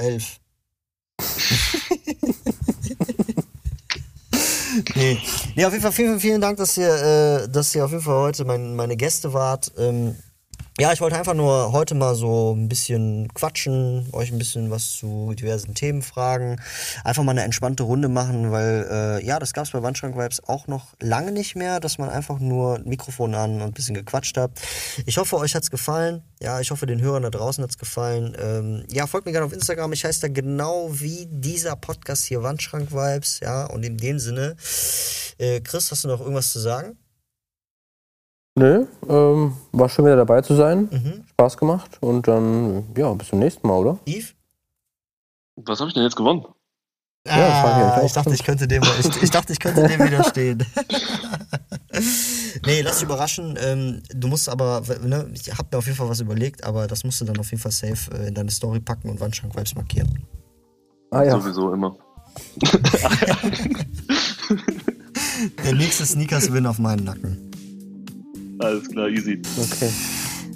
[4.95, 5.17] nee.
[5.55, 8.21] nee, auf jeden Fall vielen, vielen Dank, dass ihr, äh, dass ihr auf jeden Fall
[8.21, 9.73] heute mein, meine Gäste wart.
[9.77, 10.15] Ähm,
[10.79, 14.93] ja, ich wollte einfach nur heute mal so ein bisschen quatschen, euch ein bisschen was
[14.93, 16.55] zu diversen Themen fragen.
[17.03, 20.41] Einfach mal eine entspannte Runde machen, weil äh, ja, das gab es bei Wandschrank Vibes
[20.47, 24.37] auch noch lange nicht mehr, dass man einfach nur Mikrofon an und ein bisschen gequatscht
[24.37, 24.51] hat.
[25.05, 26.23] Ich hoffe, euch hat's gefallen.
[26.41, 28.37] Ja, ich hoffe, den Hörern da draußen hat's gefallen.
[28.39, 29.91] Ähm, ja, folgt mir gerne auf Instagram.
[29.93, 33.39] Ich heiße da genau wie dieser Podcast hier Wandschrank Vibes.
[33.41, 34.55] Ja, und in dem Sinne,
[35.37, 36.97] äh, Chris, hast du noch irgendwas zu sagen?
[38.59, 40.89] Nö, ähm, war schön wieder dabei zu sein.
[40.91, 41.23] Mhm.
[41.29, 41.97] Spaß gemacht.
[42.01, 43.97] Und dann, ja, bis zum nächsten Mal, oder?
[44.05, 44.35] Yves?
[45.55, 46.43] Was habe ich denn jetzt gewonnen?
[47.23, 50.57] ich Ah, ich dachte, ich könnte dem, ich, ich dachte, ich könnte dem widerstehen.
[52.65, 53.57] nee, lass dich überraschen.
[53.61, 57.05] Ähm, du musst aber, ne, ich hab mir auf jeden Fall was überlegt, aber das
[57.05, 60.19] musst du dann auf jeden Fall safe äh, in deine Story packen und Wandschrank-Vibes markieren.
[61.11, 61.39] Ah ja.
[61.39, 61.95] Sowieso immer.
[65.63, 67.48] Der nächste Sneakers-Win auf meinen Nacken.
[68.59, 69.41] Alles klar, easy.
[69.57, 69.89] Okay.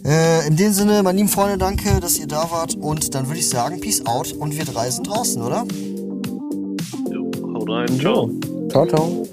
[0.06, 2.76] Äh, in dem Sinne, meine lieben Freunde, danke, dass ihr da wart.
[2.76, 5.66] Und dann würde ich sagen, Peace out und wir drei sind draußen, oder?
[7.10, 8.00] Jo, haut rein.
[8.00, 8.30] Ciao.
[8.70, 9.26] Ciao, ciao.